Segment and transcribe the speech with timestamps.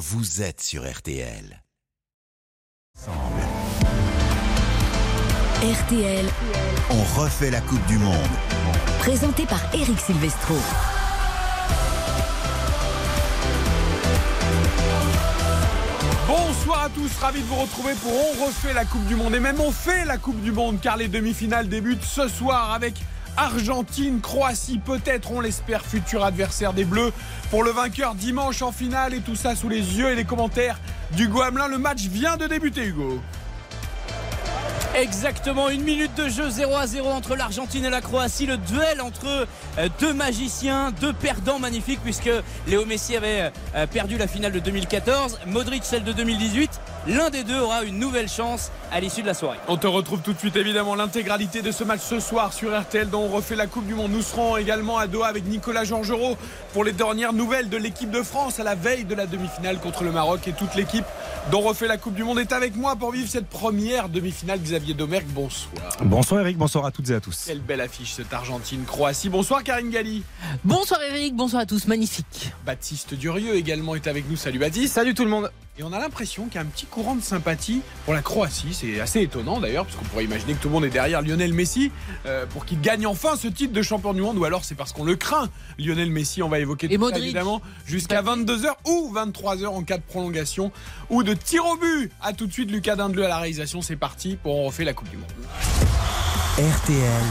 [0.00, 1.62] vous êtes sur RTL.
[5.62, 6.26] RTL,
[6.88, 8.16] On refait la Coupe du Monde.
[9.00, 10.54] présenté par Eric Silvestro.
[16.26, 19.40] Bonsoir à tous, ravi de vous retrouver pour On refait la Coupe du Monde et
[19.40, 22.94] même on fait la Coupe du Monde car les demi-finales débutent ce soir avec
[23.36, 27.12] Argentine, Croatie, peut-être on l'espère futur adversaire des Bleus
[27.50, 30.78] pour le vainqueur dimanche en finale et tout ça sous les yeux et les commentaires
[31.12, 31.68] d'Hugo Hamelin.
[31.68, 33.20] Le match vient de débuter Hugo.
[34.96, 38.46] Exactement, une minute de jeu 0 à 0 entre l'Argentine et la Croatie.
[38.46, 39.46] Le duel entre
[39.78, 42.30] euh, deux magiciens, deux perdants magnifiques, puisque
[42.66, 46.80] Léo Messi avait euh, perdu la finale de 2014, Modric celle de 2018.
[47.06, 49.58] L'un des deux aura une nouvelle chance à l'issue de la soirée.
[49.68, 53.08] On te retrouve tout de suite évidemment l'intégralité de ce match ce soir sur RTL
[53.08, 54.12] dont on refait la Coupe du Monde.
[54.12, 56.36] Nous serons également à Doha avec Nicolas Georgerot
[56.72, 60.04] pour les dernières nouvelles de l'équipe de France à la veille de la demi-finale contre
[60.04, 61.04] le Maroc et toute l'équipe
[61.50, 64.60] dont refait la Coupe du Monde est avec moi pour vivre cette première demi-finale.
[64.60, 65.72] Xavier Domergue, bonsoir.
[66.02, 67.44] Bonsoir Eric, bonsoir à toutes et à tous.
[67.46, 69.28] Quelle belle affiche cette Argentine-Croatie.
[69.28, 70.22] Bonsoir Karine Galli.
[70.64, 72.52] Bonsoir Eric, bonsoir à tous, magnifique.
[72.64, 74.36] Baptiste Durieux également est avec nous.
[74.36, 74.94] Salut Baptiste.
[74.94, 75.50] Salut tout le monde.
[75.78, 78.74] Et on a l'impression qu'il y a un petit courant de sympathie pour la Croatie.
[78.80, 81.52] C'est assez étonnant d'ailleurs, parce qu'on pourrait imaginer que tout le monde est derrière Lionel
[81.52, 81.92] Messi
[82.24, 84.38] euh, pour qu'il gagne enfin ce titre de champion du monde.
[84.38, 86.42] Ou alors c'est parce qu'on le craint, Lionel Messi.
[86.42, 90.72] On va évoquer Et tout ça évidemment jusqu'à 22h ou 23h en cas de prolongation
[91.10, 92.10] ou de tir au but.
[92.22, 93.82] A tout de suite Lucas Dindeleu à la réalisation.
[93.82, 95.32] C'est parti pour on refait la Coupe du Monde.
[96.58, 97.22] RTL,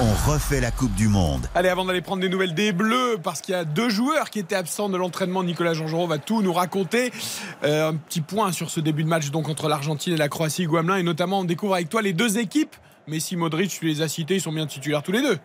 [0.00, 1.46] on refait la Coupe du Monde.
[1.54, 4.40] Allez, avant d'aller prendre des nouvelles des Bleus, parce qu'il y a deux joueurs qui
[4.40, 7.12] étaient absents de l'entraînement, Nicolas Jean-Jean va tout nous raconter.
[7.62, 10.66] Euh, un petit point sur ce début de match donc entre l'Argentine et la Croatie,
[10.98, 12.74] Et notamment on découvre avec toi les deux équipes.
[13.06, 15.38] Messi, Modric, tu les as cités, ils sont bien titulaires tous les deux.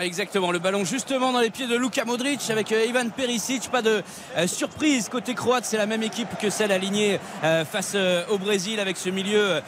[0.00, 3.68] Exactement, le ballon justement dans les pieds de Luka Modric avec euh, Ivan Perisic.
[3.68, 4.02] Pas de
[4.36, 7.96] euh, surprise côté croate, c'est la même équipe que celle alignée euh, face
[8.30, 9.60] au Brésil avec ce milieu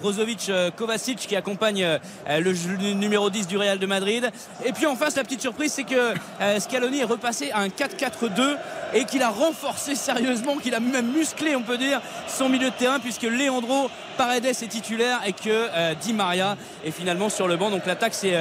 [0.00, 1.86] Brozovic Kovacic qui accompagne
[2.28, 4.30] le, numéro 10 du Real de Madrid.
[4.64, 6.14] Et puis en face, la petite surprise, c'est que
[6.58, 8.56] Scaloni est repassé à un 4-4-2
[8.94, 12.74] et qu'il a renforcé sérieusement, qu'il a même musclé, on peut dire, son milieu de
[12.74, 17.70] terrain puisque Leandro Paredes est titulaire et que Di Maria est finalement sur le banc.
[17.70, 18.36] Donc l'attaque, c'est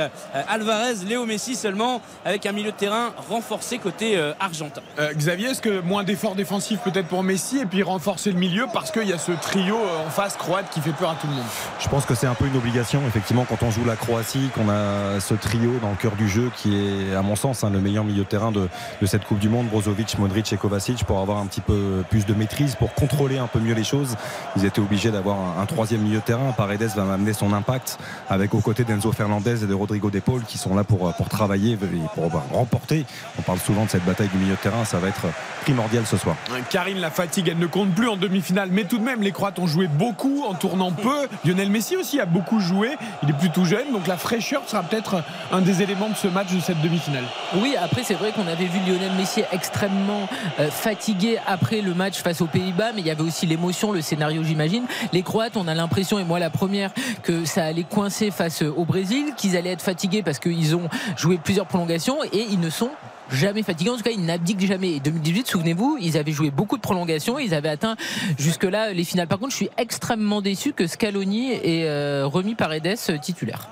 [0.47, 4.79] Alvarez, Léo Messi seulement avec un milieu de terrain renforcé côté euh, argentin.
[4.97, 8.65] Euh, Xavier, est-ce que moins d'efforts défensifs peut-être pour Messi et puis renforcer le milieu
[8.71, 11.27] parce qu'il y a ce trio euh, en face croate qui fait peur à tout
[11.27, 11.43] le monde?
[11.79, 14.69] Je pense que c'est un peu une obligation, effectivement, quand on joue la Croatie, qu'on
[14.69, 17.81] a ce trio dans le cœur du jeu qui est, à mon sens, hein, le
[17.81, 18.69] meilleur milieu de terrain de,
[19.01, 22.25] de cette Coupe du Monde, Brozovic, Modric et Kovacic, pour avoir un petit peu plus
[22.25, 24.15] de maîtrise, pour contrôler un peu mieux les choses.
[24.55, 26.53] Ils étaient obligés d'avoir un, un troisième milieu de terrain.
[26.55, 27.97] Paredes va amener son impact
[28.29, 31.29] avec aux côtés d'Enzo Fernandez et de Rodrigo De Paul qui sont là pour, pour
[31.29, 31.77] travailler et
[32.15, 33.05] pour bah, remporter.
[33.39, 35.27] On parle souvent de cette bataille du milieu de terrain, ça va être
[35.61, 36.35] primordial ce soir.
[36.69, 39.59] Karine, la fatigue, elle ne compte plus en demi-finale, mais tout de même, les Croates
[39.59, 41.27] ont joué beaucoup en tournant peu.
[41.45, 45.23] Lionel Messi aussi a beaucoup joué, il est plutôt jeune, donc la fraîcheur sera peut-être
[45.51, 47.23] un des éléments de ce match de cette demi-finale.
[47.57, 50.27] Oui, après c'est vrai qu'on avait vu Lionel Messi extrêmement
[50.59, 54.01] euh, fatigué après le match face aux Pays-Bas, mais il y avait aussi l'émotion, le
[54.01, 54.83] scénario j'imagine.
[55.13, 56.91] Les Croates, on a l'impression, et moi la première,
[57.23, 60.80] que ça allait coincer face au Brésil, qu'ils allaient être fatigués parce qu'ils ont
[61.17, 62.89] joué plusieurs prolongations et ils ne sont
[63.31, 63.89] jamais fatigués.
[63.91, 64.91] En tout cas, ils n'abdiquent jamais.
[64.93, 67.39] Et 2018, souvenez-vous, ils avaient joué beaucoup de prolongations.
[67.39, 67.95] Ils avaient atteint
[68.37, 69.27] jusque-là les finales.
[69.27, 73.69] Par contre, je suis extrêmement déçu que Scaloni ait euh, remis Paredes titulaire.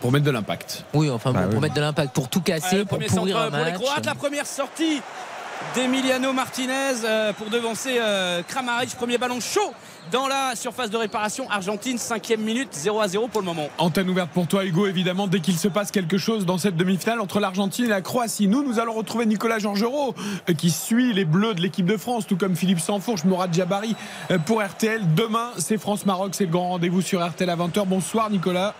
[0.00, 0.84] Pour mettre de l'impact.
[0.94, 1.52] Oui, enfin, Bah bon, oui.
[1.54, 3.72] pour mettre de l'impact, pour tout casser, Ah, le pour premier pourrir un pour les
[3.72, 3.80] match.
[3.80, 5.02] Croates, la première sortie
[5.74, 8.94] d'Emiliano Martinez euh, pour devancer euh, Kramaric.
[8.96, 9.74] Premier ballon chaud
[10.12, 13.68] dans la surface de réparation Argentine, cinquième minute, 0 à 0 pour le moment.
[13.78, 17.20] Antenne ouverte pour toi, Hugo, évidemment, dès qu'il se passe quelque chose dans cette demi-finale
[17.20, 18.48] entre l'Argentine et la Croatie.
[18.48, 20.14] Nous, nous allons retrouver Nicolas Georgerot,
[20.48, 23.94] euh, qui suit les Bleus de l'équipe de France, tout comme Philippe Sansfourche, Mourad Jabari
[24.30, 25.02] euh, pour RTL.
[25.14, 27.86] Demain, c'est France-Maroc, c'est le grand rendez-vous sur RTL à 20h.
[27.86, 28.74] Bonsoir, Nicolas.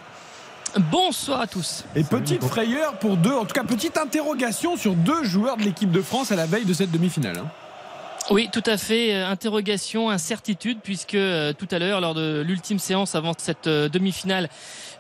[0.90, 1.84] Bonsoir à tous.
[1.96, 5.90] Et petite frayeur pour deux, en tout cas, petite interrogation sur deux joueurs de l'équipe
[5.90, 7.42] de France à la veille de cette demi-finale.
[8.30, 9.12] Oui, tout à fait.
[9.12, 13.88] Euh, Interrogation, incertitude, puisque euh, tout à l'heure, lors de l'ultime séance avant cette euh,
[13.88, 14.48] demi-finale,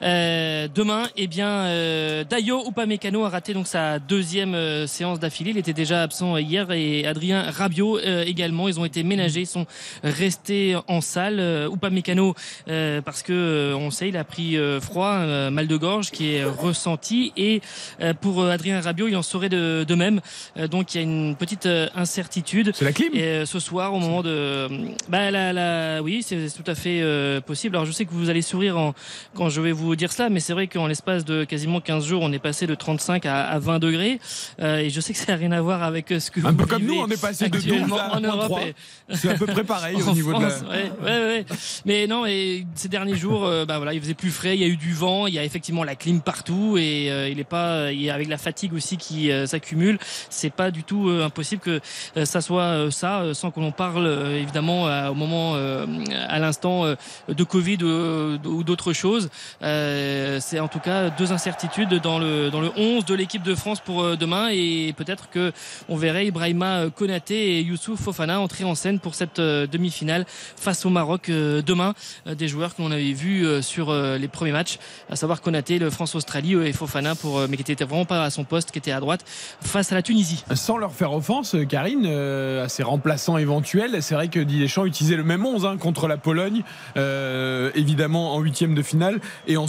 [0.02, 5.50] euh, demain, eh bien, euh, Dayo Upamecano a raté donc sa deuxième euh, séance d'affilée.
[5.50, 8.68] Il était déjà absent hier et Adrien Rabiot euh, également.
[8.68, 9.66] Ils ont été ménagés, ils sont
[10.02, 11.38] restés en salle.
[11.40, 12.34] Euh, Upamecano,
[12.68, 16.34] euh, parce que on sait, il a pris euh, froid, euh, mal de gorge qui
[16.34, 17.32] est ressenti.
[17.36, 17.60] Et
[18.00, 20.20] euh, pour Adrien Rabiot, il en serait de, de même.
[20.56, 22.72] Euh, donc il y a une petite euh, incertitude.
[22.74, 24.68] C'est la clim Et euh, ce soir, au moment de,
[25.08, 27.76] bah, la, la, oui, c'est tout à fait euh, possible.
[27.76, 28.94] Alors je sais que vous allez sourire en,
[29.34, 32.22] quand je vais vous dire cela, mais c'est vrai qu'en l'espace de quasiment 15 jours,
[32.22, 34.20] on est passé de 35 à, à 20 degrés.
[34.60, 36.56] Euh, et je sais que ça n'a rien à voir avec ce que Un vous
[36.58, 38.44] peu comme nous, on est passé de 12 actuellement à en Europe.
[38.46, 38.62] 3.
[38.62, 38.74] et-
[39.14, 40.48] C'est à peu près pareil au en niveau de la.
[40.48, 41.46] Ouais, ouais, ouais.
[41.84, 44.64] Mais non, et ces derniers jours, euh, bah voilà, il faisait plus frais, il y
[44.64, 47.44] a eu du vent, il y a effectivement la clim partout et euh, il est
[47.44, 49.98] pas, il y a avec la fatigue aussi qui euh, s'accumule,
[50.28, 51.80] c'est pas du tout euh, impossible que
[52.16, 55.86] euh, ça soit euh, ça, euh, sans que l'on parle euh, évidemment au moment, euh,
[56.28, 56.94] à l'instant euh,
[57.28, 59.28] de Covid euh, ou d'autres choses.
[59.62, 59.79] Euh,
[60.40, 63.80] c'est en tout cas deux incertitudes dans le dans le 11 de l'équipe de France
[63.80, 65.52] pour euh, demain et peut-être que
[65.88, 70.24] on verrait Ibrahima euh, Konaté et Youssouf Fofana entrer en scène pour cette euh, demi-finale
[70.28, 71.94] face au Maroc euh, demain.
[72.26, 74.78] Euh, Des joueurs que l'on avait vus euh, sur euh, les premiers matchs,
[75.10, 78.24] à savoir Konaté, le France-Australie euh, et Fofana, pour, euh, mais qui était vraiment pas
[78.24, 79.24] à son poste, qui était à droite
[79.60, 80.44] face à la Tunisie.
[80.54, 84.86] Sans leur faire offense, Karine, euh, à ses remplaçants éventuels, c'est vrai que Didier Deschamps
[84.86, 86.62] utilisait le même 11 hein, contre la Pologne,
[86.96, 89.20] euh, évidemment en huitième de finale,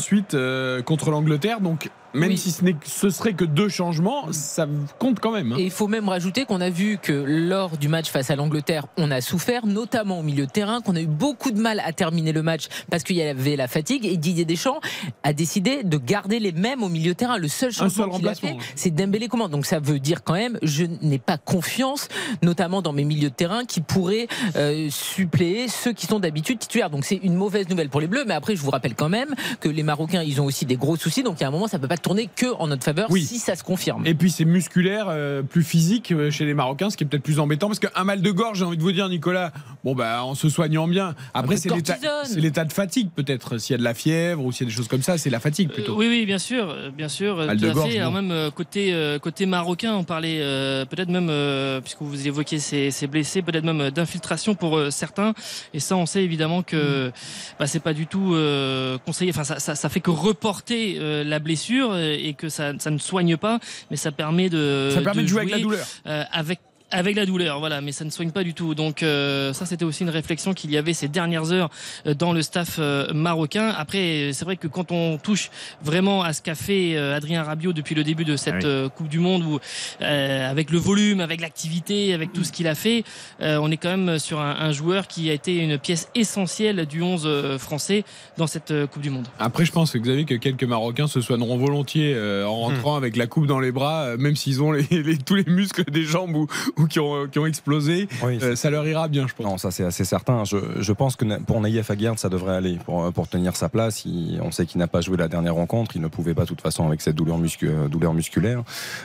[0.01, 1.61] ensuite euh, contre l'Angleterre.
[1.61, 2.37] Donc même Oui.
[2.37, 4.67] si ce, ce serait que deux changements, ça
[4.99, 5.53] compte quand même.
[5.53, 5.57] hein.
[5.59, 8.87] Et il faut même rajouter qu'on a vu que lors du match face à l'Angleterre,
[8.97, 11.93] on a souffert, notamment au milieu de terrain, qu'on a eu beaucoup de mal à
[11.93, 14.05] terminer le match parce qu'il y avait la fatigue.
[14.05, 14.79] Et Didier Deschamps
[15.23, 17.37] a décidé de garder les mêmes au milieu de terrain.
[17.37, 19.51] Le seul changement qu'il a fait, c'est Dembélé commande.
[19.51, 22.07] Donc ça veut dire quand même, je n'ai pas confiance,
[22.41, 26.89] notamment dans mes milieux de terrain, qui pourraient euh, suppléer ceux qui sont d'habitude titulaires.
[26.89, 28.23] Donc c'est une mauvaise nouvelle pour les Bleus.
[28.27, 30.95] Mais après, je vous rappelle quand même que les Marocains, ils ont aussi des gros
[30.97, 31.23] soucis.
[31.23, 33.23] Donc il y a un moment, ça peut pas tourner que en notre faveur Oui.
[33.23, 34.05] si ça se confirme.
[34.05, 37.23] Et puis c'est musculaire, euh, plus physique euh, chez les Marocains, ce qui est peut-être
[37.23, 39.51] plus embêtant parce qu'un mal de gorge, j'ai envie de vous dire, Nicolas,
[39.83, 41.15] bon bah en se soignant bien.
[41.33, 43.57] Après c'est l'état, c'est l'état de fatigue peut-être.
[43.57, 45.29] S'il y a de la fièvre ou s'il y a des choses comme ça, c'est
[45.29, 45.95] la fatigue Euh, plutôt.
[45.95, 47.99] oui, oui, bien sûr, bien sûr, Mal tout de à gorge, fait.
[47.99, 52.59] Alors même côté euh, côté marocain, on parlait euh, peut-être même, euh, puisque vous évoquiez
[52.59, 55.33] ces, ces blessés, peut-être même d'infiltration pour euh, certains.
[55.73, 57.11] Et ça, on sait évidemment que Mm.
[57.59, 59.31] bah, c'est pas du tout euh, conseillé.
[59.31, 62.97] Enfin, ça, ça, ça fait que reporter euh, la blessure et que ça, ça ne
[62.97, 63.59] soigne pas,
[63.89, 65.85] mais ça permet de ça permet de, jouer, avec la douleur.
[66.07, 66.59] euh, avec
[66.91, 68.75] avec la douleur, voilà, mais ça ne soigne pas du tout.
[68.75, 71.69] Donc euh, ça, c'était aussi une réflexion qu'il y avait ces dernières heures
[72.05, 73.69] euh, dans le staff euh, marocain.
[73.77, 75.49] Après, c'est vrai que quand on touche
[75.83, 78.65] vraiment à ce qu'a fait euh, Adrien Rabiot depuis le début de cette Ah oui.
[78.65, 79.59] euh, Coupe du Monde, où
[80.01, 83.03] euh, avec le volume, avec l'activité, avec tout ce qu'il a fait,
[83.41, 86.85] euh, on est quand même sur un, un joueur qui a été une pièce essentielle
[86.85, 88.03] du 11 euh, français
[88.37, 89.27] dans cette euh, Coupe du Monde.
[89.39, 93.15] Après, je pense que Xavier, que quelques Marocains se soigneront volontiers euh, en rentrant avec
[93.15, 96.03] la coupe dans les bras, euh, même s'ils ont les, les- tous les muscles des
[96.03, 96.47] jambes ou,
[96.87, 98.07] qui, ont, qui ont explosé.
[98.23, 99.45] Oui, Euh, ça leur ira bien, je pense.
[99.45, 100.43] Non, ça c'est assez certain.
[100.45, 104.05] Je, je pense que pour Naïef Aguerd, ça devrait aller pour, pour tenir sa place.
[104.05, 105.95] Il- on sait qu'il n'a pas joué la dernière rencontre.
[105.95, 108.63] Il ne pouvait pas, de toute façon, avec cette douleur, muscu- euh, douleur musculaire.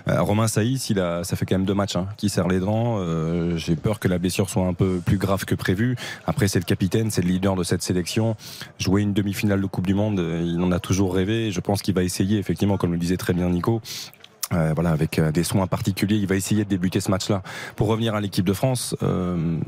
[0.09, 2.61] Euh, Romain Saïs, il a, ça fait quand même deux matchs hein, qui serre les
[2.61, 2.97] dents.
[2.99, 5.97] Euh, J'ai peur que la blessure soit un peu plus grave que prévu.
[6.27, 8.37] Après, c'est le capitaine, c'est le leader de cette sélection.
[8.79, 11.51] Jouer une demi-finale de Coupe du Monde, euh, il en a toujours rêvé.
[11.51, 13.81] Je pense qu'il va essayer, effectivement, comme le disait très bien Nico.
[14.53, 17.43] Euh, voilà, avec euh, des soins particuliers, il va essayer de débuter ce match-là.
[17.75, 19.59] Pour revenir à l'équipe de France, euh,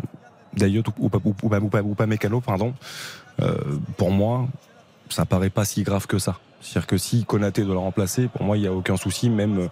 [0.57, 2.75] Dayot ou pas, ou ou pas Mécano, pardon,
[3.43, 3.55] euh,
[3.97, 4.49] pour moi,
[5.09, 6.39] ça paraît pas si grave que ça.
[6.61, 9.31] C'est-à-dire que si Konaté doit le remplacer, pour moi, il n'y a aucun souci.
[9.31, 9.69] Même, euh,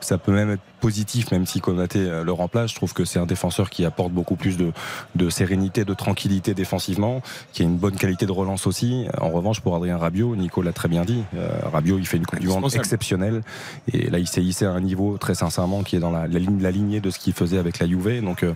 [0.00, 2.70] ça peut même être positif, même si Konaté euh, le remplace.
[2.70, 4.72] Je trouve que c'est un défenseur qui apporte beaucoup plus de,
[5.14, 7.22] de sérénité, de tranquillité défensivement,
[7.52, 9.06] qui a une bonne qualité de relance aussi.
[9.20, 11.22] En revanche, pour Adrien Rabiot, Nico l'a très bien dit.
[11.36, 13.42] euh, Rabiot, il fait une Coupe du Monde exceptionnelle.
[13.92, 16.38] Et là, il s'est hissé à un niveau, très sincèrement, qui est dans la, la,
[16.38, 18.22] ligne, la lignée de ce qu'il faisait avec la Juve.
[18.22, 18.54] Donc, euh,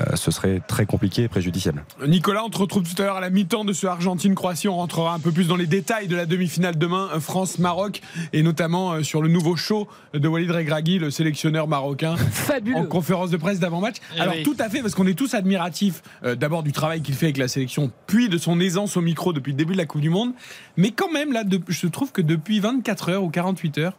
[0.00, 1.84] euh, ce serait très compliqué et préjudiciable.
[2.06, 4.68] Nicolas, on te retrouve tout à l'heure à la mi-temps de ce Argentine-Croatie.
[4.68, 8.00] On rentrera un peu plus dans les détails de la demi-finale demain, France-Maroc,
[8.32, 12.84] et notamment sur le nouveau show de Walid Regragui, le sélectionneur marocain, en Fabuleux.
[12.86, 13.96] conférence de presse d'avant-match.
[14.16, 14.42] Eh Alors oui.
[14.42, 17.38] tout à fait, parce qu'on est tous admiratifs euh, d'abord du travail qu'il fait avec
[17.38, 20.10] la sélection, puis de son aisance au micro depuis le début de la Coupe du
[20.10, 20.32] Monde.
[20.76, 23.92] Mais quand même, là, de- je trouve que depuis 24 heures ou 48 heures,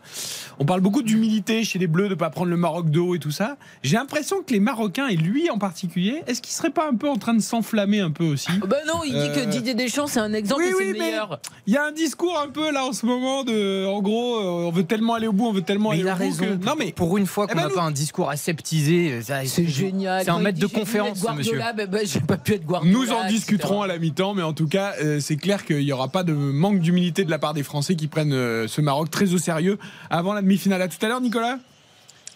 [0.60, 3.20] on parle beaucoup d'humilité chez les Bleus, de pas prendre le Maroc de haut et
[3.20, 3.58] tout ça.
[3.84, 7.10] J'ai l'impression que les Marocains, et lui en particulier, est-ce qu'il serait pas un peu
[7.10, 8.52] en train de s'enflammer un peu aussi?
[8.68, 10.94] Bah non, il dit que Euh, Didier Deschamps c'est un exemple oui, et oui, le
[10.94, 11.40] mais- meilleur.
[11.68, 14.68] Il y a un discours un peu là en ce moment de, en gros, euh,
[14.68, 16.46] on veut tellement aller au bout, on veut tellement Mais aller il a bout raison.
[16.46, 19.22] que- non mais Pour une fois Eh qu'on ben n'a nous- pas un discours aseptisé,
[19.22, 20.24] ça- C'est génial.
[20.24, 21.60] C'est un maître de conférence, monsieur.
[21.76, 22.98] Ben, ben, j'ai pas pu être Guardiola.
[22.98, 23.34] Nous en etc.
[23.34, 26.24] discuterons à la mi-temps, mais en tout cas, euh, c'est clair qu'il n'y aura pas
[26.24, 29.38] de manque d'humilité de la part des Français qui prennent euh, ce Maroc très au
[29.38, 29.78] sérieux
[30.10, 30.82] avant la demi-finale.
[30.82, 31.58] À tout à l'heure, Nicolas.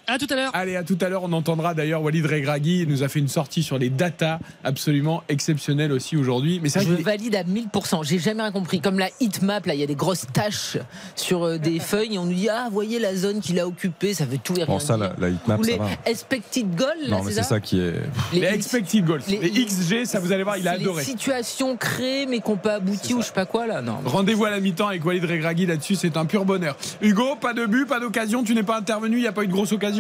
[0.09, 0.51] À tout à l'heure.
[0.53, 1.23] Allez, à tout à l'heure.
[1.23, 2.83] On entendra d'ailleurs Walid Regragui.
[2.83, 6.61] Il nous a fait une sortie sur les datas absolument exceptionnelles aussi aujourd'hui.
[6.63, 8.05] Mais c'est Je valide à 1000%.
[8.05, 8.79] J'ai jamais rien compris.
[8.79, 10.77] Comme la heatmap, là, il y a des grosses taches
[11.15, 14.13] sur euh, des feuilles et on nous dit Ah, voyez la zone qu'il a occupée,
[14.13, 15.11] ça veut tout et rien Bon, ça, dire.
[15.19, 15.87] la, la heatmap, Ou ça les va.
[16.05, 17.93] expected goals, là, Non, mais c'est ça qui est.
[18.31, 21.03] Les, les expected goals, les, les- XG, ça vous allez voir, il a les adoré.
[21.03, 23.81] situations créées mais qui n'ont pas abouti ou je sais pas quoi, là.
[23.81, 23.97] Non.
[24.05, 26.77] Rendez-vous à la mi-temps avec Walid Regragui là-dessus, c'est un pur bonheur.
[27.01, 29.47] Hugo, pas de but, pas d'occasion, tu n'es pas intervenu, il n'y a pas eu
[29.47, 29.96] de grosse occasion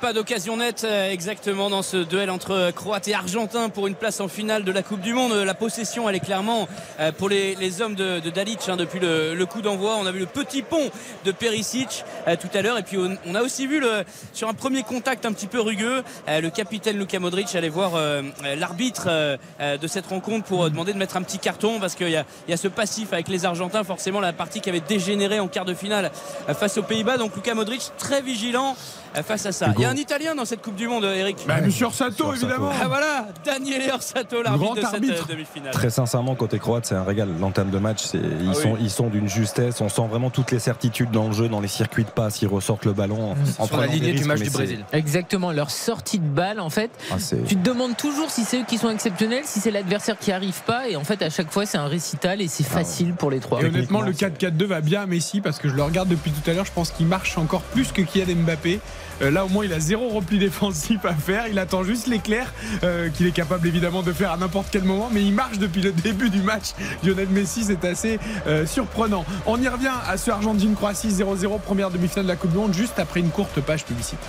[0.00, 4.20] Pas d'occasion nette euh, exactement dans ce duel entre Croates et Argentins pour une place
[4.20, 5.32] en finale de la Coupe du Monde.
[5.32, 6.68] La possession, elle est clairement
[7.00, 9.96] euh, pour les, hommes de, Dalic hein, depuis le, coup d'envoi.
[9.98, 10.90] On a vu le petit pont
[11.24, 12.78] de Perisic euh, tout à l'heure.
[12.78, 16.04] Et puis on, a aussi vu le, sur un premier contact un petit peu rugueux,
[16.28, 20.44] euh, le capitaine Luka Modric aller voir euh, euh, l'arbitre euh, euh, de cette rencontre
[20.44, 22.68] pour euh, demander de mettre un petit carton parce qu'il y a, y a ce
[22.68, 23.84] passif avec les Argentins.
[23.84, 26.12] Forcément, la partie qui avait dégénéré en quart de finale
[26.48, 27.18] euh, face aux Pays-Bas.
[27.18, 29.66] Donc Luka Modric très vigilant euh, face à ça.
[29.66, 29.74] Hugo.
[29.78, 31.38] Il y a un Italien dans cette Coupe du Monde, Eric.
[31.46, 32.70] bah, Monsieur Orsato, évidemment.
[32.80, 35.26] Ah voilà, Daniele Orsato, l'arbitre Grand de cette arbitre.
[35.28, 35.72] euh, demi-finale.
[35.72, 37.28] Très sincèrement, côté croate, c'est un régal.
[37.40, 38.78] L'entame de match, c'est- ils, Ah sont, oui.
[38.82, 39.80] ils sont d'une justesse.
[39.80, 42.40] On sent vraiment toutes les certitudes dans le jeu, dans les circuits de passe.
[42.42, 44.84] Ils ressortent le ballon en, prenant lignée du match du Brésil.
[44.92, 47.16] Exactement, leur sortie de balle, en fait, ah,
[47.46, 50.62] tu te demandes toujours si c'est eux qui sont exceptionnels, si c'est l'adversaire qui arrive
[50.64, 53.40] pas, et en fait, à chaque fois, c'est un récital et c'est facile pour les
[53.40, 53.60] trois.
[53.62, 56.30] Et honnêtement, le Techniquement, 4-4-2 va bien à Messi parce que je le regarde depuis
[56.30, 56.64] tout à l'heure.
[56.64, 58.80] Je pense qu'il marche encore plus que Kylian Mbappé.
[59.22, 61.46] Euh, là, au moins, il a zéro repli défensif à faire.
[61.48, 62.52] Il attend juste l'éclair
[62.82, 65.08] euh, qu'il est capable évidemment de faire à n'importe quel moment.
[65.12, 66.72] Mais il marche depuis le début du match.
[67.04, 69.24] Lionel Messi, c'est assez euh, surprenant.
[69.46, 72.98] On y revient à ce Argentine-Croatie 0-0, première demi-finale de la Coupe du Monde, juste
[72.98, 74.28] après une courte page publicitaire.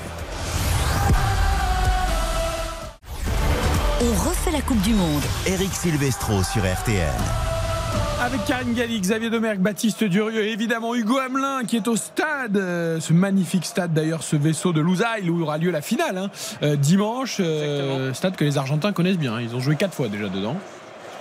[4.02, 5.24] On refait la Coupe du Monde.
[5.48, 7.53] Eric Silvestro sur RTL.
[8.22, 12.56] Avec Karine Galli, Xavier Domergue, Baptiste Durieux et évidemment Hugo Hamelin qui est au stade,
[12.56, 16.30] euh, ce magnifique stade d'ailleurs, ce vaisseau de Lousail où aura lieu la finale hein,
[16.64, 17.38] euh, dimanche.
[17.40, 19.42] euh, stade que les Argentins connaissent bien.
[19.42, 20.56] Ils ont joué quatre fois déjà dedans.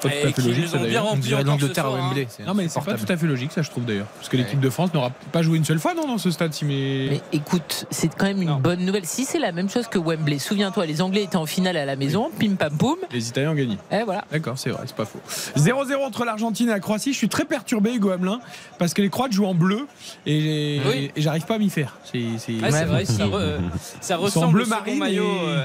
[0.02, 1.02] Pas tout à fait logique ça bien
[1.44, 2.08] l'Angleterre à hein.
[2.08, 2.26] Wembley.
[2.28, 4.06] c'est Non mais c'est pas tout à fait logique ça je trouve d'ailleurs.
[4.16, 6.52] Parce que l'équipe de France n'aura pas joué une seule fois non, dans ce stade
[6.52, 7.08] si mais...
[7.10, 8.56] Mais écoute, c'est quand même une Non.
[8.60, 9.04] bonne nouvelle.
[9.06, 11.96] Si c'est la même chose que Wembley, souviens-toi, les Anglais étaient en finale à la
[11.96, 13.78] maison, pim pam poum, Les Italiens ont gagné.
[13.90, 14.24] et voilà.
[14.30, 15.20] D'accord, c'est vrai, c'est pas faux.
[15.56, 17.12] 0-0 entre l'Argentine et la Croatie.
[17.12, 18.40] Je suis très perturbé, Hugo Hamelin,
[18.78, 19.86] parce que les Croates jouent en bleu
[20.26, 21.10] et, Oui.
[21.14, 21.96] et j'arrive pas à m'y faire.
[22.12, 22.18] C'est,
[22.52, 23.58] vrai, ça, re-
[24.00, 25.24] ça ressemble bleu marine maillot.
[25.24, 25.62] et- euh,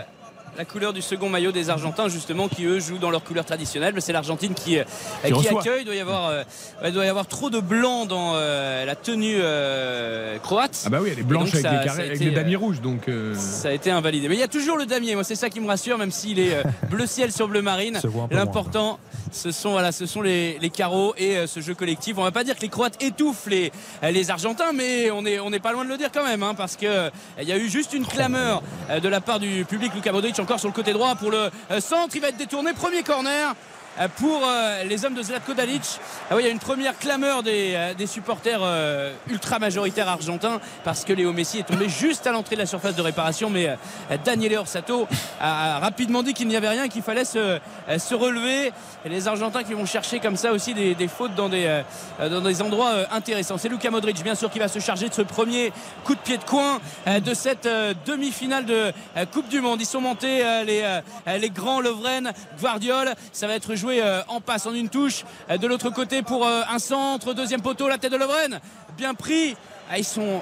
[0.57, 3.93] la couleur du second maillot des Argentins, justement, qui eux jouent dans leur couleur traditionnelle.
[3.93, 4.83] Mais c'est l'Argentine qui, euh,
[5.23, 5.81] qui, accueille.
[5.81, 6.43] Il doit y avoir, euh,
[6.83, 10.83] il doit y avoir trop de blanc dans euh, la tenue euh, croate.
[10.85, 13.09] Ah bah oui, elle est blanche avec, ça- des avec damiers rouges, donc.
[13.35, 14.27] Ça a été invalidé.
[14.27, 15.13] Mais il y a toujours le damier.
[15.13, 17.99] Moi, c'est ça qui me rassure, même s'il est bleu ciel sur bleu marine.
[18.31, 18.99] L'important,
[19.31, 22.17] ce sont, voilà, ce sont les, les carreaux et ce jeu collectif.
[22.17, 23.71] On va pas dire que les Croates étouffent les,
[24.11, 26.55] les Argentins, mais on est, on n'est pas loin de le dire quand même, hein,
[26.55, 27.09] parce que euh,
[27.41, 28.63] il y a eu juste une clameur
[29.01, 29.93] de la part du public.
[29.93, 32.15] Luka Modric encore sur le côté droit pour le euh, centre.
[32.15, 32.71] Il va être détourné.
[32.71, 33.53] Premier corner.
[33.99, 35.99] Euh, Pour euh, les hommes de Zlatko Dalic,
[36.29, 40.07] ah oui, il y a une première clameur des, euh, des supporters euh, ultra majoritaires
[40.09, 43.49] argentins parce que Léo Messi est tombé juste à l'entrée de la surface de réparation.
[43.49, 45.07] Mais euh, Daniele Orsato
[45.39, 47.59] a rapidement dit qu'il n'y avait rien, qu'il fallait se,
[47.97, 48.71] se relever.
[49.05, 51.81] Et les Argentins qui vont chercher comme ça aussi des, des fautes dans des,
[52.19, 53.57] dans des endroits intéressants.
[53.57, 55.71] C'est Luka Modric, bien sûr, qui va se charger de ce premier
[56.03, 58.91] coup de pied de coin euh, de cette euh, demi-finale de
[59.31, 59.81] Coupe du Monde.
[59.81, 63.13] Ils sont montés euh, les, euh, les grands Lovren, Guardiol.
[63.31, 65.23] Ça va être joué euh, en passe, en une touche.
[65.49, 68.59] Euh, de l'autre côté pour euh, un centre, deuxième poteau, la tête de Lovren.
[68.97, 69.55] Bien pris.
[69.89, 70.41] Ah, ils sont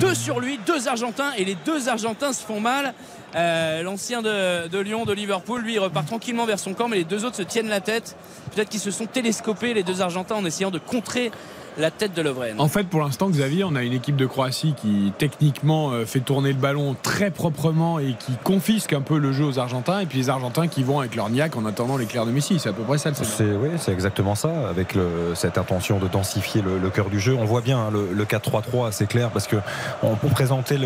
[0.00, 2.94] deux sur lui, deux Argentins, et les deux Argentins se font mal.
[3.34, 7.24] L'ancien de, de Lyon, de Liverpool, lui, repart tranquillement vers son camp, mais les deux
[7.24, 8.16] autres se tiennent la tête.
[8.54, 11.30] Peut-être qu'ils se sont télescopés, les deux Argentins, en essayant de contrer
[11.78, 12.54] la tête de Lovren.
[12.60, 16.20] En fait, pour l'instant, Xavier, on a une équipe de Croatie qui techniquement euh, fait
[16.20, 20.06] tourner le ballon très proprement et qui confisque un peu le jeu aux Argentins, et
[20.06, 22.58] puis les Argentins qui vont avec leur niaque en attendant l'éclair de Messi.
[22.58, 23.58] C'est à peu près ça le scénario.
[23.62, 27.36] Oui, c'est exactement ça, avec le- cette intention de densifier le, le cœur du jeu.
[27.38, 29.56] On voit bien hein, le, le 4-3-3, c'est clair, parce que
[30.02, 30.76] on, pour présenter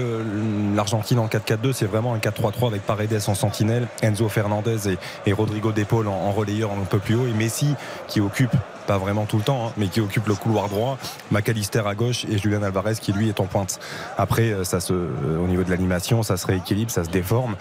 [0.74, 5.32] l'Argentine en 4-4-2, c'est vraiment un 4-3-3 avec Paredes en sentinelle, Enzo Fernandez et, et
[5.32, 7.74] Rodrigo De Paul en, en relayeur un peu plus haut, et Messi
[8.08, 8.52] qui occupe
[8.86, 10.98] pas vraiment tout le temps, hein, mais qui occupe le couloir droit,
[11.30, 13.78] McAllister à gauche et Julian Alvarez qui lui est en pointe.
[14.16, 17.56] Après, euh, ça se, euh, au niveau de l'animation, ça se rééquilibre, ça se déforme.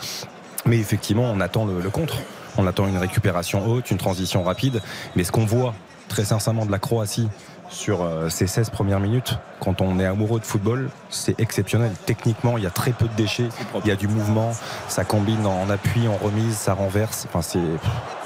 [0.66, 2.18] Mais effectivement, on attend le, le contre.
[2.58, 4.82] On attend une récupération haute, une transition rapide.
[5.16, 5.74] Mais ce qu'on voit
[6.08, 7.28] très sincèrement de la Croatie
[7.70, 11.92] sur euh, ces 16 premières minutes, quand on est amoureux de football, c'est exceptionnel.
[12.06, 13.50] Techniquement, il y a très peu de déchets,
[13.84, 14.52] il y a du mouvement,
[14.88, 17.26] ça combine en appui, en remise, ça renverse.
[17.28, 17.60] Enfin, c'est,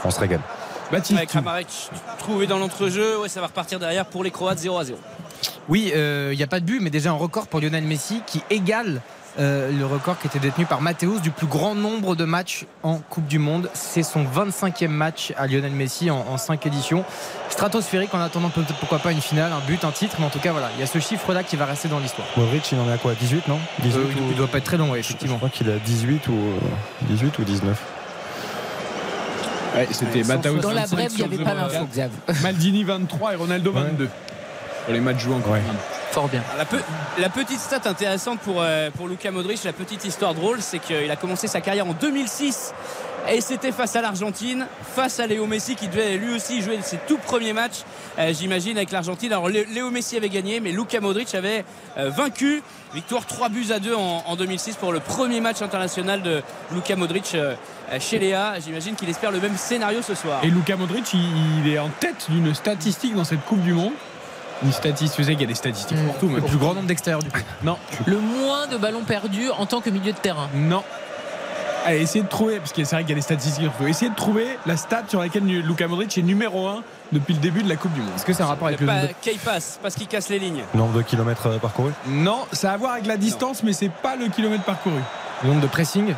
[0.04, 0.42] on se régale.
[0.92, 4.78] Baptiste, Ouais, Kramaric trouvé dans l'entrejeu, ouais, ça va repartir derrière pour les Croates 0
[4.78, 4.98] à 0.
[5.70, 8.42] Oui, il n'y a pas de but, mais déjà un record pour Lionel Messi qui
[8.50, 9.02] égale
[9.40, 12.98] euh, le record qui était détenu par Mathéus du plus grand nombre de matchs en
[12.98, 13.70] Coupe du Monde.
[13.74, 17.06] C'est son 25e match à Lionel Messi en, 5 éditions.
[17.50, 20.52] Stratosphérique en attendant pourquoi pas une finale, un but, un titre, mais en tout cas
[20.52, 22.28] voilà, il y a ce chiffre-là qui va rester dans l'histoire.
[22.36, 23.60] Modric, il en est à quoi 18, non?
[23.84, 25.38] 18 Euh, ou- il doit pas être très long, ouais, Je effectivement.
[25.38, 26.60] crois qu'il a 18 ou, euh,
[27.08, 27.80] 18 ou 19.
[29.76, 31.72] Ouais, C'était Dans la 25 brève, il n'y sur avait The pas Mondial.
[31.74, 32.42] l'info, Xav.
[32.44, 34.10] Maldini 23 et Ronaldo 22.
[34.86, 35.62] Pour les matchs joués en Coupe Ouais.
[36.12, 36.42] Fort bien.
[36.58, 36.82] La, pe-
[37.20, 41.10] la petite stat intéressante pour, euh, pour Luka Modric, la petite histoire drôle, c'est qu'il
[41.12, 42.74] a commencé sa carrière en 2006
[43.32, 46.98] et c'était face à l'Argentine, face à Léo Messi qui devait lui aussi jouer ses
[47.08, 47.84] tout premiers matchs,
[48.18, 49.32] euh, j'imagine, avec l'Argentine.
[49.34, 51.64] Alors Lé- Léo Messi avait gagné, mais Luka Modric avait
[52.00, 52.64] euh, vaincu.
[52.96, 56.42] Victoire 3 buts à 2 en, en 2006 pour le premier match international de
[56.74, 57.54] Luka Modric euh,
[58.00, 58.54] chez Léa.
[58.64, 60.40] J'imagine qu'il espère le même scénario ce soir.
[60.44, 61.20] Et Luka Modric, il,
[61.66, 63.94] il est en tête d'une statistique dans cette Coupe du Monde.
[64.64, 66.08] Une statistique, tu sais qu'il y a des statistiques Mm.
[66.08, 66.28] partout.
[66.28, 67.40] Le Mais plus grand nombre d'extérieurs du coup.
[67.64, 70.50] Non, Le moins de ballons perdus en tant que milieu de terrain.
[70.54, 70.84] non.
[71.86, 73.88] Allez, essayez de trouver, parce que c'est vrai qu'il y a des statistiques partout.
[73.88, 77.64] Essayez de trouver la stat sur laquelle Luka Modric est numéro 1 depuis le début
[77.64, 78.12] de la Coupe du Monde.
[78.18, 80.28] Est-ce que c'est un rapport avec le Pas nombre de- qu'il passe, parce qu'il casse
[80.28, 80.62] les lignes.
[80.76, 81.94] Nombre de kilomètres euh, parcourus?
[82.08, 85.00] Non, ça a à voir avec la distance, mais c'est pas le kilomètre parcouru.
[85.44, 86.14] le nombre de pressing,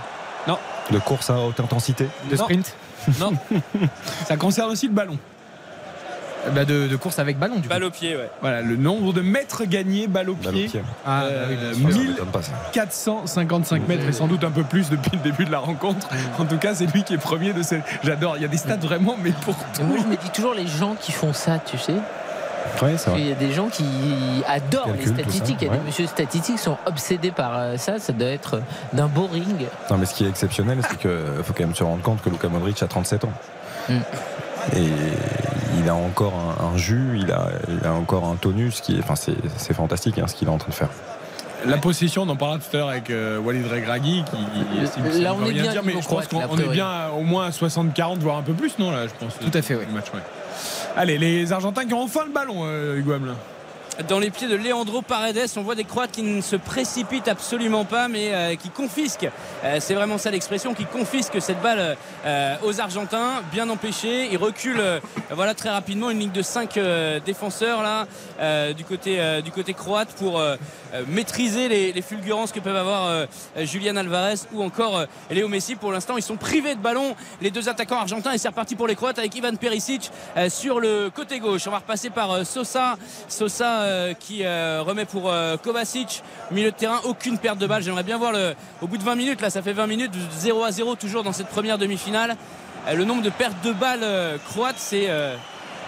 [0.89, 2.43] De course à haute intensité de Non.
[2.43, 2.75] sprint,
[3.19, 3.31] Non.
[4.27, 5.17] ça concerne aussi le ballon.
[6.47, 7.67] Euh, bah, de, de course avec ballon du coup.
[7.69, 8.29] Balle au pied, ouais.
[8.41, 10.67] Voilà, le nombre de mètres gagnés balle au Balle au pied.
[10.69, 10.81] pied.
[11.05, 11.85] Ah, bah Euh, oui, bien sûr.
[11.85, 12.51] Ouais, ça 1000 m'étonne pas, ça.
[12.73, 16.07] 455 mètres et sans doute un peu plus depuis le début de la rencontre.
[16.39, 17.83] En tout cas, c'est lui qui est premier de cette.
[18.03, 18.37] J'adore.
[18.37, 20.95] Il y a des stats vraiment, mais pour moi, je me dis toujours les gens
[20.99, 21.93] qui font ça, tu sais.
[22.81, 23.21] Ouais, c'est vrai.
[23.21, 23.85] Il y a des gens qui
[24.47, 25.59] adorent Calcul, les statistiques.
[25.59, 27.99] ça, Il y a des monsieur statistiques qui sont obsédés par euh, ça.
[27.99, 28.61] Ça doit être
[28.93, 29.67] d'un beau ring.
[29.89, 32.29] Non, mais ce qui est exceptionnel, c'est qu'il faut quand même se rendre compte que
[32.29, 33.33] Luka Modric a 37 ans.
[33.89, 33.93] Mm.
[34.75, 34.89] Et
[35.79, 39.15] il a encore un, un jus, il a, il a encore un tonus qui enfin,
[39.15, 40.89] c'est, fantastique hein, ce qu'il est en train de faire.
[41.65, 45.45] la possession, on en parlera tout à l'heure avec euh, Walid Regragui qui Là, on
[45.45, 48.37] est bien dire, mais je pense qu'on est bien à au moins à 60-40, voire
[48.37, 49.37] un peu plus, non là, je pense.
[49.39, 49.85] Tout à fait, oui.
[49.91, 50.21] match, ouais.
[50.95, 53.37] Allez, les Argentins qui ont enfin le ballon, euh, Hugo Hamelin.
[54.07, 55.49] Dans les pieds de Leandro Paredes.
[55.57, 59.29] On voit des Croates qui ne se précipitent absolument pas, mais euh, qui confisquent.
[59.63, 64.29] euh, c'est vraiment ça l'expression, qui confisquent cette balle euh, aux Argentins, bien empêchés.
[64.31, 66.79] Ils reculent, voilà très rapidement une ligne de 5
[67.25, 68.07] défenseurs là
[68.73, 70.41] du côté du côté croate pour
[71.07, 73.27] maîtriser les, fulgurances que peuvent avoir
[73.57, 75.75] Julian Alvarez ou encore Léo Messi.
[75.75, 78.87] Pour l'instant, ils sont privés de ballon, les deux attaquants argentins, et c'est reparti pour
[78.87, 80.11] les Croates avec Ivan Perisic
[80.49, 81.67] sur le côté gauche.
[81.67, 86.75] On va repasser par Sosa, Sosa euh, qui euh, remet pour euh, Kovacic, milieu de
[86.75, 87.83] terrain, aucune perte de balle.
[87.83, 90.63] J'aimerais bien voir le, au bout de 20 minutes, là, ça fait 20 minutes, 0
[90.63, 92.35] à 0 toujours dans cette première demi-finale.
[92.87, 95.09] Euh, le nombre de pertes de balles croates, c'est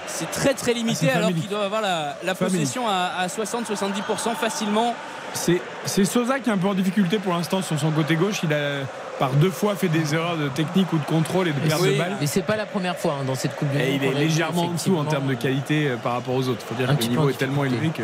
[0.06, 4.36] c'est très très limité Ah, c'est alors qu'ils doivent avoir la, possession à, à 60-70%
[4.36, 4.94] facilement.
[5.34, 8.42] C'est c'est Sosa qui est un peu en difficulté pour l'instant sur son côté gauche.
[8.44, 8.82] Il a
[9.20, 11.94] par deux fois fait des erreurs de technique ou de contrôle et de perte oui.
[11.94, 12.18] de balle.
[12.22, 13.88] Et c'est pas la première fois hein, dans cette Coupe du Monde.
[13.88, 16.62] Et il est légèrement en dessous en termes de qualité euh, par rapport aux autres.
[16.62, 18.04] Il faut dire Un que le niveau est tellement élevé que.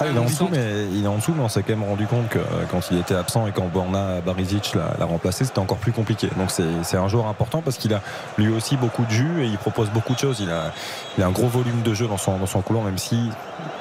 [0.00, 1.86] Ah, il est en dessous, mais il est en dessous, mais on s'est quand même
[1.86, 5.44] rendu compte que euh, quand il était absent et quand Borna Barisic l'a, l'a remplacé,
[5.44, 6.28] c'était encore plus compliqué.
[6.38, 8.00] Donc c'est, un joueur important parce qu'il a
[8.38, 10.40] lui aussi beaucoup de jus et il propose beaucoup de choses.
[10.40, 10.72] Il a,
[11.18, 13.28] il a un gros volume de jeu dans son, dans son couloir, même si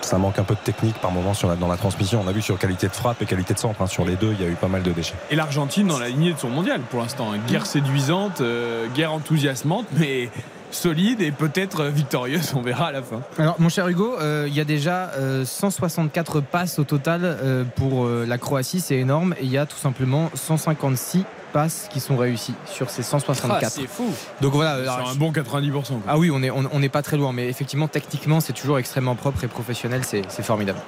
[0.01, 2.21] ça manque un peu de technique par moment sur la, dans la transmission.
[2.23, 3.82] On a vu sur qualité de frappe et qualité de centre.
[3.82, 3.88] hein.
[3.88, 5.15] Sur les deux, il y a eu pas mal de déchets.
[5.32, 7.32] Et l'Argentine dans la lignée de son mondial pour l'instant.
[7.47, 10.29] Guerre séduisante, euh, guerre enthousiasmante, mais
[10.71, 12.53] solide et peut-être victorieuse.
[12.55, 13.21] On verra à la fin.
[13.38, 17.63] Alors, mon cher Hugo, euh, il y a déjà euh, 164 passes au total euh,
[17.75, 19.34] pour euh, la Croatie, c'est énorme.
[19.39, 23.71] Et il y a tout simplement 156 passes qui sont réussies sur ces Ah, 164.
[23.71, 24.13] c'est fou.
[24.41, 24.73] Donc voilà.
[24.73, 25.71] alors, un bon 90%.
[25.71, 25.84] quoi.
[26.08, 28.77] ah oui, on n'est on, on n'est pas très loin, mais effectivement, techniquement, c'est toujours
[28.77, 30.79] extrêmement propre et professionnel, c'est c'est formidable.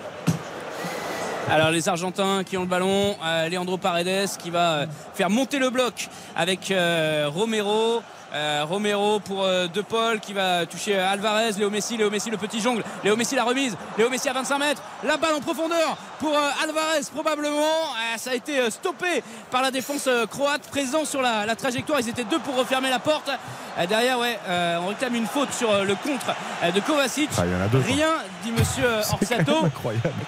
[1.50, 5.60] Alors les Argentins qui ont le ballon, euh, Leandro Paredes qui va euh, faire monter
[5.60, 8.02] le bloc avec euh, Romero.
[8.34, 12.30] Euh, Romero pour euh, De Paul qui va toucher euh, Alvarez, Léo Messi, Léo Messi
[12.30, 15.42] le petit jongle, Léo Messi la remise, Léo Messi à 25 mètres, la balle en
[15.42, 17.60] profondeur pour Alvarez probablement,
[18.18, 22.24] ça a été stoppé par la défense croate, présent sur la, la trajectoire, ils étaient
[22.24, 23.30] deux pour refermer la porte,
[23.90, 24.38] derrière ouais,
[24.84, 26.36] on réclame une faute sur le contre
[26.74, 27.80] de Kovacic, Ah, il y en a deux.
[27.80, 27.92] quoi.
[27.96, 28.10] rien
[28.44, 29.66] dit monsieur Orsato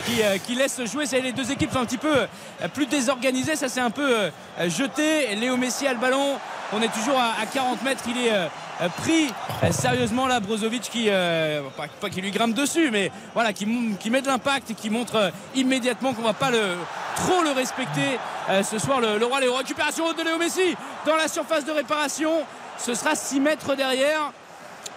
[0.05, 1.05] qui, qui laisse jouer.
[1.05, 2.27] Ça, les deux équipes sont un petit peu
[2.73, 3.55] plus désorganisées.
[3.55, 4.31] Ça s'est un peu
[4.67, 5.35] jeté.
[5.35, 6.37] Léo Messi a le ballon.
[6.75, 7.92] On est toujours à, à 40 mètres.
[8.07, 8.47] Il est euh,
[8.81, 9.27] euh, pris
[9.63, 10.39] euh, sérieusement là.
[10.39, 13.67] Brozovic qui, euh, pas, pas qui lui grimpe dessus, mais voilà, qui,
[13.99, 16.75] qui met de l'impact et qui montre immédiatement qu'on va pas le,
[17.15, 18.19] trop le respecter
[18.63, 18.99] ce soir.
[18.99, 19.53] Le, le roi Léo.
[19.55, 20.75] Récupération de Léo Messi
[21.05, 22.31] dans la surface de réparation.
[22.77, 24.31] Ce sera 6 mètres derrière.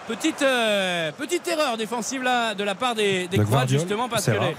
[0.07, 0.43] Petite,
[1.17, 4.55] petite erreur défensive là de la part des, des De Croates justement parce que les,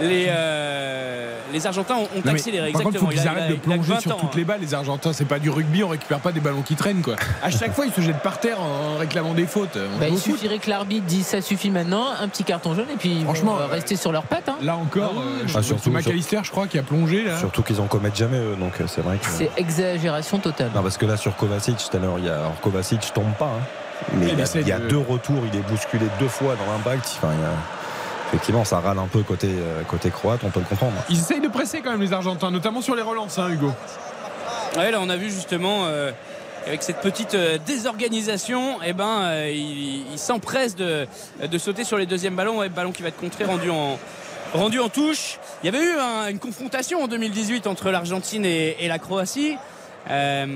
[0.00, 2.72] les, euh, les Argentins ont, ont accéléré.
[2.72, 3.10] Par contre, exactement.
[3.10, 4.32] faut qu'ils Il a- arrêtent de plonger 20 sur ans, toutes hein.
[4.36, 4.60] les balles.
[4.60, 7.16] Les Argentins, c'est pas du rugby, on récupère pas des ballons qui traînent quoi.
[7.42, 9.76] À chaque fois, ils se jettent par terre en réclamant des fautes.
[10.00, 13.10] Bah, il suffirait que l'arbitre dise ça suffit maintenant, un petit carton jaune et puis
[13.10, 14.48] ils Franchement, vont euh, rester sur leurs pattes.
[14.48, 14.56] hein.
[14.62, 17.38] Là encore, Ah euh, je- Ah, surtout- McAllister, je crois, qui a plongé là.
[17.38, 19.26] Surtout qu'ils en commettent jamais eux, donc euh, c'est vrai que.
[19.26, 20.70] C'est exagération totale.
[20.74, 22.34] Non, parce que là, sur Kovacic, tout à l'heure, il y a...
[22.36, 23.62] alors, Kovacic tombe pas, hein.
[24.14, 26.06] mais Il il, y a- essaie il y a de- deux retours, il est bousculé
[26.18, 27.18] deux fois dans l'impact.
[27.18, 27.81] Enfin, il y a-
[28.32, 30.94] Effectivement, ça râle un peu côté, euh, côté croate, on peut le comprendre.
[31.10, 33.70] Ils essayent de presser quand même les Argentins, notamment sur les relances, hein, Hugo.
[34.76, 35.82] Ouais, là, on a vu justement.
[35.84, 36.12] euh,
[36.64, 41.08] avec cette petite euh, désorganisation, eh ben, euh, il, il s'empresse de,
[41.44, 42.58] de sauter sur les deuxièmes ballons.
[42.58, 43.98] Ouais, ballon qui va être contré, rendu en,
[44.54, 45.40] rendu en touche.
[45.62, 49.56] Il y avait eu un- une confrontation en 2018 entre l'Argentine et, et la Croatie.
[50.10, 50.46] Euh,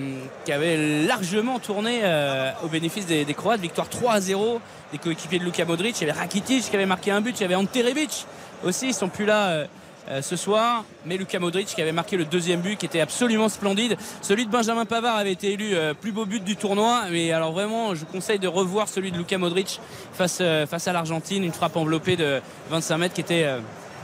[0.45, 3.61] qui avait largement tourné euh, au bénéfice des, des Croates.
[3.61, 4.61] Victoire 3 à 0
[4.93, 6.01] des coéquipiers de Luka Modric.
[6.01, 7.39] Il y avait Rakitic qui avait marqué un but.
[7.39, 8.27] Il y avait Ante Rebic
[8.65, 8.89] aussi.
[8.89, 9.67] Ils sont plus là euh,
[10.09, 10.85] euh, ce soir.
[11.05, 13.97] Mais Luka Modric qui avait marqué le deuxième but qui était absolument splendide.
[14.23, 17.03] Celui de Benjamin Pavard avait été élu euh, plus beau but du tournoi.
[17.11, 19.81] Mais alors vraiment, je vous conseille de revoir celui de Luka Modric
[20.13, 21.43] face, euh, face à l'Argentine.
[21.43, 23.59] Une frappe enveloppée de 25 mètres qui était euh,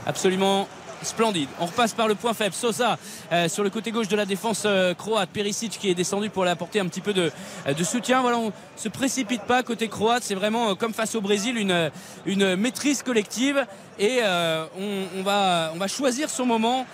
[0.05, 0.67] absolument
[1.03, 1.49] splendide.
[1.59, 2.53] On repasse par le point faible.
[2.53, 2.97] Sosa
[3.31, 5.29] euh, sur le côté gauche de la défense euh, croate.
[5.29, 7.31] Perisic qui est descendu pour aller apporter un petit peu de,
[7.67, 8.21] euh, de soutien.
[8.21, 10.23] Voilà, on se précipite pas côté croate.
[10.23, 13.65] C'est vraiment comme face au Brésil une, maîtrise collective
[13.99, 16.85] et on, va, choisir son moment,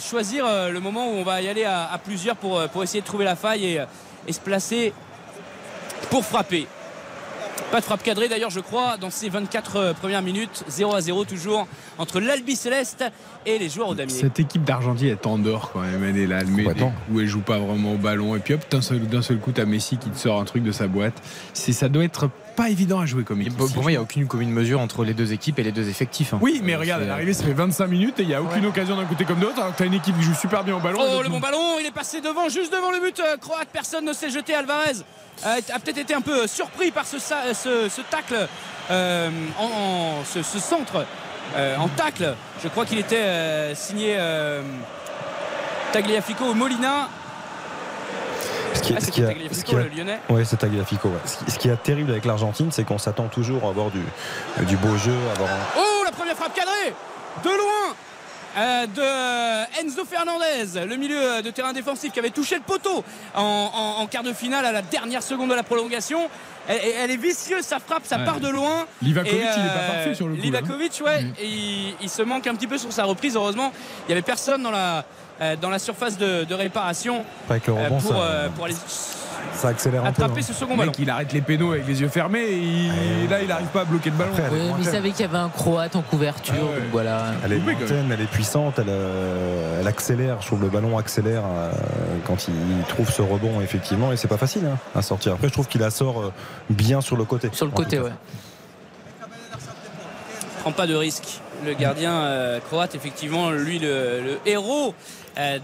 [0.00, 3.36] choisir le moment où on va y aller à, plusieurs pour, essayer de trouver la
[3.36, 3.80] faille
[4.26, 4.92] et se placer
[6.10, 6.66] pour frapper.
[7.70, 11.00] Pas de frappe cadrée d'ailleurs je crois dans ces 24 euh, premières minutes 0 à
[11.00, 11.66] 0 toujours
[11.98, 13.04] entre l'Albi Céleste
[13.46, 14.12] et les joueurs au damier.
[14.12, 16.02] Cette équipe d'Argentine est en dehors quand même.
[16.04, 18.36] Elle est là, elle met des coups, elle joue pas vraiment au ballon.
[18.36, 20.62] Et puis hop, d'un seul, d'un seul coup, t'as Messi qui te sort un truc
[20.62, 21.14] de sa boîte.
[21.52, 23.56] C'est, ça doit être pas évident à jouer comme équipe.
[23.56, 25.72] Pour pour moi, il n'y a aucune commune mesure entre les deux équipes et les
[25.72, 26.32] deux effectifs.
[26.34, 26.38] hein.
[26.40, 28.64] Oui, mais regarde, C'est- à l'arrivée, ça fait 25 minutes et il n'y a aucune
[28.66, 29.58] occasion d'un côté comme de l'autre.
[29.60, 30.98] Alors que t'as une équipe qui joue super bien au ballon.
[31.00, 34.04] Oh le bon ballon, il est passé devant, juste devant le but euh, croate, personne
[34.04, 34.54] ne s'est jeté.
[34.54, 34.92] Alvarez
[35.46, 38.48] euh, a peut-être été un peu surpris par ce, ce, ce tacle,
[38.90, 41.04] euh, en, en- ce, ce centre
[41.56, 42.34] euh, en tacle.
[42.62, 44.62] Je crois qu'il était euh, signé euh,
[45.92, 47.08] Tagliafico ou Molina.
[48.74, 50.18] Ce qui, Ah, ce c'était qui a- ce Tagliafico, qui a- le lyonnais.
[50.28, 51.08] Ouais, c'est Tagliafico.
[51.08, 51.14] ouais.
[51.24, 54.02] Ce, qui, ce qui est terrible avec l'Argentine, c'est qu'on s'attend toujours à avoir du,
[54.66, 56.94] du beau jeu, à avoir un- Oh, la première frappe cadrée
[57.42, 57.94] de loin
[58.56, 63.02] euh, de Enzo Fernandez, le milieu de terrain défensif qui avait touché le poteau
[63.34, 63.40] en,
[63.74, 66.28] en- en quart de finale à la dernière seconde de la prolongation.
[66.68, 68.24] Elle, elle est vicieuse, sa frappe, ça Ouais.
[68.24, 68.86] part de loin.
[69.02, 70.38] Livakovic, il est pas euh, parfait sur le coup.
[70.38, 70.44] là.
[70.44, 73.34] Livakovic, ouais, et il, il se manque un petit peu sur sa reprise.
[73.36, 73.72] Heureusement,
[74.04, 75.04] il n'y avait personne dans la,
[75.60, 78.74] dans la surface de, de réparation avec le euh, rebond, pour, ça, euh, pour aller
[79.54, 80.22] ça accélère un peu.
[80.22, 80.44] attraper hein.
[80.46, 80.90] ce second ballon.
[80.90, 83.82] mec, il arrête les pénaux avec les yeux fermés et il- là, il n'arrive pas
[83.82, 84.30] à bloquer le ballon.
[84.32, 86.54] Après, elle est Ouais, mais il savait qu'il y avait un Croate en couverture.
[86.58, 86.80] Ah ouais.
[86.80, 87.26] donc voilà.
[87.44, 90.40] Elle est lointaine, elle est puissante, elle, euh, elle accélère.
[90.40, 91.70] Je trouve le ballon accélère euh,
[92.26, 92.54] quand il,
[92.88, 95.34] trouve ce rebond, effectivement, et c'est pas facile hein, à sortir.
[95.34, 96.32] Après, je trouve qu'il la sort euh,
[96.70, 97.50] bien sur le côté.
[97.52, 98.12] Sur le côté, ouais.
[100.60, 101.40] prend pas de risque.
[101.64, 104.92] Le gardien euh, croate, effectivement, lui, le, le héros euh,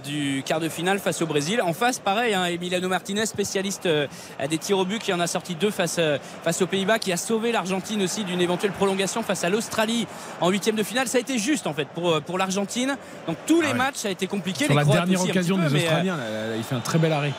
[0.04, 1.61] du quart de finale face au Brésil.
[1.62, 4.06] En face, pareil, hein, Emiliano Martinez, spécialiste euh,
[4.48, 7.12] des tirs au but, qui en a sorti deux face, euh, face aux Pays-Bas, qui
[7.12, 10.06] a sauvé l'Argentine aussi d'une éventuelle prolongation face à l'Australie
[10.40, 11.06] en huitième de finale.
[11.09, 12.96] Ça a été juste, en fait, pour, euh, pour l'Argentine.
[13.26, 13.76] Donc tous les Ah ouais.
[13.78, 14.64] matchs, ça a été compliqué.
[14.64, 16.18] Sur les la Croates dernière occasion peu, des euh, Australiens,
[16.56, 17.33] il fait un très bel arrêt.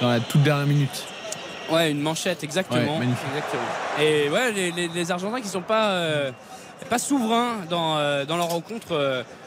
[0.00, 1.04] Dans la toute dernière minute.
[1.70, 2.78] Ouais, une manchette, exactement.
[2.94, 3.24] Ouais, magnifique.
[3.34, 3.62] Exactement.
[4.02, 6.30] Et ouais, les, les- les Argentins qui sont pas, euh,
[6.90, 8.88] pas souverains dans, euh, dans leur rencontre,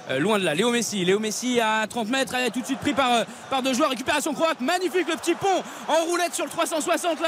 [0.10, 0.54] euh, loin de là.
[0.56, 3.24] Léo Messi, Léo Messi à 30 mètres, elle est tout de suite pris par, euh,
[3.50, 3.90] par deux joueurs.
[3.90, 7.28] Récupération croate, magnifique le petit pont en roulette sur le 360 là.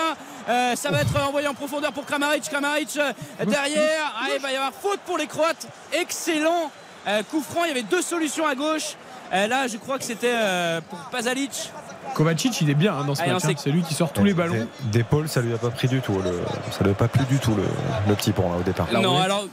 [0.50, 2.44] Euh, ça va être envoyé en profondeur pour Kramaric.
[2.50, 2.98] Kramaric
[3.46, 4.14] derrière.
[4.20, 5.68] Ah, il va y avoir faute pour les Croates.
[5.94, 6.72] Excellent
[7.08, 7.64] euh, coup franc.
[7.66, 8.96] Il y avait deux solutions à gauche.
[9.32, 11.72] Euh, là, je crois que c'était euh, pour Pazalic.
[12.16, 13.46] Kovacic, il est bien hein, dans ce Ah, match.
[13.46, 13.54] hein.
[13.56, 14.68] c'est- lui qui sort tous les ballons.
[14.86, 16.14] Des- D'épaule, ça lui a pas pris du tout.
[16.24, 17.64] Le, ça lui a pas plu du tout le,
[18.08, 18.88] le petit pont là au départ.
[18.92, 19.46] Non, alors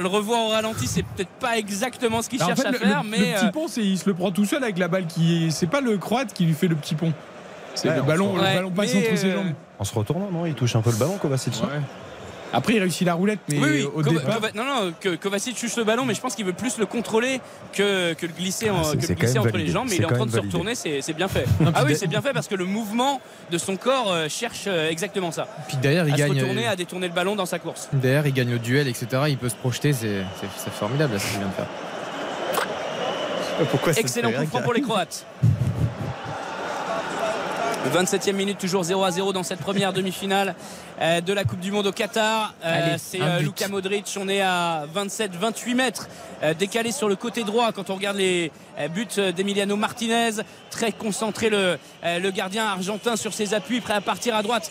[0.00, 2.78] le revoir au ralenti, c'est peut-être pas exactement ce qu'il en cherche fait, à le,
[2.78, 4.78] faire, le- mais le petit euh, pont, c'est- il se le prend tout seul avec
[4.78, 5.50] la balle qui.
[5.50, 7.12] C'est pas le croate qui lui fait le petit pont.
[7.74, 9.52] C'est Ouais, le on ballon, le Ouais, ballon passe entre ses jambes.
[9.78, 11.54] En se retournant, non Il touche un peu le ballon, Kovacic.
[11.62, 11.68] Ouais.
[12.56, 14.40] Après, il réussit la roulette, mais oui, oui, au Kova- départ.
[14.40, 16.86] Kova- non, non, que Kovacic touche le ballon, mais je pense qu'il veut plus le
[16.86, 17.40] contrôler
[17.74, 19.88] que, que le glisser, en- Ah, que le glisser entre les jambes.
[19.90, 21.44] Mais il est en train de se retourner, c'est bien fait.
[21.60, 24.64] Non, ah oui, c'est bien fait parce que le mouvement de son corps euh, cherche
[24.66, 25.46] euh, exactement ça.
[25.68, 26.32] Puis derrière, il À se gagne.
[26.40, 27.88] retourner, euh, à détourner le ballon dans sa course.
[27.92, 29.06] Derrière, il gagne au duel, etc.
[29.28, 29.92] Il peut se projeter.
[29.92, 30.24] C'est
[30.72, 31.66] formidable là, ce qu'il vient de faire.
[33.70, 35.24] Pourquoi Excellent coup franc pour les Croates.
[37.88, 40.54] 27e minute, toujours 0 à 0 dans cette première demi-finale
[41.00, 42.54] euh, de la Coupe du Monde au Qatar.
[42.64, 43.40] Euh, C'est euh.
[43.40, 44.16] Luka Modric.
[44.20, 46.08] On est à 27-28 mètres
[46.58, 48.50] décalé sur le côté droit quand on regarde les
[48.90, 50.42] buts d'Emiliano Martinez.
[50.70, 54.70] Très concentré le, le gardien argentin sur ses appuis, prêt à partir à droite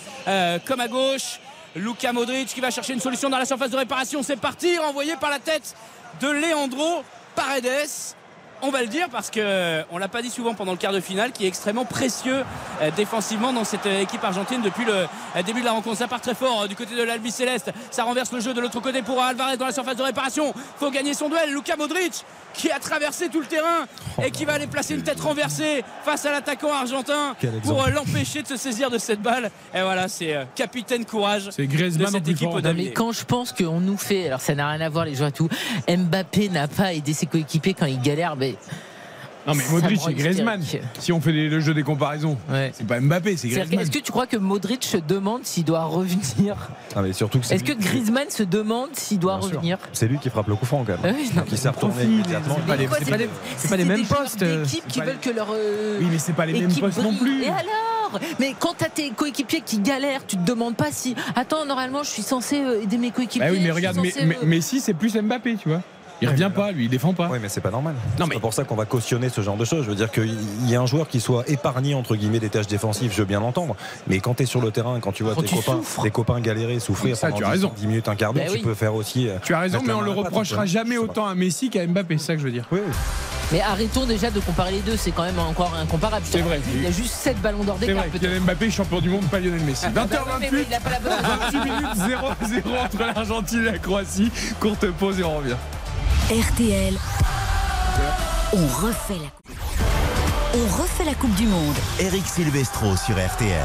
[0.65, 1.39] comme à gauche.
[1.75, 4.21] Luka Modric qui va chercher une solution dans la surface de réparation.
[4.23, 5.75] C'est parti, renvoyé par la tête
[6.21, 7.03] de Leandro
[7.35, 8.15] Paredes.
[8.61, 10.99] On va le dire parce que on l'a pas dit souvent pendant le quart de
[10.99, 12.43] finale, qui est extrêmement précieux
[12.81, 15.97] euh, défensivement dans cette euh, équipe argentine depuis le euh, début de la rencontre.
[15.97, 17.71] Ça part très fort euh, du côté de l'Albi Céleste.
[17.91, 20.53] Ça renverse le jeu de l'autre côté pour Alvarez dans la surface de réparation.
[20.77, 21.51] Faut gagner son duel.
[21.53, 23.85] Luka Modric qui a traversé tout le terrain
[24.23, 28.41] et qui va aller placer une tête renversée face à l'attaquant argentin pour euh, l'empêcher
[28.41, 29.51] de se saisir de cette balle.
[29.73, 33.25] Et voilà, c'est euh, capitaine courage C'est de cette équipe au Non, mais quand je
[33.25, 35.49] pense qu'on nous fait, alors ça n'a rien à voir les joueurs et tout,
[35.87, 38.55] Mbappé n'a pas aidé ses coéquipiers quand il galère, mais
[39.47, 40.61] Non mais Modric et Griezmann.
[40.97, 42.71] Si on fait les- le jeu des comparaisons, ouais.
[42.73, 43.79] c'est pas Mbappé, c'est Griezmann.
[43.79, 46.55] Est-ce que tu crois que Modric se demande s'il doit revenir
[46.95, 50.07] Ah, mais surtout que c'est Est-ce que Griezmann se demande s'il doit Bien revenir C'est
[50.07, 51.15] lui qui frappe le coup franc quand Ah même.
[51.15, 52.55] oui, non, Donc il s'est retourné profil, immédiatement.
[52.57, 55.49] c'est pas les- pas les- pas les mêmes postes, euh, d'équipe qui veulent que leur
[55.53, 57.43] euh, Oui mais c'est pas les mêmes postes non plus.
[57.43, 61.15] Et alors Mais quand t'as tes coéquipiers qui galèrent, tu te demandes pas si.
[61.35, 63.41] Attends, normalement, je suis censé euh, aider mes coéquipiers.
[63.47, 65.81] Bah oui mais regarde, mais- euh, Messi c'est plus Mbappé, tu vois.
[66.21, 67.27] Il revient pas, lui, il défend pas.
[67.31, 67.93] Oui, mais c'est pas normal.
[67.93, 69.83] Non, C'est mais- pas pour ça qu'on va cautionner ce genre de choses.
[69.83, 70.35] Je veux dire qu'il
[70.69, 73.39] y a un joueur qui soit épargné entre guillemets des tâches défensives, je veux bien
[73.41, 73.75] l'entendre.
[74.07, 76.11] Mais quand tu es sur le terrain, quand tu vois Quand tes tu copains, tes
[76.11, 77.71] copains galérer, souffrir Ça, pendant tu as 10, raison.
[77.75, 78.63] 10 minutes, un quart d'heure, Bah tu oui.
[78.63, 79.27] peux faire aussi.
[79.27, 82.25] euh, Tu as raison, mais on le reprochera jamais autant à Messi qu'à Mbappé, c'est
[82.27, 82.65] ça que je veux dire.
[82.71, 82.79] Oui.
[83.51, 86.25] Mais arrêtons déjà de comparer les deux, c'est quand même encore incomparable.
[86.27, 86.59] C'est vrai.
[86.73, 88.05] Il y a juste 7 ballons d'or C'est d'écart.
[88.11, 89.85] Kylian Mbappé, champion du monde, pas Lionel Messi.
[89.93, 90.07] Bah ouais,
[90.39, 91.27] mais 20h28, il a pas la bonne raison.
[91.51, 94.31] 28 minutes 0-0 entre l'Argentine et la Croatie.
[94.59, 95.55] Courte pause et on revient.
[96.31, 96.97] RTL.
[98.53, 99.59] On refait la coupe.
[100.55, 101.75] On refait la Coupe du Monde.
[101.99, 103.63] Eric Silvestro sur RTL.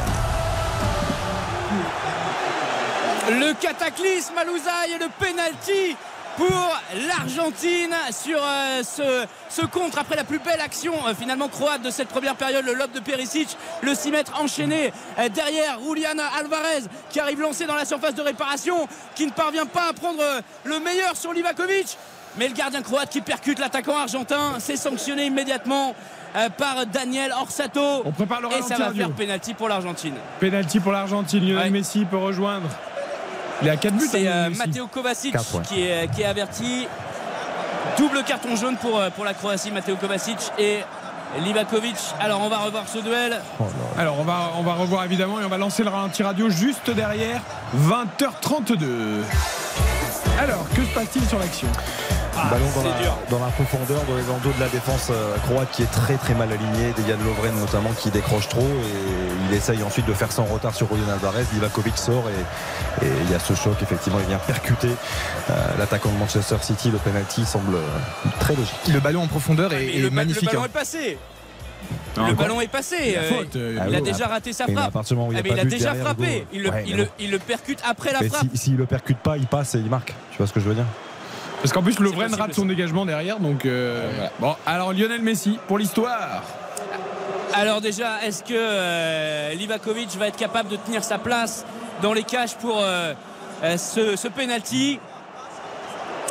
[3.30, 5.96] Le cataclysme à Louzaï et le penalty
[6.36, 11.82] pour l'Argentine sur euh, ce, ce contre après la plus belle action euh, finalement croate
[11.82, 16.18] de cette première période, le lob de Perisic, le 6 mètres enchaîné euh, derrière Julian
[16.38, 20.22] Alvarez qui arrive lancé dans la surface de réparation, qui ne parvient pas à prendre
[20.64, 21.96] le meilleur sur Livakovic.
[22.36, 25.94] Mais le gardien croate qui percute l'attaquant argentin, c'est sanctionné immédiatement
[26.36, 28.02] euh, par Daniel Orsato.
[28.04, 29.08] On prépare le Et ça va faire Radio.
[29.10, 30.14] penalty pour l'Argentine.
[30.38, 31.40] Penalty pour l'Argentine.
[31.44, 31.70] Lionel Ouais.
[31.70, 32.68] Messi peut rejoindre.
[33.62, 34.06] Il est à 4 buts.
[34.10, 34.50] C'est hein, euh.
[34.56, 35.62] Matteo Kovacic ouais.
[35.68, 36.86] qui, est, qui est averti.
[37.98, 40.78] Double carton jaune pour, euh, pour la Croatie, Matteo Kovacic et
[41.40, 41.96] Livakovic.
[42.20, 43.40] Alors on va revoir ce duel.
[43.58, 43.64] Oh.
[43.98, 46.90] Alors on va, on va revoir évidemment et on va lancer le ralenti radio juste
[46.90, 47.42] derrière
[47.76, 48.86] 20h32.
[50.38, 51.68] Alors que se passe-t-il sur l'action?
[52.50, 53.16] Ballon dans la, dur.
[53.30, 56.34] dans la profondeur, dans les dos de la défense euh, croate qui est très très
[56.34, 56.92] mal alignée.
[56.96, 60.74] Des Yann Lovren notamment qui décroche trop et il essaye ensuite de faire son retard
[60.74, 61.44] sur Julian Alvarez.
[61.52, 63.74] Livakovic sort et, et il y a ce choc.
[63.82, 64.88] Effectivement, il vient percuter
[65.50, 66.90] euh, l'attaquant de Manchester City.
[66.90, 68.74] Le penalty semble euh, très logique.
[68.92, 70.42] Le ballon en profondeur est, Mais est le, magnifique.
[70.42, 70.66] le ballon hein.
[70.66, 71.18] est passé.
[72.16, 72.96] Non, le ballon est passé.
[73.08, 74.92] Il a faute, euh, Ah il a oui, déjà mais- raté sa frappe.
[74.94, 76.46] il Ah, mais il a déjà frappé.
[76.52, 77.10] Il le, Ouais, il mais le- bon.
[77.18, 78.46] il le percute après la Mais frappe.
[78.52, 80.12] si- s'il le percute pas, il passe et il marque.
[80.30, 80.84] Tu vois ce que je veux dire?
[81.60, 82.60] Parce qu'en plus Lovren possible, rate ça.
[82.60, 83.38] son dégagement derrière.
[83.38, 84.32] Donc euh, voilà.
[84.40, 86.42] Bon, alors Lionel Messi pour l'histoire.
[87.52, 91.64] Alors déjà, est-ce que euh, Livakovic va être capable de tenir sa place
[92.00, 93.12] dans les cages pour euh,
[93.62, 94.98] euh, ce, ce penalty?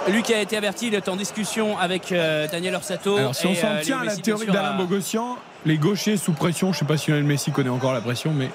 [0.08, 3.18] Lui qui a été averti, il est en discussion avec euh, Daniel Orsato.
[3.18, 6.72] Alors si on s'en euh, tient à la théorie d'Alain Bogossian, les gauchers sous pression,
[6.74, 8.50] je sais pas si Lionel Messi connaît encore la pression, mais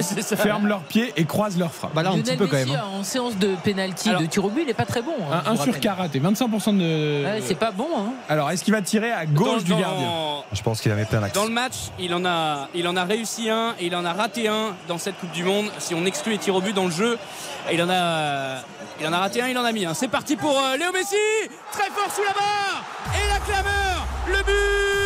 [0.00, 0.36] ça.
[0.36, 1.94] ferment leurs pieds et croisent leurs frappes.
[1.94, 2.68] Bah là, un Lionel petit peu quand même.
[2.68, 2.84] Messi, hein.
[2.92, 5.14] En séance de penalty Alors- de tir au but, il est pas très bon.
[5.32, 7.24] hein, Un, un sur karaté, 25% de.
[7.24, 7.88] Ouais, c'est pas bon.
[7.96, 8.12] Hein.
[8.28, 10.94] Alors est-ce qu'il va tirer à gauche dans, du gardien dans- Je pense qu'il a
[10.94, 11.34] mis plein axe.
[11.34, 14.12] dans le match, il en, a, il en a réussi un et il en a
[14.12, 15.66] raté un dans cette Coupe du Monde.
[15.78, 17.18] Si on exclut les tirs au but dans le jeu,
[17.72, 18.58] il en a,
[19.00, 19.94] il en a raté un, il en a mis un.
[19.94, 21.16] C'est parti pour euh, Léo Messi,
[21.72, 25.03] très fort sous la barre et la clameur, le but,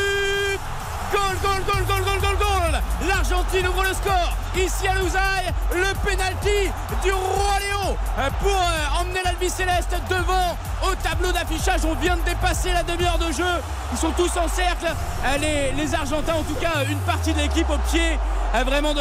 [1.13, 2.81] goal, goal, goal, goal, goal, goal, goal.
[3.09, 6.71] L'Argentine ouvre le score ici à Louzaï, le penalty
[7.03, 7.97] du roi Léo
[8.41, 11.81] pour euh, emmener l'Albi Céleste devant au tableau d'affichage.
[11.85, 13.45] On vient de dépasser la demi-heure de jeu.
[13.93, 17.69] Ils sont tous en cercle, euh, les, Argentins, en tout cas une partie de l'équipe
[17.71, 18.19] au pied
[18.55, 19.01] euh, vraiment de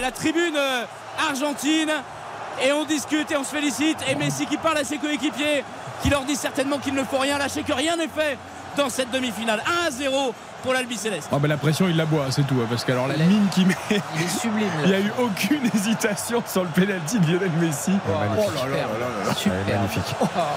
[0.00, 0.58] la tribune
[1.28, 1.92] argentine.
[2.64, 3.98] Et on discute et on se félicite.
[4.08, 5.64] Et Messi qui parle à ses coéquipiers,
[6.02, 8.38] qui leur dit certainement qu'il ne faut rien lâcher, que rien n'est fait
[8.76, 9.62] dans cette demi-finale.
[9.88, 11.28] 1-0 pour l'Albi Céleste.
[11.32, 12.56] Oh, bah, la pression, il la boit, c'est tout.
[12.62, 13.74] hein, Parce que alors la mine qui met.
[13.90, 14.68] Il est sublime.
[14.84, 17.90] Il n'y a eu aucune hésitation sur le penalty de Lionel Messi.
[17.92, 18.50] Ouais, magnifique.
[18.54, 20.48] Oh là là là là là.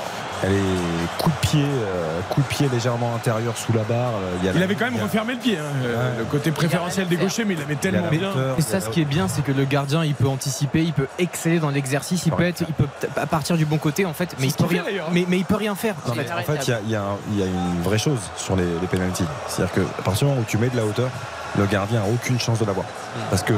[0.43, 4.13] Elle est coup de pied, euh, coup de pied légèrement intérieur sous la barre.
[4.15, 5.57] euh, Il, y a Il la- avait quand même il a- refermé le pied.
[5.57, 6.17] hein, Ouais.
[6.19, 8.29] Le côté préférentiel des gauchers, mais il l'avait il y a tellement la bien.
[8.31, 10.81] Et il a ça, ce qui est bien, c'est que le gardien, il peut anticiper,
[10.81, 14.05] il peut exceller dans l'exercice, il peut être, il peut à partir du bon côté
[14.05, 15.09] en fait, mais il peut rien, d'ailleurs.
[15.11, 15.93] mais, mais il peut rien faire.
[16.07, 17.99] Non, en fait, il y a- il y, a un- il y a une vraie
[17.99, 19.25] chose sur les, les pénaltys.
[19.47, 21.09] C'est-à-dire qu'à partir du moment où tu mets de la hauteur,
[21.57, 22.85] le gardien n'a aucune chance de l'avoir.
[23.29, 23.53] Parce que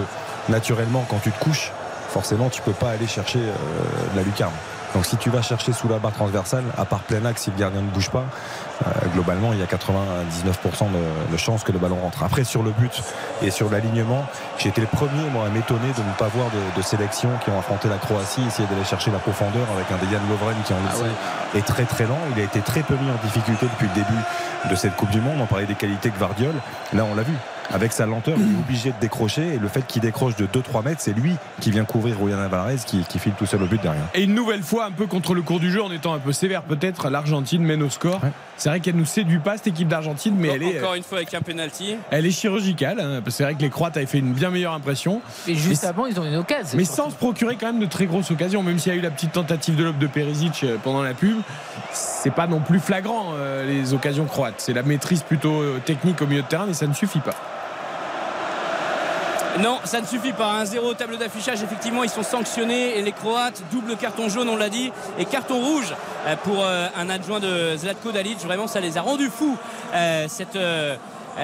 [0.49, 1.71] naturellement, quand tu te couches,
[2.09, 4.51] forcément, tu peux pas aller chercher euh, de la lucarne.
[4.93, 7.57] Donc si tu vas chercher sous la barre transversale, à part plein axe, si le
[7.57, 8.25] gardien ne bouge pas,
[8.85, 12.23] euh, globalement, il y a 99% de, de chances que le ballon rentre.
[12.23, 13.01] Après, sur le but
[13.41, 14.25] et sur l'alignement,
[14.59, 17.49] j'ai été le premier, moi, à m'étonner de ne pas voir de, de sélections qui
[17.49, 20.77] ont affronté la Croatie, essayer d'aller chercher la profondeur avec un Dejan Lovren qui en
[20.87, 21.59] Ah ouais.
[21.59, 22.19] est très très lent.
[22.35, 25.21] Il a été très peu mis en difficulté depuis le début de cette Coupe du
[25.21, 25.37] Monde.
[25.41, 26.53] On parlait des qualités que Vardiol.
[26.93, 27.33] Là, on l'a vu.
[27.73, 29.55] Avec sa lenteur, il est obligé de décrocher.
[29.55, 32.75] Et le fait qu'il décroche de 2-3 mètres, c'est lui qui vient couvrir Julian Alvarez
[32.85, 34.03] qui, qui file tout seul au but derrière.
[34.13, 36.31] Et une nouvelle fois, un peu contre le cours du jeu, en étant un peu
[36.33, 38.23] sévère peut-être, l'Argentine mène au score.
[38.23, 38.31] Ouais.
[38.57, 41.17] C'est vrai qu'elle nous séduit pas cette équipe d'Argentine, mais elle est, Encore une fois
[41.17, 41.95] avec un penalty.
[42.11, 42.99] elle est chirurgicale.
[42.99, 45.21] hein, parce que c'est vrai que les Croates avaient fait une bien meilleure impression.
[45.47, 46.77] Et juste Mais- avant, ils ont une occasion.
[46.77, 49.01] Mais sans se procurer quand même de très grosses occasions, même s'il y a eu
[49.01, 51.37] la petite tentative de lobe de Perisic euh, pendant la pub,
[51.91, 54.55] c'est pas non plus flagrant euh, les occasions croates.
[54.59, 57.33] C'est la maîtrise plutôt euh, technique au milieu de terrain, mais ça ne suffit pas.
[59.59, 60.51] Non, ça ne suffit pas.
[60.51, 61.61] Un zéro au tableau d'affichage.
[61.61, 62.97] Effectivement, ils sont sanctionnés.
[62.97, 65.93] Et les Croates, double carton jaune, on l'a dit, et carton rouge
[66.25, 68.39] euh, pour euh, un adjoint de Zlatko Dalic.
[68.39, 69.57] Vraiment, ça les a rendus fous.
[69.93, 70.57] euh, cette,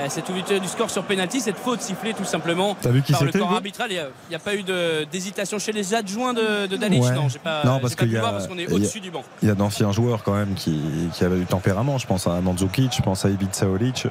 [0.09, 3.23] cette ouverture du score sur penalty, cette faute sifflée tout simplement T'as vu qui par
[3.23, 3.91] le corps arbitral.
[3.91, 7.03] Il n'y a, pas eu de- d'hésitation chez les adjoints de, de Dalic.
[7.03, 7.11] Ouais.
[7.11, 8.63] Non, j'ai pas, Non, j'ai parce pas qu'il pu y a- voir parce qu'on est
[8.63, 9.23] il y a- au-dessus du banc.
[9.41, 10.79] Il y a d'anciens joueurs quand même qui,
[11.13, 11.97] qui avaient du tempérament.
[11.97, 14.05] Je pense à Mandzukic, je pense à Ivica Olic.
[14.05, 14.09] Euh,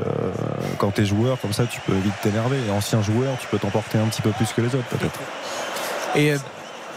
[0.78, 2.56] quand tu es joueur comme ça, tu peux vite t'énerver.
[2.66, 5.20] Et ancien joueur, tu peux t'emporter un petit peu plus que les autres peut-être.
[6.16, 6.38] Et euh,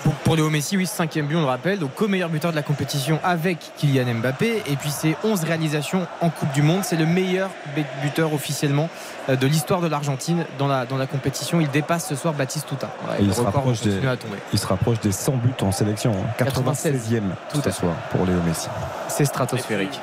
[0.03, 2.61] pour, pour Léo Messi, oui, cinquième but, on le rappelle, donc co-meilleur buteur de la
[2.63, 4.63] compétition avec Kylian Mbappé.
[4.67, 6.81] Et puis c'est 11 réalisations en Coupe du Monde.
[6.83, 8.89] C'est le meilleur bu- buteur officiellement
[9.29, 11.61] euh, de l'histoire de l'Argentine dans la, dans la compétition.
[11.61, 12.87] Il dépasse ce soir Baptiste Tuta.
[13.09, 14.37] Ouais, il se rapproche des- à tomber.
[14.53, 16.11] Il se rapproche des 100 buts en sélection.
[16.13, 16.43] hein.
[16.43, 17.21] 96e 96e
[17.53, 18.67] Tout à ce soir pour Léo Messi.
[19.07, 19.99] C'est stratosphérique.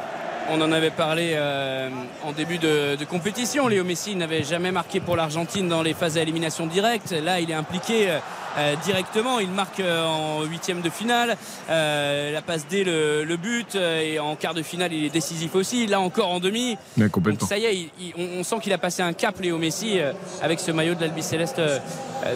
[0.50, 1.90] On en avait parlé euh,
[2.24, 3.68] en début de, de compétition.
[3.68, 7.10] Léo Messi n'avait jamais marqué pour l'Argentine dans les phases d'élimination directe.
[7.10, 8.18] Là, il est impliqué euh,
[8.58, 9.38] euh, directement.
[9.38, 11.36] Il marque euh, en huitième de finale.
[11.70, 13.74] Euh, la passe D, le, le but.
[13.76, 15.86] euh, et en quart de finale, il est décisif aussi.
[15.86, 16.76] Là encore en demi.
[16.96, 19.40] Mais Donc ça y est, il- il- on, on sent qu'il a passé un cap,
[19.40, 21.60] Léo Messi, euh, avec ce maillot de l'Albi Céleste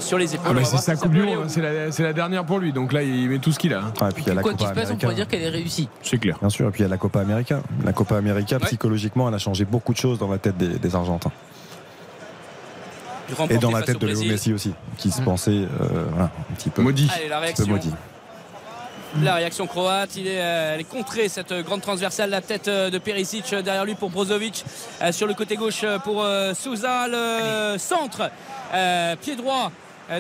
[0.01, 0.57] sur les épaules.
[0.61, 1.49] Ah, c'est sa Coupe du Monde,
[1.99, 2.73] la, dernière pour lui.
[2.73, 3.81] Donc là, il met tout ce qu'il a.
[3.81, 3.93] hein.
[4.01, 5.43] Ah, et puis il y a la Quoi qu'il se passe, on pourrait dire qu'elle
[5.43, 5.89] est réussie.
[6.03, 6.37] C'est clair.
[6.41, 7.63] Bien sûr, et puis il y a la Copa América.
[7.85, 8.67] La Copa América, Ouais.
[8.67, 11.33] psychologiquement, elle a changé beaucoup de choses dans la tête des, des Argentins.
[13.51, 14.23] Et dans la tête au de Léo.
[14.25, 15.25] Messi aussi, qui se Mm.
[15.25, 15.67] pensait euh,
[16.11, 17.09] voilà, un petit peu, Maudit.
[17.15, 17.67] Allez, la un petit peu réaction.
[17.67, 17.95] maudit.
[19.23, 22.89] La réaction croate, il est, euh, elle est contrée cette grande transversale, la tête euh,
[22.89, 24.65] de Perisic derrière lui pour Brozovic
[25.11, 28.31] sur le côté gauche pour Souza, le centre,
[28.73, 29.71] euh, pied droit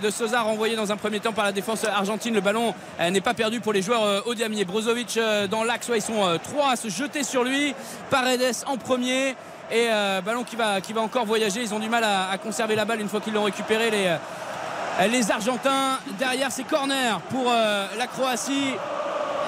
[0.02, 2.32] de Souza renvoyé dans un premier temps par la défense argentine.
[2.34, 4.64] Le ballon n'est pas perdu pour les joueurs euh, Odiamier.
[4.64, 5.18] Brozovic
[5.50, 7.74] dans l'axe, ouais, ils sont trois à se jeter sur lui.
[8.10, 9.34] Paredes en premier.
[9.72, 11.62] Et euh, ballon qui va, encore voyager.
[11.62, 13.90] Ils ont du mal à, conserver la balle une fois qu'ils l'ont récupéré.
[13.90, 15.98] Les, euh, les Argentins.
[16.18, 18.74] Derrière, c'est corner pour euh, la Croatie.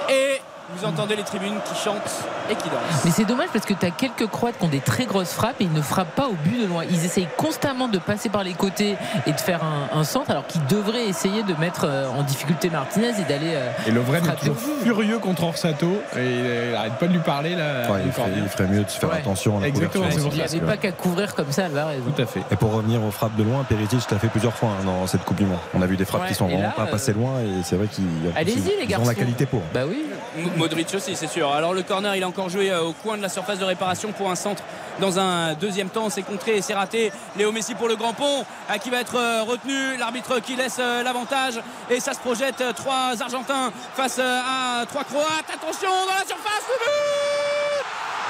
[0.08, 0.40] Et
[0.76, 3.04] vous entendez les tribunes qui chantent et qui dansent.
[3.04, 5.60] Mais c'est dommage parce que tu as quelques Croates qui ont des très grosses frappes
[5.60, 6.84] et ils ne frappent pas au but de loin.
[6.90, 10.46] Ils essayent constamment de passer par les côtés et de faire un, un centre alors
[10.46, 13.54] qu'ils devraient essayer de mettre euh, en difficulté Martinez et d'aller.
[13.54, 16.00] euh, Et Lovren est Frappé toujours furieux contre Orsato.
[16.16, 17.90] Et il arrête pas de lui parler là.
[17.90, 18.42] Ouais, il, ferait, corner.
[18.44, 19.16] il ferait mieux de se faire Ouais.
[19.18, 20.20] attention à la Exactement, couverture.
[20.22, 21.98] c'est pour il n'y avait pas qu'à couvrir comme ça, Alvarez.
[22.14, 22.40] Tout à fait.
[22.50, 25.24] Et pour revenir aux frappes de loin, Perisic l'a fait plusieurs fois hein, dans cette
[25.24, 25.58] Coupe du Monde.
[25.74, 27.62] On a vu des frappes Ouais, qui sont vraiment là, pas euh, passées loin et
[27.64, 29.62] c'est vrai qu'ils ont la qualité pour.
[29.72, 30.04] Bah oui.
[30.36, 31.52] M- Aussi, c'est sûr.
[31.52, 34.12] Alors le corner, il a encore joué euh, au coin de la surface de réparation
[34.12, 34.62] pour un centre
[34.98, 36.08] dans un deuxième temps.
[36.08, 37.12] C'est contré et c'est raté.
[37.36, 38.46] Léo Messi pour le grand pont
[38.82, 39.98] qui va être euh, retenu.
[39.98, 42.64] L'arbitre qui laisse euh, l'avantage et ça se projette.
[42.76, 45.50] Trois Argentins face à trois Croates.
[45.52, 46.64] Attention dans la surface.
[46.70, 46.94] Le but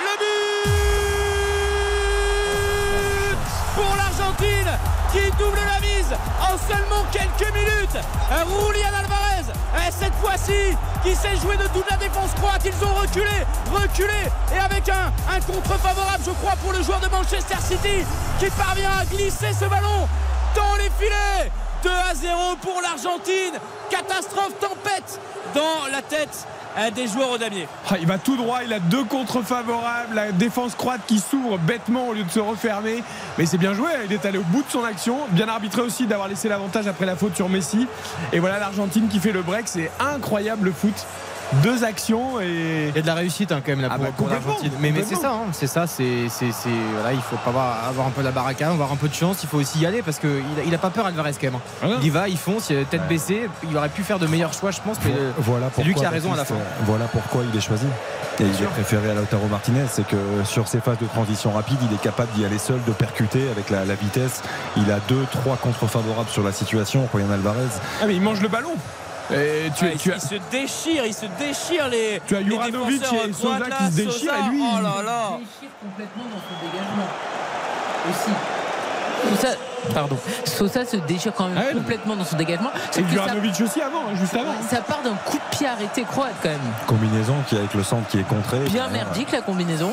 [0.00, 0.16] Le
[3.30, 3.38] but
[3.76, 4.70] pour l'Argentine
[5.12, 5.73] qui double la
[6.40, 7.98] en seulement quelques minutes.
[8.30, 9.52] Julian Alvarez,
[9.90, 12.62] cette fois-ci, qui s'est joué de toute la défense croate.
[12.64, 17.00] Ils ont reculé, reculé, et avec un, un contre favorable, je crois, pour le joueur
[17.00, 18.04] de Manchester City,
[18.38, 20.08] qui parvient à glisser ce ballon
[20.54, 21.50] dans les filets.
[21.82, 23.60] 2 à 0 pour l'Argentine.
[23.90, 25.20] Catastrophe, tempête
[25.54, 26.46] dans la tête
[26.94, 27.68] des joueurs au damier.
[27.88, 31.58] Ah, il va tout droit, il a deux contre favorables, la défense croate qui s'ouvre
[31.58, 33.02] bêtement au lieu de se refermer.
[33.38, 35.18] Mais c'est bien joué, il est allé au bout de son action.
[35.30, 37.86] Bien arbitré aussi d'avoir laissé l'avantage après la faute sur Messi.
[38.32, 41.06] Et voilà l'Argentine qui fait le break, c'est incroyable le foot.
[41.62, 42.88] Deux actions et.
[42.88, 44.72] Il y a de la réussite hein, quand même là Ah pour, bah, pour l'Argentine.
[44.80, 45.22] Mais, mais c'est complètement.
[45.22, 48.22] ça, hein, c'est ça, c'est, c'est, c'est- voilà, il faut pas avoir, avoir un peu
[48.22, 50.62] la baraka, avoir un peu de chance, il faut aussi y aller parce qu'il a,
[50.66, 51.54] il a pas peur Alvarez quand même.
[51.56, 51.60] hein.
[51.82, 51.86] Ah.
[52.00, 54.26] Il y va, il fonce, il a la tête baissée, il aurait pu faire de
[54.26, 56.44] meilleurs choix je pense, mais euh, Voilà c'est lui pourquoi, qui a raison à la
[56.44, 56.54] fin.
[56.54, 57.86] euh, Voilà pourquoi il est choisi.
[58.40, 61.78] Et il est préféré à Lautaro Martinez, c'est que sur ces phases de transition rapide,
[61.88, 64.42] il est capable d'y aller seul, de percuter avec la, la vitesse.
[64.76, 67.08] Il a deux, trois contre favorables sur la situation.
[67.14, 67.58] Julian Alvarez,
[68.02, 68.70] Ah, mais il mange le ballon.
[69.32, 72.20] Et tu, Ouais, tu il, as, il se déchire, il se déchire les.
[72.26, 75.38] Tu as Juranovic et Sosa qui se déchirent, Sosa, et lui, Oh il- là là
[75.38, 77.08] déchire complètement dans son dégagement
[78.10, 79.40] aussi.
[79.40, 79.54] Sosa,
[79.94, 80.18] pardon.
[80.44, 82.70] Sosa se déchire quand même Ah complètement dans son dégagement.
[82.74, 84.52] et ça, Juranovic aussi avant, hein, juste avant.
[84.68, 86.58] ça part d'un coup de pied arrêté croate quand même.
[86.86, 88.58] combinaison qui avec le centre qui est contré.
[88.70, 89.92] Bien Euh, merdique la combinaison.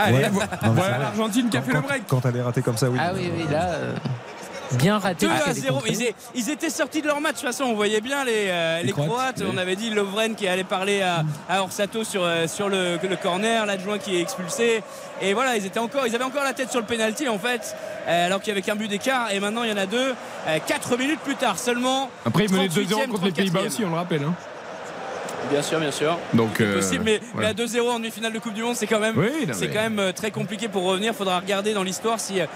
[0.00, 0.30] Allez, Ouais.
[0.64, 2.02] Non, Voilà l'Argentine qui a Quand- fait le break.
[2.08, 2.98] Quand elle est ratée comme ça, oui.
[3.00, 3.62] Ah oui, oui, là.
[3.66, 3.92] euh,
[4.72, 5.26] Bien raté.
[5.26, 5.74] 2 parce à qu'elle est 0.
[5.76, 5.92] contrée.
[6.34, 7.36] Ils, ils étaient sortis de leur match.
[7.36, 9.36] De toute façon, on voyait bien les, euh, les, Croates, Croates.
[9.40, 9.46] oui.
[9.52, 13.16] On avait dit Lovren qui allait parler à, à Orsato sur, euh, sur le, le
[13.16, 14.82] corner, l'adjoint qui est expulsé.
[15.22, 17.74] Et voilà, ils, étaient encore, ils avaient encore la tête sur le penalty en fait,
[18.06, 19.30] euh, alors qu'il y avait qu'un but d'écart.
[19.32, 20.14] Et maintenant, il y en a deux.
[20.66, 22.10] 4 minutes plus tard seulement.
[22.24, 23.66] Après, il menait 38e, 2-0 contre les Pays-Bas 34e.
[23.66, 24.22] aussi, on le rappelle.
[24.22, 24.34] hein.
[25.50, 26.18] Bien sûr, bien sûr.
[26.34, 29.00] Donc, C'est euh, possible, mais, à 2-0 en demi-finale de Coupe du Monde, c'est quand
[29.00, 31.12] même, Oui, non, c'est mais- quand même euh, très compliqué pour revenir.
[31.12, 32.46] Il faudra regarder dans l'histoire si euh,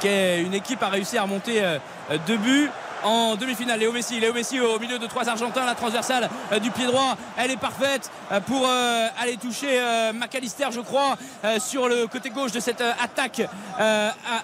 [0.00, 1.78] qu'une équipe a réussi à remonter euh,
[2.26, 2.68] deux buts.
[3.02, 6.70] En demi-finale, Léo Messi, Léo Messi au milieu de trois Argentins, la transversale euh, du
[6.70, 9.80] pied droit, elle est parfaite euh, pour euh, aller toucher
[10.14, 11.16] McAllister, je crois,
[11.58, 13.42] sur le côté gauche de cette attaque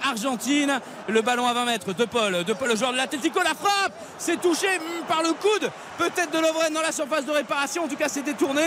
[0.05, 0.81] argentine.
[1.09, 3.93] Le ballon à 20 mètres de Paul, de Paul, le joueur de l'Atlético, la frappe,
[4.19, 7.85] c'est touché mm, par le coude, peut-être de Lovren dans la surface de réparation.
[7.85, 8.63] En tout cas, c'est détourné.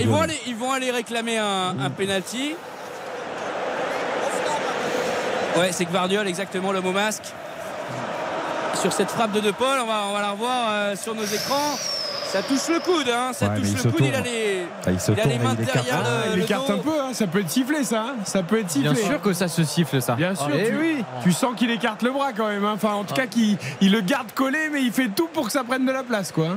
[0.00, 2.54] Ils, vont aller, ils vont aller réclamer un, un penalty.
[5.58, 7.24] Ouais, c'est Gvardiol, exactement, le mot masque.
[8.80, 11.24] Sur cette frappe de De Paul, on va, on va la revoir euh, sur nos
[11.24, 11.76] écrans.
[12.24, 14.06] Ça touche le coude, hein, ça Ouais, touche il le coude.
[14.06, 15.84] Il a les, Ah, il se il a les mains il écarte.
[15.84, 16.72] derrière Ah, le, il le écarte dos.
[16.74, 18.14] un peu, hein, ça peut être sifflé ça, hein.
[18.24, 18.90] ça peut être sifflé.
[18.90, 20.14] Bien sûr que ça se siffle ça.
[20.14, 21.04] Bien sûr, Eh tu, oui.
[21.22, 22.64] tu sens qu'il écarte le bras quand même.
[22.64, 22.72] hein.
[22.74, 25.52] Enfin, en tout cas, qu'il il le garde collé, mais il fait tout pour que
[25.52, 26.56] ça prenne de la place, quoi.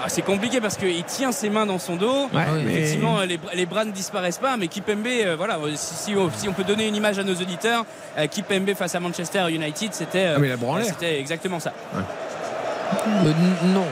[0.00, 2.28] Ah, c'est compliqué parce qu'il tient ses mains dans son dos.
[2.32, 5.72] Ouais, oui, mais- Effectivement, les, les bras ne disparaissent pas, mais Kipembe, euh, voilà, euh,
[5.74, 7.84] si, si on, si on peut donner une image à nos auditeurs,
[8.16, 10.38] euh, Kipembe face à Manchester United, c'était euh,
[10.82, 11.72] Ah, c'était exactement ça.
[11.96, 13.32] Euh,
[13.64, 13.84] non.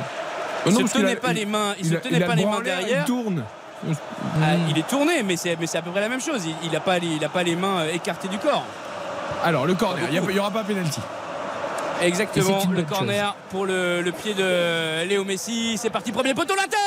[0.64, 2.22] Oh Il non, se tenait a- pas les mains, il, il se a- tenait il
[2.22, 3.02] a pas les mains branlé, derrière.
[3.02, 3.44] Il tourne.
[4.42, 6.42] Ah, il est tourné, mais c'est à peu près la même chose.
[6.46, 8.64] Il, il a pas les, pas mains euh, écartées du corps.
[9.44, 11.00] Alors, le corner, il n'y aura pas pénalty.
[12.02, 15.78] Exactement, le corner pour le, le pied de Léo Messi.
[15.78, 16.78] C'est parti, premier poteau, la tête.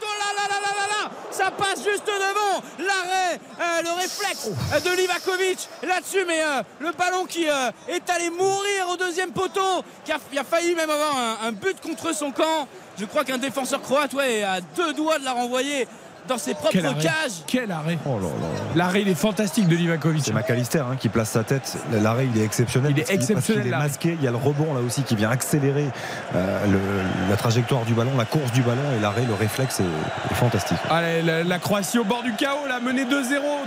[0.00, 1.10] Oh là là là là là là.
[1.30, 2.62] Ça passe juste devant.
[2.78, 4.48] L'arrêt, euh, le réflexe
[4.82, 9.82] de Livakovic là-dessus, mais euh, le ballon qui euh, est allé mourir au deuxième poteau,
[10.04, 12.66] qui a, qui a failli même avoir un, un but contre son camp.
[12.98, 15.86] Je crois qu'un défenseur croate ouais, a deux doigts de la renvoyer
[16.28, 17.02] dans ses propres Quel arrêt.
[17.02, 17.32] cages.
[17.46, 17.98] Quel arrêt.
[18.06, 18.46] Oh là là.
[18.74, 20.24] L'arrêt, il est fantastique de Livakovic.
[20.24, 21.76] C'est McAllister hein, qui place sa tête.
[21.92, 22.92] L'arrêt, il est exceptionnel.
[22.92, 24.16] Il est parce qu'il- parce exceptionnel, qu'il est masqué.
[24.18, 25.86] Il y a le rebond là aussi qui vient accélérer
[26.34, 29.84] euh, le- la trajectoire du ballon, la course du ballon et l'arrêt, le réflexe est,
[30.30, 30.78] est fantastique.
[30.90, 33.10] Allez, la, la Croatie au bord du chaos, la menée 2-0,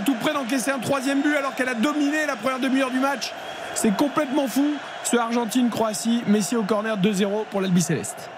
[0.04, 3.32] tout près d'encaisser un troisième but alors qu'elle a dominé la première demi-heure du match.
[3.74, 4.74] C'est complètement fou.
[5.04, 8.28] Ce Argentine-Croatie, Messi au corner 2-0 pour l'Albi Céleste.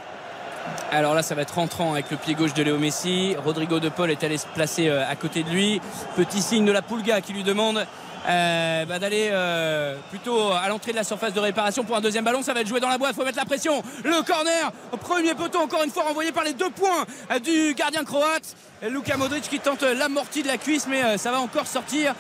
[0.94, 3.34] Alors là, ça va être rentrant avec le pied gauche de Léo Messi.
[3.42, 5.80] Rodrigo de Paul est allé se placer euh, à côté de lui.
[6.16, 7.86] Petit signe de la Pulga qui lui demande
[8.28, 12.24] euh, bah, d'aller euh, plutôt à l'entrée de la surface de réparation pour un deuxième
[12.24, 12.42] ballon.
[12.42, 13.16] Ça va être joué dans la boîte.
[13.16, 13.82] faut mettre la pression.
[14.04, 14.70] Le corner,
[15.00, 17.06] premier poteau, encore une fois renvoyé par les deux points
[17.42, 18.54] du gardien croate.
[18.82, 22.14] Luka Modric qui tente l'amorti de la cuisse, mais ça va encore sortir.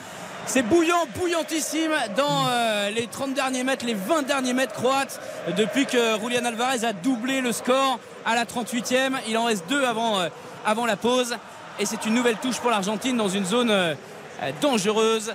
[0.46, 5.20] C'est bouillant, bouillantissime dans euh, les 30 derniers mètres, les 20 derniers mètres croates
[5.56, 9.12] depuis que Julian Alvarez a doublé le score à la 38e.
[9.28, 10.28] Il en reste deux avant, euh,
[10.66, 11.36] avant la pause.
[11.78, 13.94] Et c'est une nouvelle touche pour l'Argentine dans une zone euh,
[14.60, 15.32] dangereuse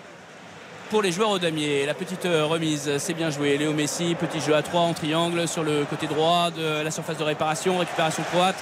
[0.89, 1.86] pour les joueurs au damier.
[1.86, 3.58] La petite remise, c'est bien joué.
[3.58, 7.18] Léo Messi, petit jeu à 3 en triangle sur le côté droit de la surface
[7.18, 8.55] de réparation, récupération croate.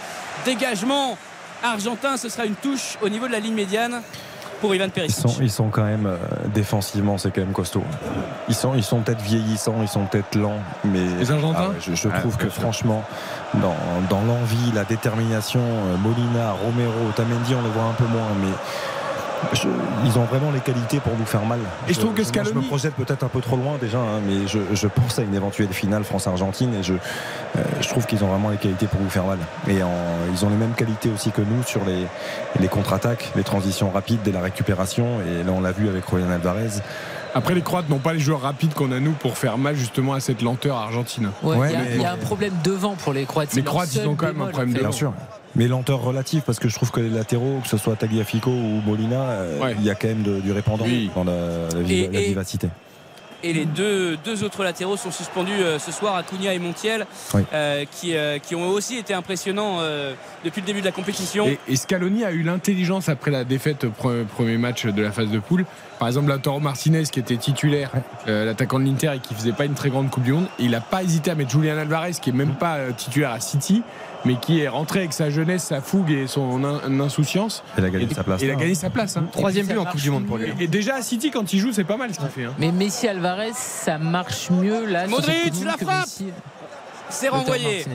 [0.45, 1.17] Dégagement
[1.63, 4.01] argentin, ce sera une touche au niveau de la ligne médiane
[4.61, 5.17] pour Ivan Ils Perisic.
[5.29, 6.17] sont, ils sont quand même euh,
[6.53, 7.83] défensivement, c'est quand même costaud.
[8.49, 11.75] Ils sont, ils sont peut-être vieillissants, ils sont peut-être lents, mais Les Argentins Ah ouais,
[11.79, 12.61] je, je Ah, trouve que sûr.
[12.61, 13.03] franchement,
[13.55, 13.75] dans,
[14.09, 18.51] dans l'envie, la détermination, euh, Molina, Romero, Tamendi, on les voit un peu moins, mais
[19.53, 19.67] Je-
[20.05, 21.59] ils ont vraiment les qualités pour nous faire mal.
[21.87, 24.19] Et je trouve que moi, je me projette peut-être un peu trop loin déjà, hein,
[24.27, 28.23] mais je, je pense à une éventuelle finale France-Argentine et je, euh, je trouve qu'ils
[28.23, 29.37] ont vraiment les qualités pour nous faire mal.
[29.67, 29.89] Et en-
[30.31, 32.05] ils ont les mêmes qualités aussi que nous sur les,
[32.59, 35.05] les contre-attaques, les transitions rapides dès la récupération.
[35.21, 36.81] Et là, on l'a vu avec Julian Alvarez.
[37.33, 40.13] Après, les Croates n'ont pas les joueurs rapides qu'on a nous pour faire mal justement
[40.13, 41.31] à cette lenteur argentine.
[41.43, 43.53] Ouais, Ouais, il y a- mais- il y, a un problème devant pour les Croates.
[43.55, 44.89] Les Croates, ils ont quand même un problème devant.
[44.89, 45.13] Bien sûr.
[45.55, 48.81] Mais lenteur relative, parce que je trouve que les latéraux, que ce soit Tagliafico ou
[48.85, 49.75] Molina, euh, Ouais.
[49.79, 51.09] il y a quand même de- du répandant Oui.
[51.15, 51.33] dans la,
[51.73, 52.67] la Et- la vivacité.
[53.43, 57.41] Et les deux, deux autres latéraux sont suspendus euh, ce soir, Acuna et Montiel, Oui.
[57.53, 61.45] euh, qui, euh, qui ont aussi été impressionnants euh, depuis le début de la compétition.
[61.45, 65.11] Et, et Scaloni a eu l'intelligence après la défaite au pre- premier match de la
[65.11, 65.65] phase de poule.
[65.99, 67.91] Par exemple, Lautaro Martinez qui était titulaire,
[68.27, 70.71] euh, l'attaquant de l'Inter et qui faisait pas une très grande Coupe du Monde, il
[70.71, 73.83] n'a pas hésité à mettre Julian Alvarez qui est même pas euh, titulaire à City,
[74.26, 77.63] mais qui est rentré avec sa jeunesse, sa fougue et son in- insouciance.
[77.78, 78.41] Il a gagné Et- sa place.
[78.41, 78.76] Il a là, gagné hein.
[78.76, 79.15] sa place.
[79.17, 79.26] hein.
[79.32, 80.51] Troisième but en Coupe du Monde pour lui.
[80.59, 82.45] Et déjà à City quand il joue, c'est pas mal ce qu'il fait.
[82.45, 82.53] hein.
[82.57, 85.07] Mais Messi Alvarez, ça marche mieux là.
[85.07, 86.09] Modric, la frappe
[87.09, 87.86] C'est renvoyé.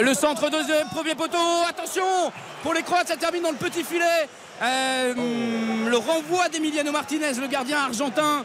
[0.00, 1.36] Le centre deuxième, premier poteau.
[1.68, 2.02] Attention
[2.62, 4.04] pour les Croates, ça termine dans le petit filet.
[4.62, 5.14] Euh,
[5.88, 8.44] le renvoi d'Emiliano Martinez, le gardien argentin,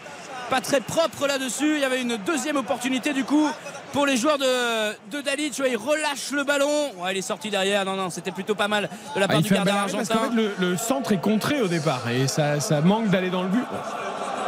[0.50, 1.76] pas très propre là-dessus.
[1.76, 3.48] Il y avait une deuxième opportunité du coup
[3.94, 5.58] pour les joueurs de, de Dalic.
[5.60, 6.92] Ouais, il relâche le ballon.
[6.98, 7.86] Ouais, il est sorti derrière.
[7.86, 10.16] Non, non, c'était plutôt pas mal de la Ah, part du gardien parce argentin.
[10.16, 13.44] qu'en fait le, le centre est contré au départ et ça, ça manque d'aller dans
[13.44, 13.66] le but.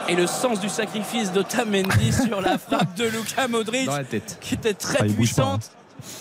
[0.07, 3.85] Et le sens du sacrifice d'Otamendi sur la frappe de Luka Modric.
[3.85, 4.37] Dans la tête.
[4.41, 5.71] qui était très Ah, il bouge pas, puissante.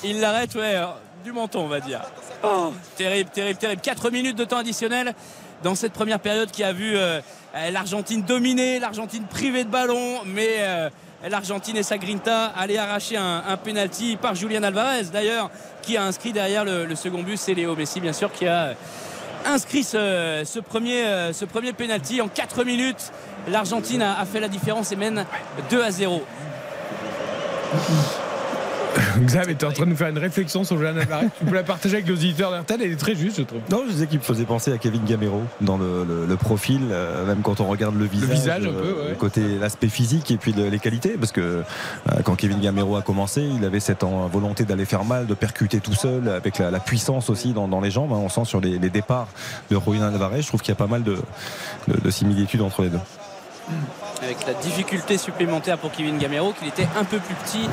[0.05, 0.85] Il l'arrête, ouais, euh,
[1.25, 2.01] du menton, on va dire.
[2.45, 3.81] Oh, terrible, terrible, terrible.
[3.83, 5.15] 4 minutes de temps additionnel
[5.63, 7.21] dans cette première période qui a vu euh,
[7.73, 10.89] l'Argentine dominer, l'Argentine privée de ballon, mais euh,
[11.29, 15.51] l'Argentine et sa grinta aller arracher un, un penalty par Julian Alvarez, d'ailleurs,
[15.83, 17.37] qui a inscrit derrière le, second but.
[17.37, 18.75] C'est Léo Messi, bien sûr, qui a euh,
[19.47, 23.13] inscrit ce, premier, euh, ce penalty en 4 minutes.
[23.49, 25.27] L'Argentine a, a fait la différence et mène
[25.71, 26.23] 2 à 0.
[29.21, 31.27] Xav était en train de nous faire une réflexion sur Julian Alvarez.
[31.39, 33.61] tu peux la partager avec les auditeurs d'RTL, elle est très juste, je trouve.
[33.71, 36.81] Non, je disais qu'il me faisait penser à Kevin Gamero dans le, le- le profil,
[36.91, 39.09] euh, même quand on regarde le visage, visage, un euh, peu, ouais.
[39.11, 41.63] le côté l'aspect physique et puis le- les qualités, parce que euh,
[42.25, 45.81] quand Kevin Gamero a commencé, il avait cette en- volonté d'aller faire mal, de percuter
[45.81, 48.13] tout seul, avec la, la puissance aussi dans, dans les jambes.
[48.13, 48.21] hein.
[48.21, 49.29] On sent sur les, les départs
[49.71, 51.17] de Julian Alvarez, je trouve qu'il y a pas mal de,
[51.89, 52.99] de- de similitudes entre les deux.
[54.23, 57.69] avec la difficulté supplémentaire pour Kevin Gamero qu'il était un peu plus petit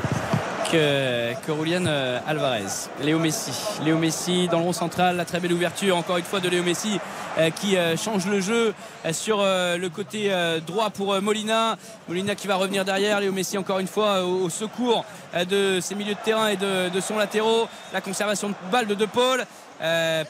[0.70, 2.88] Julian euh, Alvarez.
[3.02, 3.52] Léo Messi.
[3.84, 6.62] Léo Messi dans le rond central, la très belle ouverture encore une fois de Léo
[6.62, 7.00] Messi
[7.38, 8.74] euh, qui euh, change le jeu
[9.12, 10.30] sur le côté
[10.66, 11.76] droit pour Molina.
[12.08, 13.20] Molina qui va revenir derrière.
[13.20, 15.04] Léo Messi encore une fois au, secours
[15.48, 17.68] de ses milieux de terrain et de, son latéraux.
[17.92, 19.44] La conservation de balle de De Paul.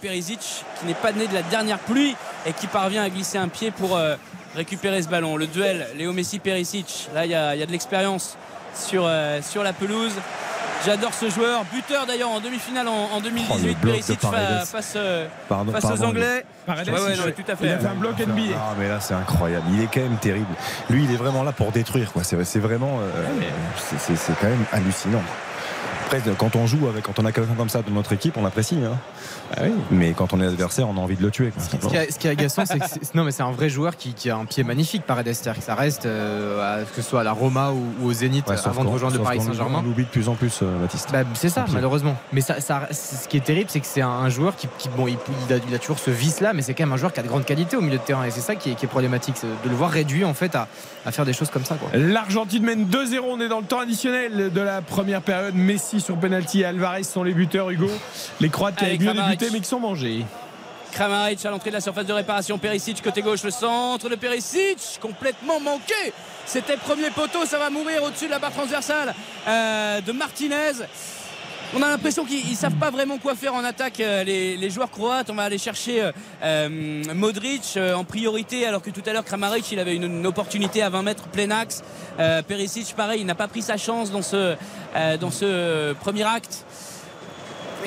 [0.01, 2.14] Perisic qui n'est pas né de la dernière pluie
[2.47, 3.99] et qui parvient à glisser un pied pour
[4.55, 5.36] récupérer ce ballon.
[5.36, 7.09] Le duel Léo Messi Perisic.
[7.14, 8.36] Là il y a de l'expérience
[8.74, 10.12] sur, euh, sur la pelouse.
[10.86, 13.76] J'adore ce joueur, buteur d'ailleurs en demi-finale en, en 2018.
[13.82, 16.44] Oh, Perisic face, euh, Pardon, face pardon, aux Anglais.
[16.66, 17.66] Paredes, Ouais, ouais, il- non, mais tout à fait.
[17.66, 18.54] Il a fait un bloc NBA.
[18.56, 20.46] Ah mais là c'est incroyable, il est quand même terrible.
[20.88, 22.22] Lui il est vraiment là pour détruire quoi.
[22.22, 23.22] C'est vraiment, euh,
[24.14, 25.22] c'est quand même hallucinant.
[26.11, 28.44] Après quand on joue avec, quand on a quelqu'un comme ça dans notre équipe, on
[28.46, 28.78] apprécie.
[28.82, 28.96] hein.
[29.90, 31.50] Mais quand on est adversaire, on a envie de le tuer.
[31.50, 31.62] quoi.
[31.62, 33.68] Ce qui, est, ce qui est agaçant, c'est que c'est- non, mais c'est un vrai
[33.68, 35.26] joueur qui, qui a un pied magnifique, Paredes.
[35.34, 38.12] C'est-à-dire que ça reste, euh, à- que ce soit à la Roma ou, ou au
[38.12, 39.80] Zénith, Ouais, avant de rejoindre le Paris Saint-Germain.
[39.80, 41.11] On l'oublie de plus en plus, euh, Baptiste.
[41.12, 42.16] Bah, c'est ça, malheureusement.
[42.32, 44.88] Mais ça, ça- ce qui est terrible, c'est que c'est un, un joueur qui, qui-
[44.96, 47.12] bon, il, il a, il a toujours ce vice-là, mais c'est quand même un joueur
[47.12, 48.24] qui a de grandes qualités au milieu de terrain.
[48.24, 50.54] Et c'est ça qui est, qui est problématique, c'est de le voir réduit en fait
[50.54, 50.68] à,
[51.09, 51.76] à faire des choses comme ça.
[51.76, 51.90] Quoi.
[51.94, 53.20] L'Argentine mène 2-0.
[53.22, 55.54] On est dans le temps additionnel de la première période.
[55.54, 57.90] Messi sur penalty et Alvarez sont les buteurs, Hugo.
[58.40, 60.24] Les Croates qui Avec avaient mieux débuté mais qui sont mangés.
[60.92, 62.59] Kramaric à l'entrée de la surface de réparation.
[62.59, 66.12] Perisic côté gauche, le centre de Perisic complètement manqué.
[66.44, 69.14] C'était premier poteau, ça va mourir au-dessus de la barre transversale
[69.46, 70.72] euh, de Martinez.
[71.74, 74.90] On a l'impression qu'ils ne savent pas vraiment quoi faire en attaque, euh, les, joueurs
[74.90, 75.28] croates.
[75.28, 76.12] On va aller chercher euh,
[76.42, 80.88] euh, Modric en priorité, alors que tout à l'heure, Kramaric, il avait une, opportunité à
[80.88, 81.82] 20 mètres plein axe.
[82.18, 84.54] Euh, Perisic, pareil, il n'a pas pris sa chance dans ce,
[86.00, 86.64] premier acte.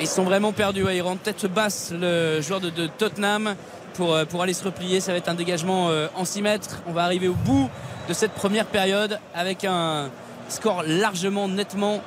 [0.00, 0.84] Ils sont vraiment perdus.
[0.84, 0.98] ouais.
[0.98, 3.56] Ils tête basse le joueur de, Tottenham
[3.94, 5.00] pour, pour aller se replier.
[5.00, 6.82] Ça va être un dégagement en 6 mètres.
[6.86, 7.68] On va arriver au bout
[8.08, 10.08] de cette première période avec un
[10.48, 12.00] score largement, nettement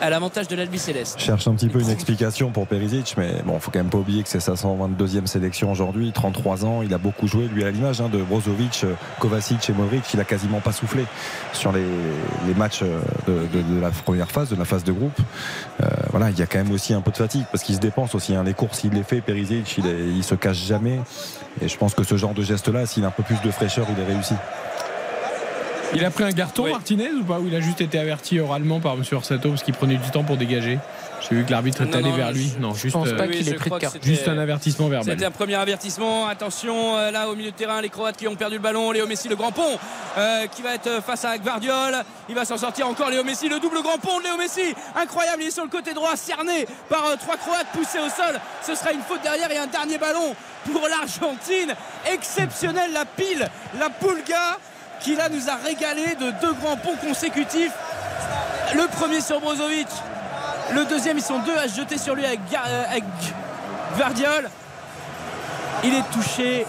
[0.00, 1.16] à l'avantage de l'Albi Céleste.
[1.18, 3.98] Je cherche un petit peu une explication pour Perisic, mais bon, faut quand même pas
[3.98, 7.70] oublier que c'est sa 122e sélection aujourd'hui, 33 ans, il a beaucoup joué, lui à
[7.70, 8.84] l'image hein, de Brozovic,
[9.20, 11.04] Kovacic et Modric, il a quasiment pas soufflé
[11.52, 11.84] sur les,
[12.54, 15.18] matchs de, de, de, la première phase, de la phase de groupe.
[15.82, 17.80] Euh, voilà, il y a quand même aussi un peu de fatigue parce qu'il se
[17.80, 18.34] dépense aussi.
[18.34, 21.00] Hein, les courses, il les fait, Perisic, il, est, il se cache jamais.
[21.60, 23.86] Et je pense que ce genre de geste-là, s'il a un peu plus de fraîcheur,
[23.90, 24.34] il est réussi.
[25.94, 26.72] Il a pris un carton, Oui.
[26.72, 29.02] Martinez, ou pas Ou il a juste été averti oralement par M.
[29.12, 30.78] Orsato parce qu'il prenait du temps pour dégager
[31.28, 32.52] J'ai vu que l'arbitre est allé non, vers je- lui.
[32.60, 35.12] Non, Je juste, pense euh, pas oui, qu'il pris de c'était- juste un avertissement verbal.
[35.14, 36.26] C'était un premier avertissement.
[36.26, 38.90] Attention, euh, là au milieu de terrain, les Croates qui ont perdu le ballon.
[38.90, 39.78] Léo Messi, le grand pont,
[40.18, 41.96] euh, qui va être face à Gvardiol.
[42.28, 43.08] Il va s'en sortir encore.
[43.10, 44.74] Léo Messi, le double grand pont de Léo Messi.
[44.94, 48.38] Incroyable, il est sur le côté droit, cerné par euh, trois Croates poussés au sol.
[48.66, 50.34] Ce sera une faute derrière et un dernier ballon
[50.70, 51.74] pour l'Argentine.
[52.12, 53.48] Exceptionnel, la pile,
[53.80, 54.58] la Pulga,
[55.00, 57.72] qui là nous a régalé de deux grands ponts consécutifs.
[58.74, 59.88] Le premier sur Brozovic.
[60.72, 63.04] Le deuxième, ils sont deux à se jeter sur lui avec, euh, avec.
[65.84, 66.66] Il est touché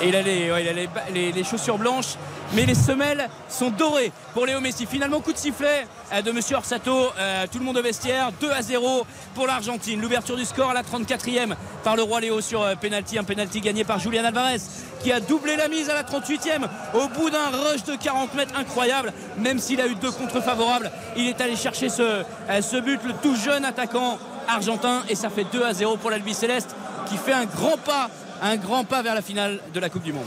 [0.00, 2.16] et il a les chaussures blanches.
[2.54, 4.84] Mais les semelles sont dorées pour Léo Messi.
[4.84, 7.08] Finalement, coup de sifflet euh, de Monsieur Orsato.
[7.18, 8.30] Euh, tout le monde au vestiaire.
[8.40, 9.98] 2 à 0 pour l'Argentine.
[10.00, 12.74] L'ouverture du score à la 34e par le roi Léo sur euh.
[12.74, 14.60] Un penalty gagné par Julian Alvarez
[15.02, 18.54] qui a doublé la mise à la 38e au bout d'un rush de 40 mètres
[18.58, 19.14] incroyable.
[19.38, 22.24] Même s'il a eu deux contre favorables, il est allé chercher ce, euh,
[22.60, 23.00] ce but.
[23.04, 25.04] Le tout jeune attaquant argentin.
[25.08, 26.76] Et ça fait 2 à 0 pour l'Albi Céleste
[27.08, 28.10] qui fait un grand pas.
[28.42, 30.26] Un grand pas vers la finale de la Coupe du Monde.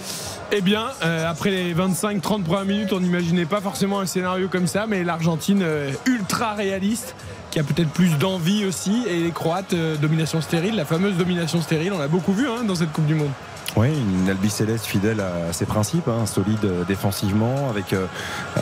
[0.58, 4.68] Eh bien, euh, après les 25-30 premières minutes, on n'imaginait pas forcément un scénario comme
[4.68, 7.14] ça, mais l'Argentine euh, ultra réaliste,
[7.52, 11.62] qui a peut-être plus d'envie aussi, et les Croates, euh, domination stérile, la fameuse domination
[11.62, 13.32] stérile, on l'a beaucoup vu hein, dans cette Coupe du Monde.
[13.78, 18.06] Oui, une Albi Céleste fidèle à ses principes, hein, solide euh, défensivement, avec euh,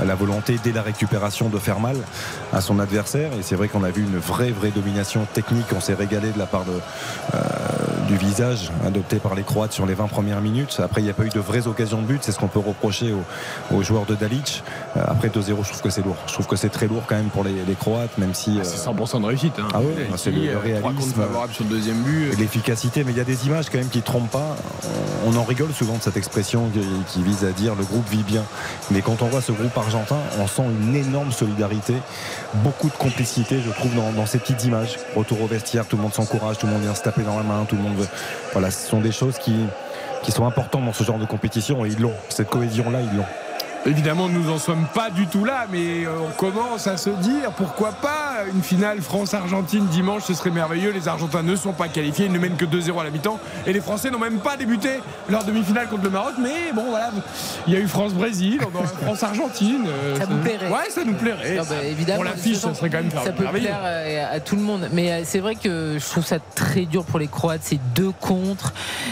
[0.04, 1.98] la volonté dès la récupération de faire mal
[2.52, 3.32] à son adversaire.
[3.34, 5.68] Et c'est vrai qu'on a vu une vraie, vraie domination technique.
[5.76, 6.72] On s'est régalé de la part de,
[7.36, 7.40] euh,
[8.08, 10.82] du visage adopté par les Croates sur les 20 premières minutes.
[10.84, 12.24] Après, il n'y a pas eu de vraies occasions de but.
[12.24, 14.64] C'est ce qu'on peut reprocher aux, aux joueurs de Dalic.
[14.96, 16.16] Euh, après 2-0, je trouve que c'est lourd.
[16.28, 18.60] Je trouve que c'est très lourd quand même pour les, les Croates, même si.
[18.60, 19.54] euh, C'est 100% de réussite.
[19.60, 19.68] Hein.
[19.74, 20.94] Ah ouais, Ici, c'est le- le euh, trois réalisme.
[20.96, 22.38] contre favorables sur le deuxième but.
[22.38, 24.56] l'efficacité, mais il y a des images quand même qui ne trompent pas.
[25.26, 28.24] On en rigole souvent de cette expression qui, qui vise à dire le groupe vit
[28.24, 28.44] bien.
[28.92, 31.96] Mais quand on voit ce groupe argentin, on sent une énorme solidarité,
[32.56, 35.00] beaucoup de complicité, je trouve, dans, dans ces petites images.
[35.16, 37.44] Retour au vestiaire, tout le monde s'encourage, tout le monde vient se taper dans la
[37.44, 38.08] main, tout le monde veut.
[38.52, 39.56] Voilà, ce sont des choses qui,
[40.22, 42.14] qui sont importantes dans ce genre de compétition et ils l'ont.
[42.30, 43.26] Cette cohésion-là, ils l'ont.
[43.86, 47.52] Évidemment, nous n'en sommes pas du tout là, mais euh, on commence à se dire
[47.58, 50.92] pourquoi pas une finale France-Argentine dimanche, ce serait merveilleux.
[50.92, 53.74] Les Argentins ne sont pas qualifiés, ils ne mènent que 2-0 à la mi-temps, et
[53.74, 56.36] les Français n'ont même pas débuté leur demi-finale contre le Maroc.
[56.40, 57.12] Mais bon, voilà,
[57.68, 58.62] il y a eu France-Brésil,
[59.04, 59.86] France-Argentine.
[59.86, 61.56] euh, Ça vous plairait Ouais, ça nous plairait.
[61.58, 63.66] Non, bah, évidemment, Pour l'affiche, ça serait quand même ça peut merveilleux.
[63.68, 64.88] plaire euh, à, tout le monde.
[64.94, 67.62] Mais c'est vrai que je trouve ça très dur pour les Croates.
[67.64, 68.72] C'est deux contre.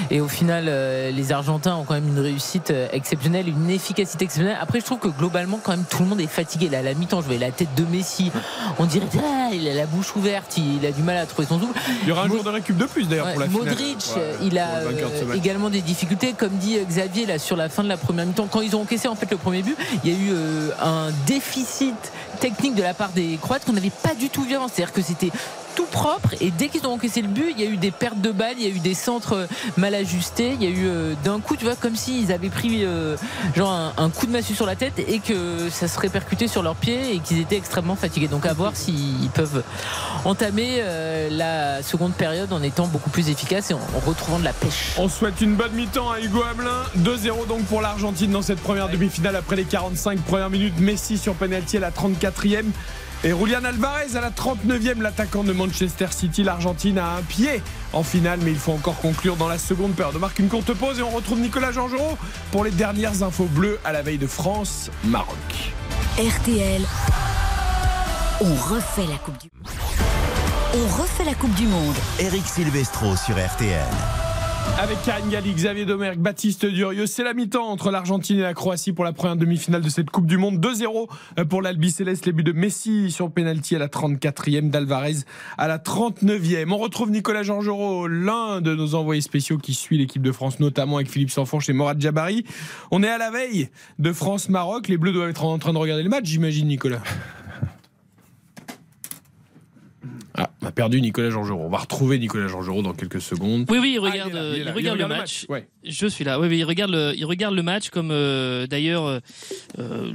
[0.09, 0.65] Et au final,
[1.13, 4.57] les Argentins ont quand même une réussite exceptionnelle, une efficacité exceptionnelle.
[4.61, 6.69] Après, je trouve que globalement, quand même, tout le monde est fatigué.
[6.69, 8.31] Là, à la mi-temps, je voyais la tête de Messi.
[8.77, 10.55] On dirait, ah, il a la bouche ouverte.
[10.57, 11.73] Il a du mal à trouver son double.
[12.03, 13.65] Il y aura un jour de récup de plus d'ailleurs pour la finale.
[13.65, 17.55] Modric, Ouais, euh, il a euh, également des difficultés, comme dit euh, Xavier là sur
[17.55, 18.47] la fin de la première mi-temps.
[18.51, 21.09] Quand ils ont encaissé en fait le premier but, il y a eu euh, un
[21.25, 22.11] déficit
[22.41, 24.67] technique de la part des Croates qu'on n'avait pas du tout vu avant.
[24.67, 25.31] C'est-à-dire que c'était
[25.75, 28.19] tout propre et dès qu'ils ont encaissé le but, il y a eu des pertes
[28.19, 30.85] de balles, il y a eu des centres euh, mal ajustés, il y a eu
[30.85, 33.15] euh, d'un coup, tu vois, comme s'ils avaient pris euh,
[33.55, 36.75] genre un, coup de massue sur la tête et que ça se répercutait sur leurs
[36.75, 38.27] pieds et qu'ils étaient extrêmement fatigués.
[38.27, 39.63] Donc à voir s'ils peuvent
[40.25, 40.83] entamer
[41.29, 44.93] la seconde période en étant beaucoup plus efficaces et en, retrouvant de la pêche.
[44.97, 46.83] On souhaite une bonne mi-temps à Hugo Hamelin.
[46.97, 50.79] 2-0 donc pour l'Argentine dans cette première demi-finale après les 45 premières minutes.
[50.79, 51.91] Messi sur penalty à la
[52.31, 52.65] 34e.
[53.23, 56.41] Et Julian Alvarez à la 39e, l'attaquant de Manchester City.
[56.43, 57.61] L'Argentine a un pied
[57.93, 60.15] en finale, mais il faut encore conclure dans la seconde période.
[60.15, 62.17] On marque une courte pause et on retrouve Nicolas Jean-Jean
[62.51, 65.37] pour les dernières infos bleues à la veille de France-Maroc.
[66.17, 66.81] RTL,
[68.41, 69.49] on refait la Coupe du
[70.73, 71.95] On refait la Coupe du Monde.
[72.19, 74.20] Eric Silvestro sur RTL.
[74.79, 78.93] Avec Karine Galli, Xavier Domergue, Baptiste Durieux, c'est la mi-temps entre l'Argentine et la Croatie
[78.93, 80.59] pour la première demi-finale de cette Coupe du Monde.
[80.59, 85.17] 2-0 pour l'Albi Céleste, les buts de Messi sur penalty à la 34e, d'Alvarez
[85.57, 86.71] à la 39e.
[86.71, 90.95] On retrouve Nicolas Georgerot, l'un de nos envoyés spéciaux qui suit l'équipe de France, notamment
[90.95, 92.43] avec Philippe Sanfonche et Morad Jabari.
[92.89, 94.87] On est à la veille de France-Maroc.
[94.87, 97.01] Les Bleus doivent être en train de regarder le match, j'imagine, Nicolas.
[100.41, 101.61] Ah, On a perdu Nicolas Georgerot.
[101.65, 103.65] On va retrouver Nicolas Georgerot dans quelques secondes.
[103.69, 105.45] Oui, oui, il Ah, regarde, il il il le match.
[105.49, 105.67] Ouais.
[105.83, 106.39] Je suis là.
[106.39, 109.19] Oui, oui, il regarde le, il regarde le match comme euh, d'ailleurs euh,
[109.79, 110.11] euh,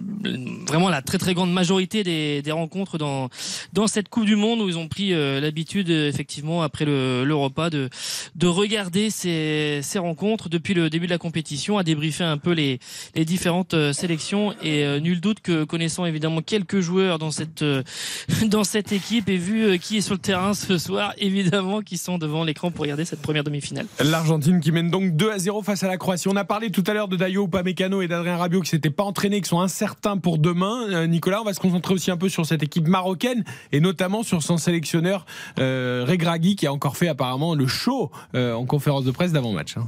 [0.67, 3.29] vraiment la très très grande majorité des, des rencontres dans
[3.73, 7.35] dans cette Coupe du Monde où ils ont pris euh, l'habitude effectivement après le, le
[7.35, 7.89] repas de
[8.37, 12.53] de regarder ces, ces rencontres depuis le début de la compétition, à débriefer un peu
[12.53, 12.79] les
[13.15, 17.83] les différentes sélections et euh, nul doute que connaissant évidemment quelques joueurs dans cette euh,
[18.47, 21.99] dans cette équipe et vu euh, qui est sur le terrain ce soir, évidemment qui
[21.99, 23.87] sont devant l'écran pour regarder cette première demi-finale.
[24.03, 26.29] L'Argentine qui mène donc 2 à 0 face à la Croatie.
[26.29, 29.05] On a parlé tout à l'heure de Dayo Upamecano et d'Adrien Rabiot qui s'étaient pas
[29.05, 30.89] entraînés, qui sont incertains pour demain.
[30.89, 34.23] Euh, Nicolas, on va se concentrer aussi un peu sur cette équipe marocaine et notamment
[34.23, 35.27] sur son sélectionneur
[35.59, 39.77] euh, Regragui qui a encore fait apparemment le show euh, en conférence de presse d'avant-match.
[39.77, 39.87] hein.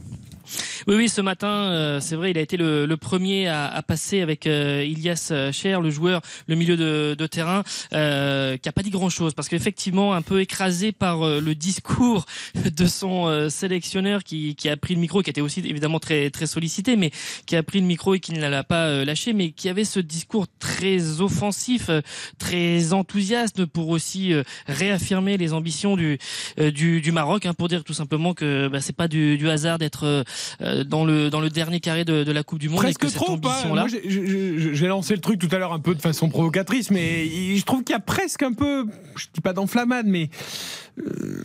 [0.86, 3.82] Oui, oui, ce matin, euh, c'est vrai, il a été le, le premier à, à
[3.82, 8.72] passer avec euh, Ilias Cher, le joueur, le milieu de, de terrain, euh, qui a
[8.72, 13.48] pas dit grand-chose parce qu'effectivement, un peu écrasé par euh, le discours de son euh,
[13.48, 17.10] sélectionneur qui, qui a pris le micro, qui était aussi évidemment très très sollicité, mais
[17.46, 19.84] qui a pris le micro et qui ne l'a pas euh, lâché, mais qui avait
[19.84, 22.00] ce discours très offensif, euh,
[22.38, 26.18] très enthousiaste pour aussi euh, réaffirmer les ambitions du
[26.58, 29.48] euh, du, du Maroc, hein, pour dire tout simplement que bah, c'est pas du, du
[29.48, 30.24] hasard d'être euh, euh,
[30.86, 32.78] dans le dans le dernier carré de, de la Coupe du Monde.
[32.80, 33.64] Presque que trop, pas.
[33.66, 37.26] Moi, j'ai- lancé le truc tout à l'heure un peu de façon provocatrice, mais
[37.56, 38.86] je trouve qu'il y a presque un peu,
[39.16, 40.30] je dis pas d'enflammade, mais
[40.98, 41.02] euh,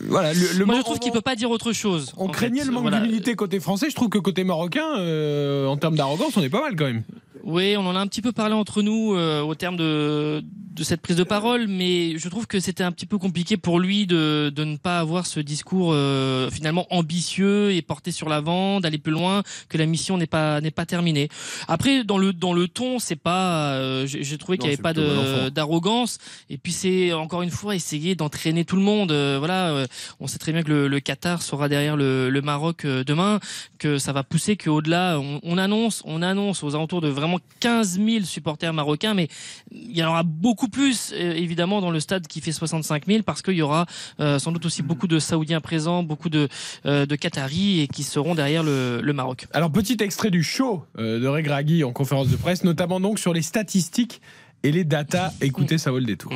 [0.08, 0.32] voilà.
[0.32, 2.12] Le, le Moi, je trouve qu'il peut pas dire autre chose.
[2.16, 2.66] On craignait fait.
[2.66, 3.00] le manque Voilà.
[3.00, 3.90] d'humilité côté français.
[3.90, 7.02] Je trouve que côté marocain, euh, en termes d'arrogance, on est pas mal quand même.
[7.42, 10.42] Oui, on en a un petit peu parlé entre nous euh, au terme de,
[10.74, 13.78] de cette prise de parole, mais je trouve que c'était un petit peu compliqué pour
[13.78, 18.80] lui de, de ne pas avoir ce discours euh, finalement ambitieux et porté sur l'avant,
[18.84, 21.28] d'aller plus loin, que la mission n'est pas n'est pas terminée.
[21.68, 24.92] Après, dans le dans le ton, c'est pas, euh, j'ai trouvé qu'il n'y avait pas
[24.92, 26.18] de d'arrogance.
[26.50, 29.12] Et puis c'est encore une fois essayer d'entraîner tout le monde.
[29.12, 29.86] Euh, voilà, euh,
[30.20, 33.40] on sait très bien que le, le Qatar sera derrière le, le Maroc demain,
[33.78, 37.98] que ça va pousser, qu'au-delà, on, on annonce, on annonce aux alentours de vraiment 15
[37.98, 39.28] 000 supporters marocains, mais
[39.72, 43.42] il y en aura beaucoup plus évidemment dans le stade qui fait 65 000 parce
[43.42, 43.86] qu'il y aura
[44.18, 46.48] sans doute aussi beaucoup de Saoudiens présents, beaucoup de,
[46.84, 49.46] de Qataris et qui seront derrière le, le Maroc.
[49.52, 53.32] Alors, petit extrait du show euh, de Regragui en conférence de presse, notamment donc sur
[53.32, 54.20] les statistiques
[54.62, 55.32] et les datas.
[55.40, 56.32] Écoutez, ça vaut le détour.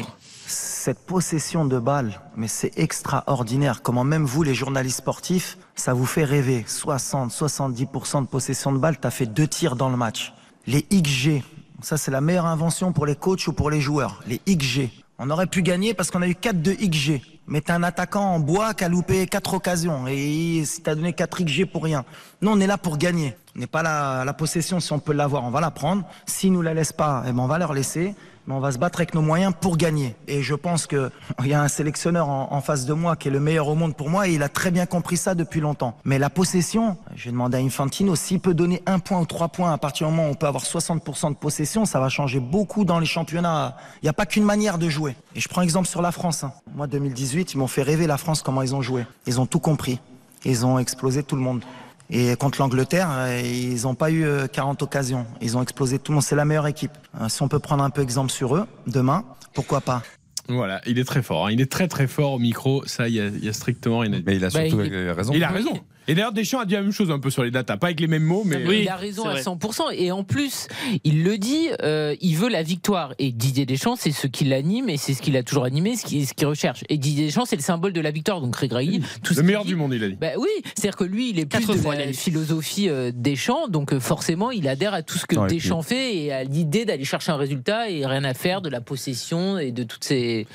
[0.47, 3.82] Cette possession de balles, mais c'est extraordinaire.
[3.82, 6.64] Comment même vous, les journalistes sportifs, ça vous fait rêver.
[6.66, 10.32] 60, 70% de possession de balles, t'as fait deux tirs dans le match.
[10.66, 11.43] Les XG,
[11.82, 14.22] ça c'est la meilleure invention pour les coachs ou pour les joueurs.
[14.26, 14.91] Les XG.
[15.18, 17.22] On aurait pu gagner parce qu'on a eu 4 de XG.
[17.49, 21.14] Mais t'as un attaquant en bois qui a loupé 4 occasions et si t'as donné
[21.14, 22.05] 4 XG pour rien.
[22.42, 23.34] Nous, on est là pour gagner.
[23.57, 26.05] On n'est pas là, la possession, si on peut l'avoir, on va la prendre.
[26.26, 28.14] S'ils nous la laissent pas, eh ben, on va leur laisser.
[28.49, 30.16] Mais on va se battre avec nos moyens pour gagner.
[30.26, 33.28] Et je pense que il y a un sélectionneur en, en face de moi qui
[33.28, 35.61] est le meilleur au monde pour moi et il a très bien compris ça depuis
[35.61, 35.99] longtemps.
[36.05, 39.70] Mais la possession, j'ai demandé à Infantino s'il peut donner un point ou trois points
[39.70, 42.86] à partir du moment où on peut avoir 60% de possession, ça va changer beaucoup
[42.86, 43.76] dans les championnats.
[44.03, 45.14] Il n'y a pas qu'une manière de jouer.
[45.34, 46.42] Et je prends exemple sur la France.
[46.42, 46.53] hein.
[46.74, 49.05] Moi, 2018, ils m'ont fait rêver la France comment ils ont joué.
[49.26, 50.01] Ils ont tout compris.
[50.46, 51.62] Ils ont explosé tout le monde.
[52.11, 55.27] Et contre l'Angleterre, euh, ils n'ont pas eu euh, 40 occasions.
[55.43, 56.23] Ils ont explosé tout le monde.
[56.25, 56.93] C'est la meilleure équipe.
[57.21, 60.03] Euh, Si on peut prendre un peu exemple sur eux, demain, pourquoi pas?
[60.49, 61.47] Voilà, il est très fort.
[61.47, 61.51] hein.
[61.53, 62.83] Il est très très fort au micro.
[62.87, 64.25] Ça, il y a, il y a strictement rien à dire.
[64.27, 65.33] Mais il a Bah, surtout il- raison.
[65.35, 65.79] Il a raison.
[66.09, 68.01] Et d'ailleurs, Deschamps a dit la même chose un peu sur les datas, pas avec
[68.01, 69.43] les mêmes mots, mais Oui, il a raison à vrai.
[69.43, 69.93] 100%.
[69.93, 70.67] Et en plus,
[71.05, 73.15] il le dit, euh, il veut la victoire.
[73.19, 76.07] Et Didier Deschamps, c'est ce qui l'anime et c'est ce qu'il a toujours animé, ce
[76.07, 76.83] qu'il ce qu'il recherche.
[76.89, 78.41] Et Didier Deschamps, c'est le symbole de la victoire.
[78.41, 80.17] Donc Regragui, tout ce le meilleur du monde, il a dit.
[80.21, 83.69] Bah oui, c'est-à-dire que lui, il est plus Quatre de fois, la philosophie euh, Deschamps,
[83.69, 86.85] donc euh, forcément, il adhère à tout ce que Ouais, Deschamps fait et à l'idée
[86.85, 90.47] d'aller chercher un résultat et rien à faire de la possession et de toutes ces,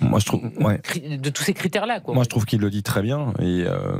[0.00, 0.42] Moi, je trouve.
[0.60, 0.80] Ouais.
[1.18, 2.00] de tous ces critères-là.
[2.00, 2.14] Quoi.
[2.14, 3.98] Moi, je trouve qu'il le dit très bien et, euh,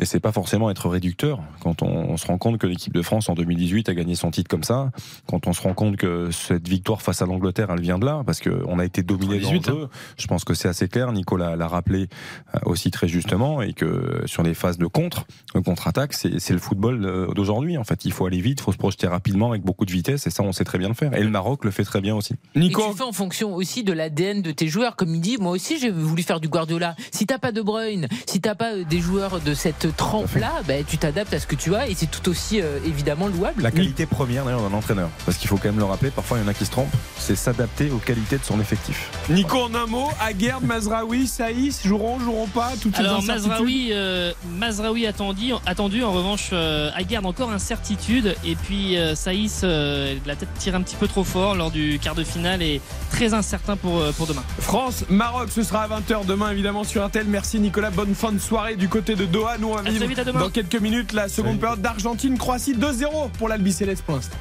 [0.00, 1.40] et c'est pas forcément être réducteur.
[1.60, 4.30] Quand on, on se rend compte que l'équipe de France en 2018 a gagné son
[4.30, 4.90] titre comme ça,
[5.26, 8.22] quand on se rend compte que cette victoire face à l'Angleterre, elle vient de là,
[8.24, 9.88] parce qu'on a été dominé dans le 18, jeu.
[10.18, 11.12] Je pense que c'est assez clair.
[11.12, 12.08] Nicolas l'a rappelé
[12.54, 16.58] euh, aussi très justement et que sur les phases de contre, de contre-attaque, c'est le
[16.58, 17.78] football euh, d'aujourd'hui.
[17.78, 20.26] En fait, il faut aller vite, il faut se projeter rapidement avec beaucoup de vitesse
[20.26, 21.14] et ça, on sait très bien le faire.
[21.14, 22.34] Et le Maroc le fait très bien aussi.
[22.54, 24.96] Et Nico, tu fais en fonction aussi de l'ADN de tes joueurs.
[24.96, 26.96] Comme il dit, moi aussi j'ai voulu faire du Guardiola.
[27.12, 30.62] Si t'as pas De Bruyne, si t'as pas euh, des joueurs de cette cette trempe-là,
[30.66, 33.62] bah, tu t'adaptes à ce que tu as et c'est tout aussi euh, évidemment louable.
[33.62, 35.10] La qualité première d'ailleurs d'un entraîneur.
[35.24, 36.94] Parce qu'il faut quand même le rappeler, parfois il y en a qui se trompent,
[37.18, 39.10] c'est s'adapter aux qualités de son effectif.
[39.30, 44.32] Nico, en un mot, Aguerd, Mazraoui, Saïs, joueront, joueront pas toutes Alors incertitudes Mazraoui, euh,
[44.56, 46.02] Mazraoui attendu, attendu.
[46.02, 48.34] En revanche, euh, Aguerd encore incertitude.
[48.44, 51.98] Et puis euh, Saïs, euh, la tête tire un petit peu trop fort lors du
[52.00, 52.80] quart de finale et
[53.10, 54.42] très incertain pour, euh, pour demain.
[54.58, 57.26] France, Maroc, ce sera à 20h demain évidemment sur RTL.
[57.28, 59.58] Merci Nicolas, bonne fin de soirée du côté de Doha.
[59.58, 64.02] Nous vite, à dans quelques minutes la seconde période d'Argentine, Croatie 2-0 pour l'Albi Céleste
[64.02, 64.36] pour l'instant.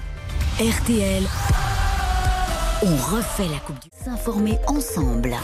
[0.59, 1.23] RTL.
[2.83, 5.36] On refait la Coupe du S'informer ensemble.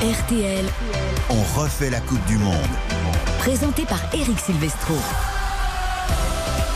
[0.00, 0.64] RTL,
[1.30, 2.54] On refait la Coupe du Monde.
[3.38, 4.94] présenté par Eric Silvestro.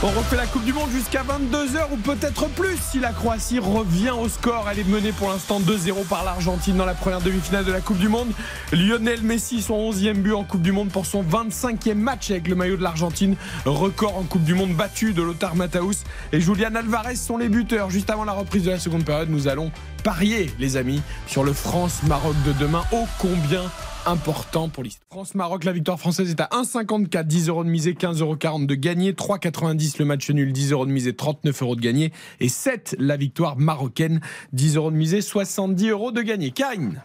[0.04, 4.10] On refait la Coupe du Monde jusqu'à 22h ou peut-être plus si la Croatie revient
[4.10, 4.66] au score.
[4.68, 7.98] Elle est menée pour l'instant 2-0 par l'Argentine dans la première demi-finale de la Coupe
[7.98, 8.26] du Monde.
[8.72, 12.56] Lionel Messi, son 11e but en Coupe du Monde pour son 25e match avec le
[12.56, 13.36] maillot de l'Argentine.
[13.64, 16.02] Record en Coupe du Monde battu de Lothar Matthaus.
[16.32, 17.88] Et Julian Alvarez sont les buteurs.
[17.90, 19.70] Juste avant la reprise de la seconde période, nous allons
[20.02, 22.82] parier, les amis, sur le France-Maroc de demain.
[22.90, 23.62] Ô combien
[24.06, 25.06] important pour l'histoire.
[25.10, 29.12] France-Maroc, la victoire française est à 1,54, 10 euros de misée, 15,40 euros de gagné,
[29.12, 33.16] 3,90 le match nul, 10 euros de misée, 39 euros de gagné, et 7 la
[33.16, 34.20] victoire marocaine,
[34.52, 36.50] 10 euros de misée, 70 euros de gagné.
[36.50, 37.02] Karine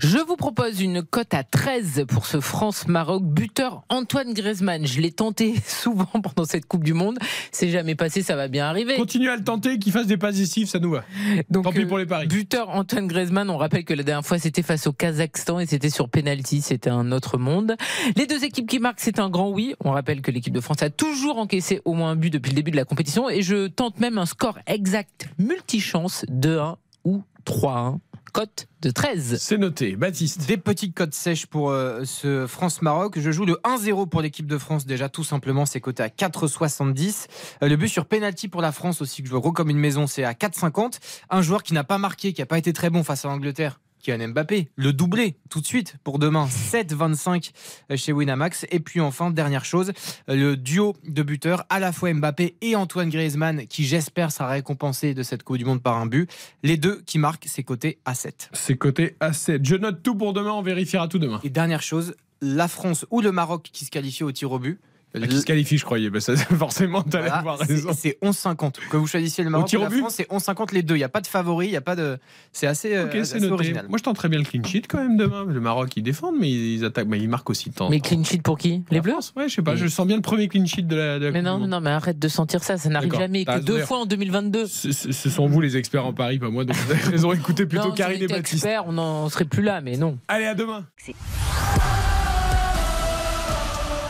[0.00, 3.24] Je vous propose une cote à 13 pour ce France-Maroc.
[3.24, 4.86] Buteur Antoine Griezmann.
[4.86, 7.18] Je l'ai tenté souvent pendant cette Coupe du Monde.
[7.52, 8.96] C'est jamais passé, ça va bien arriver.
[8.96, 11.04] Continue à le tenter, qu'il fasse des passes décisives, ça nous va.
[11.50, 12.26] Donc, Tant pis euh, pour les paris.
[12.26, 15.90] Buteur Antoine Griezmann, on rappelle que la dernière fois c'était face au Kazakhstan et c'était
[15.90, 16.08] sur
[16.38, 17.76] penalty, c'était un autre monde.
[18.16, 19.74] Les deux équipes qui marquent, c'est un grand oui.
[19.84, 22.56] On rappelle que l'équipe de France a toujours encaissé au moins un but depuis le
[22.56, 27.98] début de la compétition et je tente même un score exact multichance 2-1 ou 3-1.
[28.32, 29.38] Cote de 13.
[29.40, 29.96] C'est noté.
[29.96, 30.46] Baptiste.
[30.46, 33.18] Des petites cotes sèches pour euh, ce France-Maroc.
[33.18, 37.26] Je joue le 1-0 pour l'équipe de France déjà, tout simplement, c'est coté à 4,70.
[37.62, 40.06] Euh, le but sur penalty pour la France aussi, que je gros comme une maison,
[40.06, 40.98] c'est à 4,50.
[41.30, 43.80] Un joueur qui n'a pas marqué, qui n'a pas été très bon face à l'Angleterre.
[44.00, 47.50] Kylian Mbappé, le doublé tout de suite pour demain 7,25
[47.96, 49.92] chez Winamax et puis enfin dernière chose
[50.26, 55.14] le duo de buteurs à la fois Mbappé et Antoine Griezmann qui j'espère sera récompensé
[55.14, 56.30] de cette Coupe du Monde par un but
[56.62, 59.64] les deux qui marquent c'est coté à 7 C'est coté à 7.
[59.64, 61.40] Je note tout pour demain, on vérifiera tout demain.
[61.44, 64.78] et dernière chose la France ou le Maroc qui se qualifie au tir au but
[65.14, 66.10] Ah, Qui se qualifie, je croyais.
[66.10, 67.90] Ben ça, forcément, tu allais Voilà, avoir c'est- raison.
[67.96, 70.94] c'est 11,50 que vous choisissiez le Maroc ou la but France c'est 11,50 les deux
[70.96, 72.18] il n'y a pas de favori il y a pas de
[72.52, 73.52] c'est assez, euh, Ok, c'est assez noté.
[73.52, 75.44] original Moi, je tenterais bien le clean sheet quand même demain.
[75.48, 77.08] Le Maroc, ils défendent, mais ils attaquent.
[77.08, 78.82] Mais ils marquent aussi en Mais clean sheet pour qui?
[78.90, 79.12] Les La Bleus?
[79.12, 79.72] France, Ouais, je sais pas.
[79.72, 81.18] Mais- Je sens bien le premier clean sheet de la.
[81.18, 83.78] de la Mais non, non, mais arrête de sentir ça, ça n'arrive jamais que deux
[83.80, 84.66] fois en 2022.
[84.66, 86.64] Ce, ce- ce sont vous les experts en Paris, pas moi.
[86.64, 87.32] Donc vous avez raison.
[87.32, 88.52] Écoutez plutôt on Karine et Baptiste.
[88.64, 90.18] experts, on n'en serait plus là, mais non.
[90.28, 90.84] Allez, à demain.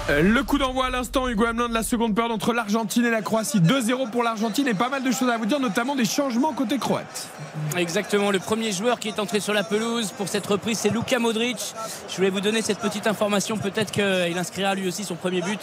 [0.08, 3.20] Le coup d'envoi à l'instant, Hugo Hamelin de la seconde période entre l'Argentine et la
[3.20, 3.60] Croatie.
[3.60, 6.78] 2-0 pour l'Argentine et pas mal de choses à vous dire, notamment des changements côté
[6.78, 7.28] croate.
[7.76, 11.18] Exactement, le premier joueur qui est entré sur la pelouse pour cette reprise, c'est Luka
[11.18, 11.74] Modric.
[12.08, 15.60] Je voulais vous donner cette petite information, peut-être qu'il inscrira lui aussi son premier but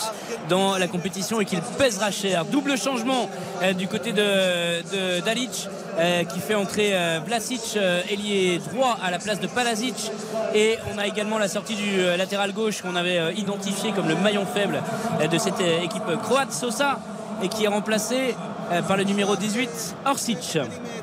[0.48, 2.46] dans la compétition et qu'il pèsera cher.
[2.46, 3.30] Double changement
[3.64, 5.68] euh, du côté de, Dalic
[5.98, 7.80] euh, qui fait entrer euh, Vlasic,
[8.10, 10.12] ailier droit à la place de Palazic.
[10.54, 14.46] Et on a également la sortie du latéral gauche qu'on avait identifié comme le maillon
[14.46, 14.82] faible
[15.22, 17.00] euh, de cette euh, équipe croate, Sosa,
[17.42, 18.36] et qui est remplacé
[18.72, 19.70] euh, par le numéro 18,
[20.06, 20.58] Orsic.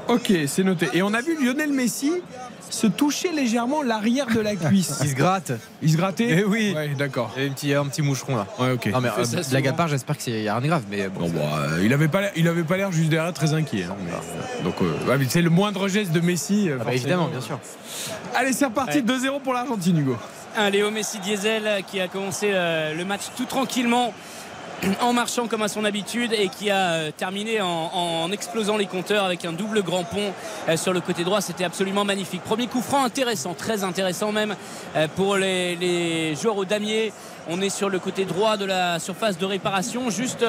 [0.09, 0.89] Ok, c'est noté.
[0.95, 2.12] Et on a vu Lionel Messi
[2.70, 5.01] se toucher légèrement l'arrière de la cuisse.
[5.05, 5.53] il se gratte
[5.83, 6.72] Il se grattait Eh oui.
[6.74, 7.30] Ouais, d'accord.
[7.37, 8.87] il y a un petit, un petit moucheron là Ouais, ok.
[8.87, 9.76] non mais euh, ça blague à souvent.
[9.76, 12.09] part j'espère qu'il n'y a rien de grave mais bon, Bon, bon, euh, il avait
[12.09, 13.85] pas l'air, il avait pas l'air juste derrière très inquiet.
[13.85, 16.70] hein, mais, donc, euh, ouais, mais c'est le moindre geste de Messi.
[16.72, 17.59] Ah bah, évidemment bien sûr
[18.35, 18.99] Allez, c'est reparti.
[18.99, 19.05] Ouais.
[19.05, 20.16] 2-0 pour l'Argentine, Hugo.
[20.55, 24.13] Un Léo Messi Diesel qui a commencé euh, le match tout tranquillement
[25.01, 29.25] en marchant comme à son habitude et qui a euh, terminé en, explosant les compteurs
[29.25, 30.33] avec un double grand pont
[30.69, 31.41] euh, sur le côté droit.
[31.41, 32.43] C'était absolument magnifique.
[32.43, 34.55] Premier coup franc intéressant, très intéressant même
[35.17, 37.15] pour les, les joueurs au damier.
[37.49, 40.45] On est sur le côté droit de la surface de réparation, juste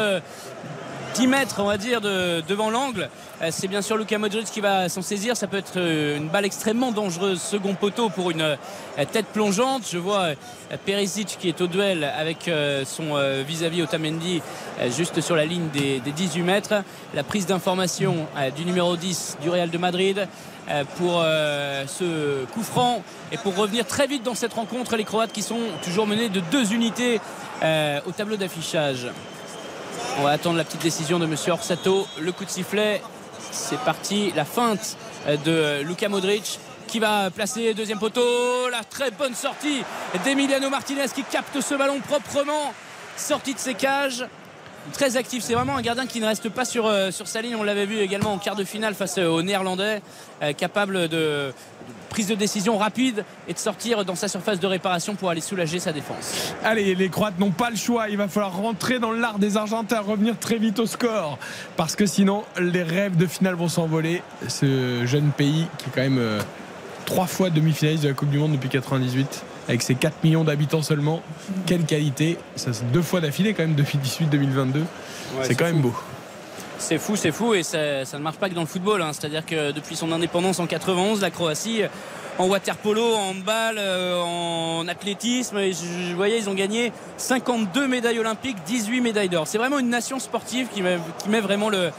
[1.14, 3.08] 10 mètres, on va dire, de- devant l'angle.
[3.42, 5.38] Euh, C'est bien sûr Luka Modric qui va s'en saisir.
[5.38, 7.40] Ça peut être euh, une balle extrêmement dangereuse.
[7.40, 8.56] Second poteau pour une euh,
[9.12, 9.84] tête plongeante.
[9.92, 10.30] Je vois
[10.86, 12.50] Perisic qui est au duel avec
[12.86, 14.42] son vis-à-vis Otamendi
[14.90, 16.74] juste sur la ligne des, des 18 mètres.
[17.14, 20.28] La prise d'information du numéro 10 du Real de Madrid
[20.98, 24.96] pour ce coup franc et pour revenir très vite dans cette rencontre.
[24.96, 27.20] Les Croates qui sont toujours menés de deux unités
[27.62, 29.08] au tableau d'affichage.
[30.20, 32.08] On va attendre la petite décision de Monsieur Orsato.
[32.20, 33.02] Le coup de sifflet,
[33.52, 34.32] c'est parti.
[34.36, 34.98] La feinte
[35.28, 38.70] euh, de Luka Modric qui va placer deuxième poteau.
[38.70, 39.84] La très bonne sortie
[40.24, 42.74] d'Emiliano Martinez qui capte ce ballon proprement
[43.18, 44.26] sorti de ses cages
[44.92, 45.44] très actif.
[45.44, 47.56] C'est vraiment un gardien qui ne reste pas sur, euh, sur sa ligne.
[47.56, 50.02] On l'avait vu également en quart de finale face euh, aux Néerlandais,
[50.42, 51.54] euh, capable de,
[52.10, 55.80] prise de décision rapide et de sortir dans sa surface de réparation pour aller soulager
[55.80, 56.54] sa défense.
[56.64, 58.10] Allez, les Croates n'ont pas le choix.
[58.10, 61.38] Il va falloir rentrer dans l'art des Argentins, revenir très vite au score.
[61.78, 64.22] Parce que sinon, les rêves de finale vont s'envoler.
[64.48, 66.40] Ce jeune pays qui est quand même
[67.06, 70.82] trois fois demi-finaliste de la Coupe du Monde depuis 98 avec ses 4 millions d'habitants
[70.82, 71.22] seulement.
[71.66, 74.84] Quelle qualité Ça, c'est deux fois d'affilée quand même depuis 2018-2022.
[75.44, 75.94] c'est quand même beau.
[76.80, 79.02] C'est fou, c'est fou et ça, ne marche pas que dans le football.
[79.02, 79.12] Hein.
[79.14, 81.84] C'est-à-dire que depuis son indépendance en 91, la Croatie
[82.40, 85.58] en waterpolo, en handball, euh, en athlétisme.
[85.60, 89.48] Et je, voyais, ils ont gagné 52 médailles olympiques, 18 médailles d'or.
[89.48, 91.92] C'est vraiment une nation sportive qui met vraiment le,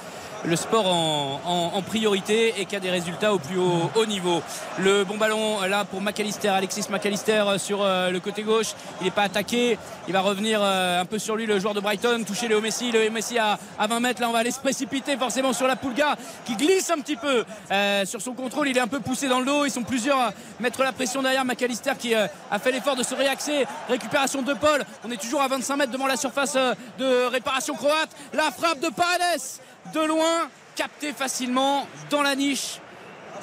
[0.47, 4.42] le sport en, priorité et qui a des résultats au plus haut, niveau.
[4.78, 8.74] Le bon ballon là pour McAllister, Alexis McAllister sur euh, le côté gauche.
[9.01, 9.78] Il n'est pas attaqué.
[10.09, 12.90] Il va revenir euh, un peu sur lui, le joueur de Brighton, toucher Léo Messi.
[12.90, 14.20] Léo Messi à, 20 mètres.
[14.20, 17.45] Là, on va aller se précipiter forcément sur la Pulga qui glisse un petit peu
[17.70, 18.68] euh, sur son contrôle.
[18.68, 19.64] Il est un peu poussé dans le dos.
[19.64, 21.45] Ils sont plusieurs à mettre la pression derrière.
[21.45, 22.28] McAllister qui a
[22.59, 23.66] fait l'effort de se réaxer.
[23.88, 24.84] Récupération de Paul.
[25.05, 26.57] On est toujours à 25 mètres devant la surface
[26.99, 28.11] de réparation croate.
[28.32, 29.61] La frappe de Paredes
[29.93, 32.80] de loin, capté facilement dans la niche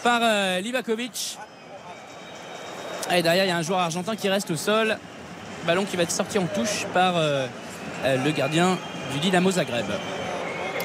[0.03, 0.59] par euh.
[3.13, 4.97] Et derrière, il y a un joueur argentin qui reste au sol.
[5.65, 7.45] Ballon qui va être sorti en touche par euh,
[8.03, 8.77] euh, le gardien
[9.13, 9.85] du Dynamo Zagreb.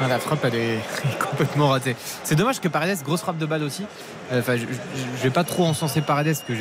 [0.01, 0.81] Ah, la frappe, elle est
[1.19, 1.97] complètement ratée.
[2.25, 3.85] C'est dommage que Paredes, grosse frappe de balle aussi.
[4.33, 6.55] Enfin, je, ne vais pas trop encenser Paredes, que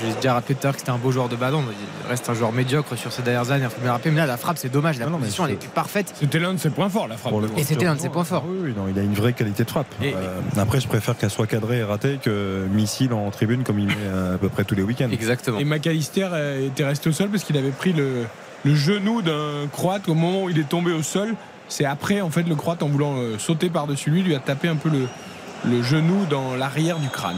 [0.00, 1.62] j'ai déjà rappelé tout à l'heure que c'était un beau joueur de ballon.
[2.04, 3.66] Il reste un joueur médiocre sur ces dernières années.
[4.04, 4.98] Il mais là, la frappe, c'est dommage.
[4.98, 6.12] La position, elle est parfaite.
[6.18, 7.34] C'était l'un de ses points forts, la frappe.
[7.56, 8.44] Et c'était l'un de ses points forts.
[8.46, 9.92] Oui, non, il a une vraie qualité de frappe.
[10.02, 13.86] Euh, après, je préfère qu'elle soit cadrée et ratée que missile en tribune comme il
[13.86, 15.08] met à peu près tous les week-ends.
[15.10, 15.58] Exactement.
[15.58, 16.28] Et McAllister
[16.66, 18.26] était resté au sol parce qu'il avait pris le,
[18.64, 21.34] le genou d'un Croate au moment où il est tombé au sol.
[21.68, 24.68] C'est après, en fait, le Croate, en voulant euh, sauter par-dessus lui, lui a tapé
[24.68, 27.36] un peu le, genou dans l'arrière du crâne.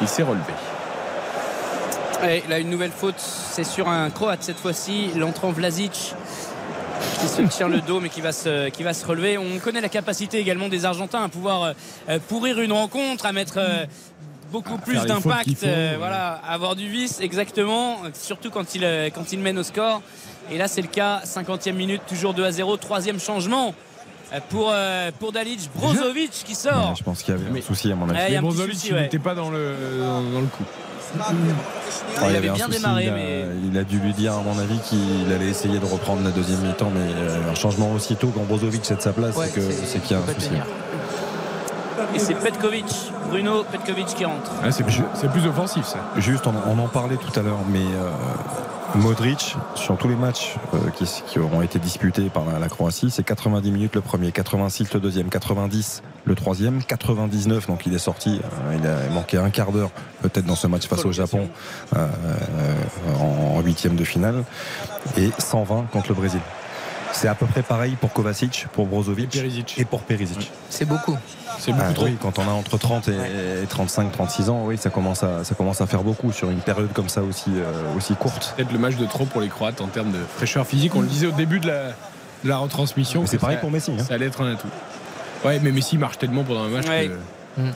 [0.00, 0.52] Il s'est relevé.
[2.26, 6.14] Et là, une nouvelle faute, c'est sur un Croate cette fois-ci, l'entrant Vlasic
[7.20, 9.38] qui se tient le dos mais qui va, se, qui va se relever.
[9.38, 11.74] On connaît la capacité également des Argentins à pouvoir
[12.08, 13.86] euh, pourrir une rencontre, à mettre euh,
[14.50, 15.64] beaucoup plus d'impact,
[15.98, 18.82] voilà, avoir du vice exactement, surtout quand il,
[19.14, 20.02] quand il mène au score.
[20.50, 21.20] Et là, c'est le cas.
[21.24, 22.78] 50e minute, toujours 2 à 0.
[22.78, 23.74] Troisième changement
[24.48, 25.68] pour, euh, pour Dalic.
[25.74, 26.94] Brozovic qui sort.
[26.96, 28.34] je pense qu'il y avait un souci à mon avis.
[28.34, 30.64] mais Brozovic, n'était pas dans le, dans, le coup.
[31.14, 33.04] Il, avait bien démarré.
[33.04, 33.46] Il a, mais...
[33.70, 36.60] il a, dû lui dire, à mon avis, qu'il allait essayer de reprendre la deuxième
[36.60, 36.90] mi-temps.
[36.94, 39.36] Mais euh, un changement aussitôt quand Brozovic est de sa place,
[39.84, 40.50] c'est qu'il y a un souci.
[42.14, 44.50] Et c'est Petkovic, Bruno Petkovic qui rentre.
[44.62, 45.98] Ah, c'est plus, offensif ça.
[46.16, 48.10] Juste, on, en parlait tout à l'heure, mais euh,
[48.94, 53.70] Modric, sur tous les matchs euh, qui, auront été disputés par la, Croatie, c'est 90
[53.70, 58.76] minutes le premier, 86 le deuxième, 90 le troisième, 99, donc il est sorti, euh,
[58.78, 59.90] il a manqué un quart d'heure
[60.22, 61.48] peut-être dans ce match face au Japon
[61.96, 62.06] euh,
[63.20, 64.44] en huitième de finale,
[65.16, 66.40] et 120 contre le Brésil.
[67.12, 69.36] C'est à peu près pareil pour Kovacic, pour Brozovic
[69.76, 70.50] et, pour Perisic.
[70.70, 71.16] C'est beaucoup.
[71.58, 74.90] C'est beaucoup ah, Oui, quand on a entre 30 et 35, 36 ans, oui, ça
[74.90, 78.14] commence à, ça commence à faire beaucoup sur une période comme ça aussi, euh, aussi
[78.14, 78.54] courte.
[78.56, 80.94] Peut-être le match de trop pour les Croates en termes de fraîcheur physique.
[80.94, 81.70] On le disait au début de
[82.44, 83.26] la, retransmission.
[83.26, 83.92] C'est pareil pour Messi.
[83.92, 84.04] Hein.
[84.06, 84.68] Ça allait être un atout.
[85.44, 87.18] Ouais, mais Messi marche tellement pendant un match que.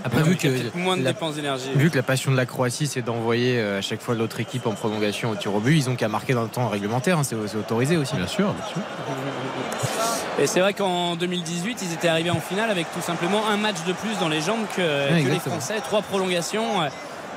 [0.05, 1.71] Après, vu que, moins de dépenses d'énergie.
[1.75, 4.67] Vu que la passion de la Croatie, c'est d'envoyer euh, à chaque fois l'autre équipe
[4.67, 7.19] en prolongation au tir au but, ils ont qu'à marquer dans le temps réglementaire.
[7.19, 8.17] Hein, c'est autorisé aussi.
[8.17, 8.83] Bien sûr, bien sûr.
[10.39, 13.85] Et c'est vrai qu'en 2018, ils étaient arrivés en finale avec tout simplement un match
[13.87, 15.75] de plus dans les jambes que, les Français.
[15.85, 16.89] Trois prolongations, euh,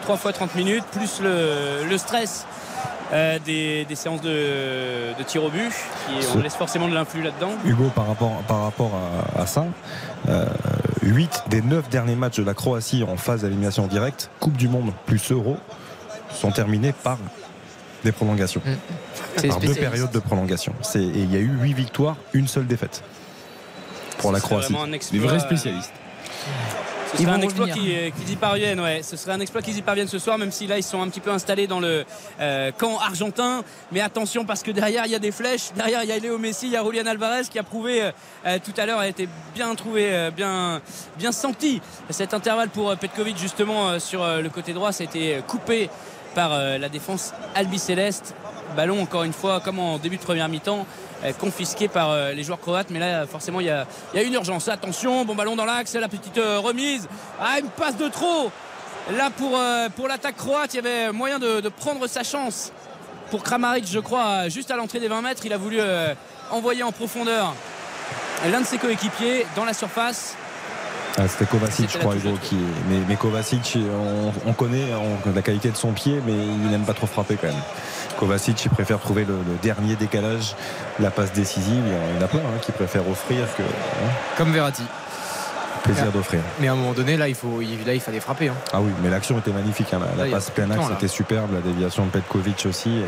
[0.01, 2.45] trois fois 30 minutes, plus le, stress.
[3.13, 7.51] Euh, des, séances de, tir au but qui on laisse forcément de l'influx là-dedans.
[7.63, 8.91] Hugo par rapport, par rapport
[9.37, 9.65] à, ça
[11.05, 14.91] 8 des 9 derniers matchs de la Croatie en phase d'élimination directe, Coupe du Monde
[15.05, 15.57] plus Euro,
[16.31, 17.19] sont terminés par
[18.03, 18.61] des prolongations.
[18.65, 19.47] Mm.
[19.47, 20.73] Par deux périodes de prolongation.
[20.95, 23.03] Et il y a eu 8 victoires, une seule défaite
[24.17, 24.73] pour la Croatie.
[25.11, 25.93] Des vrais spécialistes.
[27.15, 29.01] Ce serait un exploit qu'ils y parviennent, ouais.
[29.03, 31.07] Ce serait un exploit qu'ils y parviennent ce soir, même si là ils sont un
[31.09, 32.05] petit peu installés dans le
[32.39, 33.63] euh, camp argentin.
[33.91, 36.37] Mais attention parce que derrière il y a des flèches, derrière il y a Léo
[36.37, 38.11] Messi, il y a Julian Alvarez qui a prouvé euh,
[38.45, 40.81] euh, tout à l'heure, a été bien trouvé, bien,
[41.17, 41.81] bien senti.
[42.09, 45.89] Cet intervalle pour Petkovic justement sur le côté droit, ça a été coupé
[46.33, 48.35] par la défense albicéleste.
[48.75, 50.85] Ballon encore une fois comme en début de première mi-temps
[51.23, 52.89] euh, confisqué par euh, les joueurs croates.
[52.91, 53.87] Mais là, forcément, il y a,
[54.21, 54.67] une urgence.
[54.67, 57.07] Attention, bon ballon dans l'axe, la petite euh, remise.
[57.41, 58.51] Ah, une passe de trop
[59.15, 59.59] là pour,
[59.95, 60.73] pour l'attaque croate.
[60.73, 62.71] Il y avait moyen de, de prendre sa chance
[63.31, 65.41] pour Kramaric, je crois, juste à l'entrée des 20 mètres.
[65.45, 66.13] Il a voulu euh,
[66.51, 67.53] envoyer en profondeur
[68.49, 70.35] l'un de ses coéquipiers dans la surface.
[71.17, 72.55] Ah, C'était Kovacic, je crois, Hugo, qui...
[72.89, 76.83] mais, mais Kovacic, on, on connaît on- la qualité de son pied, mais il n'aime
[76.83, 77.55] pas trop frapper quand même.
[78.19, 80.55] Kovacic, il préfère trouver le, le dernier décalage,
[80.99, 81.83] la passe décisive.
[81.85, 84.83] Il y en a plein hein, qui préfèrent offrir que hein, Comme Verratti.
[85.83, 86.39] plaisir d'offrir.
[86.59, 88.49] Mais à un moment donné, là, il, faut, il- là, il fallait frapper.
[88.49, 88.55] hein.
[88.73, 89.93] Ah oui, mais l'action était magnifique.
[89.93, 89.99] hein.
[90.17, 92.89] La, Là, passe plein axe était superbe, la déviation de Petkovic aussi.
[92.99, 93.03] Et...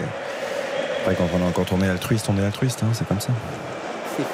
[1.01, 3.29] Après, quand, on, quand on est altruiste, on est altruiste, hein, c'est comme ça.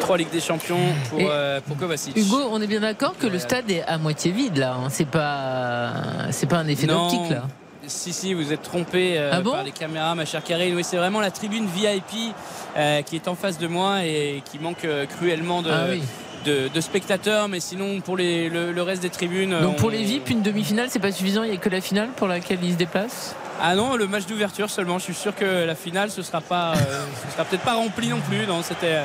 [0.00, 0.78] Trois Ligues des Champions
[1.10, 2.16] pour, euh, pour Kovacic.
[2.16, 4.76] Hugo, on est bien d'accord que le stade est à moitié vide là.
[4.88, 5.92] C'est pas,
[6.30, 7.42] c'est pas un effet d'optique là.
[7.88, 10.74] Si, si, vous êtes trompé euh, Ah bon par les caméras, ma chère Karine.
[10.74, 12.34] Oui, c'est vraiment la tribune VIP
[12.76, 16.02] euh, qui est en face de moi et qui manque euh, cruellement de, Ah oui.
[16.44, 17.48] de, de spectateurs.
[17.48, 19.58] Mais sinon, pour les, le, le reste des tribunes.
[19.60, 21.42] Donc pour les VIP, une demi-finale, c'est pas suffisant.
[21.42, 23.34] Il n'y a que la finale pour laquelle ils se déplacent?
[23.60, 24.98] Ah non, le match d'ouverture seulement.
[24.98, 28.08] Je suis sûr que la finale, ce sera pas, euh, ce sera peut-être pas rempli
[28.08, 28.46] non plus.
[28.46, 28.98] Non, c'était.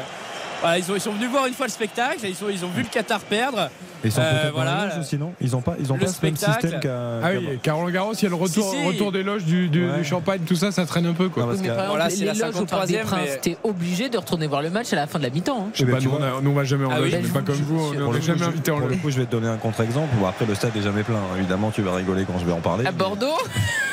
[0.64, 2.18] Voilà, ils, ont, ils sont venus voir une fois le spectacle.
[2.24, 3.70] Ils, sont, ils ont vu le Qatar perdre.
[4.04, 5.32] Et ils sont Euh, voilà, aussi, non?
[5.40, 6.62] Ils n'ont pas, ils ont le pas ce même spectacle.
[6.62, 7.20] système qu'à.
[7.24, 8.86] Ah oui, Caroline Garros, il y a le retour, Si, si.
[8.88, 9.98] retour des loges du, du- Ouais.
[10.00, 11.44] du champagne, tout ça, ça traîne un peu quoi.
[11.44, 13.20] Non, parce que- par Voilà, exemple, c'est les la loges au Parc des 53e, Princes,
[13.34, 15.66] mais- t'es obligé de retourner voir le match à la fin de la mi-temps.
[15.68, 15.72] hein.
[15.74, 16.20] Je sais pas, tu nous, vois.
[16.34, 17.28] on, a- nous, on va jamais en Ah loge, oui.
[17.30, 18.98] pas comme vous, on- n'est jamais invité en loge.
[19.02, 20.10] coup, je vais te donner un contre-exemple.
[20.28, 21.16] Après, le stade n'est jamais plein.
[21.18, 21.36] hein.
[21.38, 22.86] Évidemment, tu vas rigoler quand je vais en parler.
[22.86, 23.28] À Bordeaux?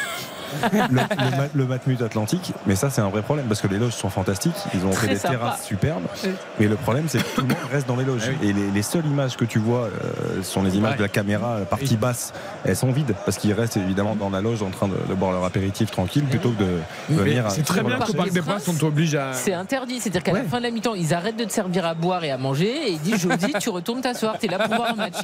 [0.73, 3.79] le, le, Ma- le Matmut Atlantique, mais ça c'est un vrai problème parce que les
[3.79, 5.35] loges sont fantastiques, ils ont Très fait des sympa.
[5.37, 6.31] terrasses superbes, Oui.
[6.59, 8.49] mais le problème c'est que tout le monde reste dans les loges Ah oui.
[8.49, 10.97] et les, les seules images que tu vois euh, sont les images Ouais.
[10.99, 12.33] de la caméra la partie basse,
[12.65, 15.33] elles sont vides parce qu'ils restent évidemment dans la loge en train de, de boire
[15.33, 17.47] leur apéritif tranquille plutôt que de venir.
[17.47, 19.33] à- C'est très bien qu'au Parc des Princes, on t'oblige à.
[19.35, 20.43] C'est interdit, c'est-à-dire qu'à Ouais.
[20.43, 22.89] la fin de la mi-temps, ils arrêtent de te servir à boire et à manger
[22.89, 25.15] et ils disent jeudi, tu retournes t'asseoir, t'es là pour voir un match.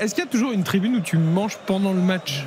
[0.00, 2.44] Est-ce qu'il y a toujours une tribune où tu manges pendant le match?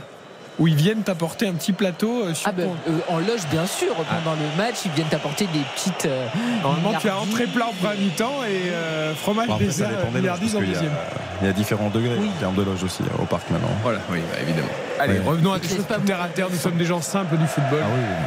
[0.60, 3.48] Où ils viennent t'apporter un petit plateau euh, sur Ah ben, ton- euh, en loge
[3.50, 6.06] bien sûr, pendant le match, ils viennent t'apporter des petites.
[6.06, 6.28] euh,
[6.62, 10.56] Normalement, tu as entrée plat en première mi-temps et euh, fromage Bon, après, dessert milliardise
[10.56, 10.92] en deuxième.
[11.42, 12.30] Il y a différents degrés Oui.
[12.38, 13.68] en termes de loge aussi au parc maintenant.
[13.82, 14.68] Voilà, oui, bah, évidemment.
[15.00, 16.48] Allez, revenons à choses pas plus terre à terre.
[16.52, 17.80] Nous sommes des gens simples du football.
[17.84, 18.26] Ah oui, oui.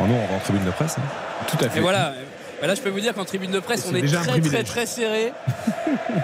[0.00, 0.96] Bon, nous on va en tribune de presse.
[0.98, 1.02] hein.
[1.46, 1.78] Tout à fait.
[1.78, 2.12] Et voilà.
[2.60, 4.86] Bah Là, je peux vous dire qu'en tribune de presse, on est très, très, très
[4.86, 5.32] serré.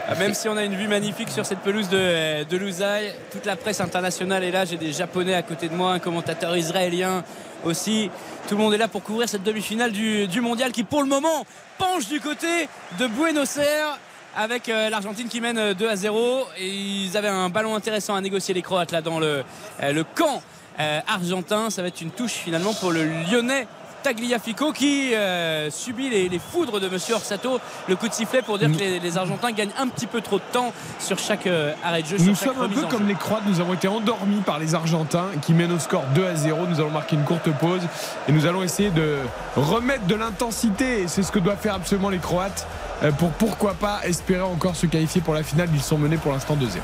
[0.07, 3.47] Ah, Même si on a une vue magnifique sur cette pelouse de, de Lousail, toute
[3.47, 4.67] la presse internationale est là.
[4.67, 7.25] J'ai des Japonais à côté de moi, un commentateur israélien
[7.65, 8.11] aussi.
[8.47, 11.09] Tout le monde est là pour couvrir cette demi-finale du, du mondial qui, pour le
[11.09, 11.47] moment,
[11.79, 12.69] penche du côté
[12.99, 13.99] de Buenos Aires.
[14.37, 18.15] Avec euh, l'Argentine qui mène euh, 2 à 0 et ils avaient un ballon intéressant
[18.17, 19.45] à négocier les Croates là dans le,
[19.83, 20.43] euh, le camp
[20.81, 21.71] euh, argentin.
[21.71, 23.67] Ça va être une touche finalement pour le Lyonnais
[24.05, 27.59] Tagliafico qui euh, subit les, les foudres de Monsieur Orsato.
[27.89, 30.37] Le coup de sifflet pour dire que les, les Argentins gagnent un petit peu trop
[30.37, 32.17] de temps sur chaque euh, arrêt de jeu.
[32.19, 33.09] Nous sommes un peu comme jeu.
[33.09, 36.37] les Croates, nous avons été endormis par les Argentins qui mènent au score 2 à
[36.37, 36.67] 0.
[36.67, 37.81] Nous allons marquer une courte pause
[38.29, 39.17] et nous allons essayer de
[39.57, 41.03] remettre de l'intensité.
[41.03, 42.67] Et c'est ce que doivent faire absolument les Croates
[43.03, 45.71] euh, pour pourquoi pas espérer encore se qualifier pour la finale.
[45.73, 46.79] Ils sont menés pour l'instant 2-0.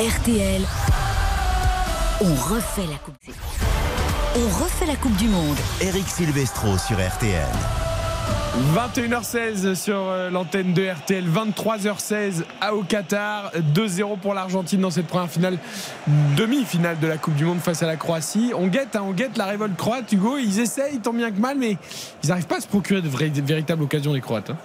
[0.00, 0.62] RTL,
[2.22, 3.69] on refait la Coupe.
[4.36, 5.56] On refait la Coupe du Monde.
[5.80, 7.46] Eric Silvestro sur RTL.
[8.74, 15.06] 21h16 sur euh, l'antenne de RTL, 23h16 à au Qatar, 2-0 pour l'Argentine dans cette
[15.06, 15.58] première finale,
[16.36, 18.52] demi-finale de la Coupe du Monde face à la Croatie.
[18.56, 20.36] On guette, hein, on guette la révolte croate, Hugo.
[20.38, 21.76] Ils essayent tant bien que mal, mais
[22.22, 24.50] ils n'arrivent pas à se procurer de, vraies- de véritables occasions les Croates.
[24.50, 24.56] hein.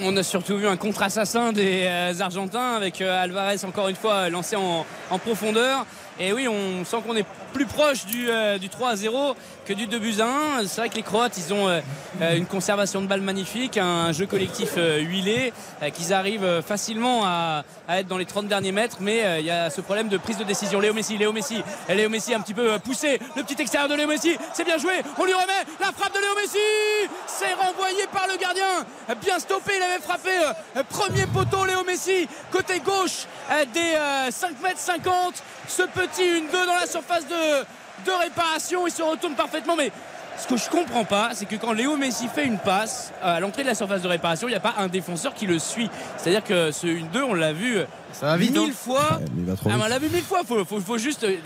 [0.00, 4.28] On a surtout vu un contre-assassin des euh, Argentins avec euh, Alvarez encore une fois
[4.28, 5.86] lancé en, en profondeur.
[6.20, 9.34] Et oui, on sent qu'on est plus proche du, euh, du 3 à 0
[9.66, 10.66] que du 2 buts à 1.
[10.66, 11.80] C'est vrai que les Croates, ils ont euh,
[12.20, 15.52] euh, une conservation de balles magnifique, un jeu collectif euh, huilé,
[15.82, 18.96] euh, qu'ils arrivent euh, facilement à, être dans les 30 derniers mètres.
[19.00, 20.80] Mais euh, il y a ce problème de prise de décision.
[20.80, 23.20] Léo Messi, Léo Messi, Léo Messi un petit peu euh, poussé.
[23.36, 24.94] Le petit extérieur de Léo Messi, c'est bien joué.
[25.18, 27.10] On lui remet la frappe de Léo Messi.
[27.26, 28.84] C'est renvoyé par le gardien.
[29.20, 30.30] Bien stoppé, il avait frappé.
[30.76, 35.34] euh, Premier poteau, Léo Messi, côté gauche euh, des euh, 5 mètres 50.
[35.68, 37.64] Ce petit 1-2 dans la surface de,
[38.06, 38.86] de réparation.
[38.86, 39.76] Il se retourne parfaitement.
[39.76, 39.90] Mais
[40.38, 43.40] ce que je comprends pas, c'est que quand Léo Messi fait une passe euh, à
[43.40, 45.90] l'entrée de la surface de réparation, il n'y a pas un défenseur qui le suit.
[46.16, 47.78] C'est-à-dire que ce 1-2, on l'a vu
[48.12, 48.52] Ça va vite.
[48.56, 48.74] mille hein.
[48.74, 49.18] fois.
[49.20, 50.40] Ouais, Ah, on l'a vu mille fois.
[50.46, 51.36] Faut, faut, faut juste euh,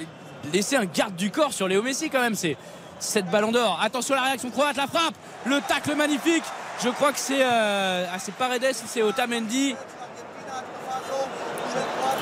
[0.53, 2.35] laisser un garde du corps sur Léo Messi quand même.
[2.35, 2.57] C'est
[2.99, 3.81] cette ballon d'or.
[3.83, 5.15] Attention à la réaction croate, la frappe,
[5.47, 6.45] le tacle magnifique.
[6.83, 9.75] Je crois que c'est euh, ah, c'est Paredes ou c'est Otamendi.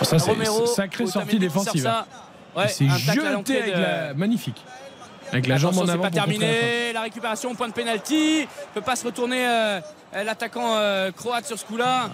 [0.02, 1.82] Ça, c'est sacrée sortie défensive.
[1.82, 2.06] sort ça.
[2.56, 4.64] Ouais, C'est tacle à jeté avec de- la magnifique.
[5.32, 6.02] Avec la jambe en c'est avant.
[6.02, 6.92] pas terminé.
[6.92, 8.48] La récupération, point de pénalty.
[8.74, 9.80] Peut pas se retourner euh,
[10.24, 12.10] l'attaquant euh, croate sur ce coup-là.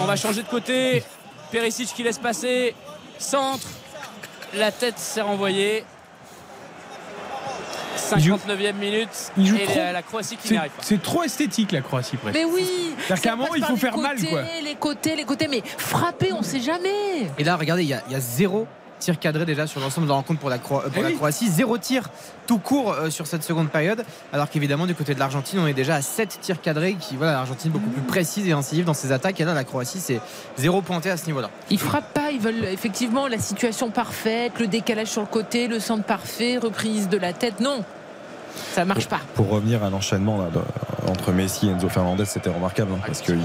[0.00, 1.04] On va changer de côté.
[1.52, 2.74] Perisic qui laisse passer.
[3.18, 3.66] Centre.
[4.54, 5.84] La tête s'est renvoyée.
[7.96, 9.08] 59e minute.
[9.36, 9.78] il joue et trop.
[9.78, 10.82] la, la Croatie qui C'est n'y arrive pas.
[10.82, 12.36] c'est trop esthétique la Croatie presque.
[12.36, 14.42] Mais oui C'est-à-dire qu'à un ça moment, passe il faut faire mal, côtés, quoi.
[14.62, 17.28] Les côtés, les côtés, mais frapper, on sait jamais.
[17.38, 18.66] Et là, regardez, il y, il y a zéro
[19.04, 21.14] tir cadré déjà sur l'ensemble de la rencontre pour la, Cro- pour Eh la oui.
[21.16, 21.48] Croatie.
[21.48, 22.08] Zéro tir
[22.46, 24.04] tout court euh, sur cette seconde période.
[24.32, 26.94] Alors qu'évidemment, du côté de l'Argentine, on est déjà à 7 tirs cadrés.
[26.98, 29.40] Qui, voilà, l'Argentine beaucoup plus précise et incisive dans ses attaques.
[29.40, 30.20] Et là, la Croatie, c'est
[30.56, 31.50] zéro pointé à ce niveau-là.
[31.70, 35.80] Ils frappent pas, ils veulent effectivement la situation parfaite, le décalage sur le côté, le
[35.80, 37.60] centre parfait, reprise de la tête.
[37.60, 37.84] Non,
[38.72, 39.20] ça marche pas.
[39.34, 40.46] Pour revenir à l'enchaînement
[41.08, 43.40] entre Messi et Enzo Fernandez, c'était remarquable hein, parce que il-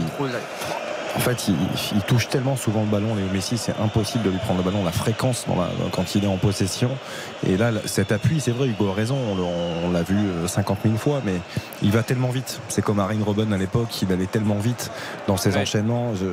[1.15, 1.55] en fait, il,
[1.95, 3.15] il touche tellement souvent le ballon.
[3.15, 4.83] Léo Messi, c'est impossible de lui prendre le ballon.
[4.83, 6.89] La fréquence dans la- quand il est en possession.
[7.47, 9.17] Et là, cet appui, c'est vrai, Hugo a raison.
[9.85, 11.33] On, l'a- vu euh, 50 000 fois, mais
[11.81, 12.61] il va tellement vite.
[12.69, 14.91] C'est comme Arine Robben à l'époque, il allait tellement vite
[15.27, 15.61] dans ses Ouais.
[15.61, 16.13] enchaînements.
[16.15, 16.25] Je,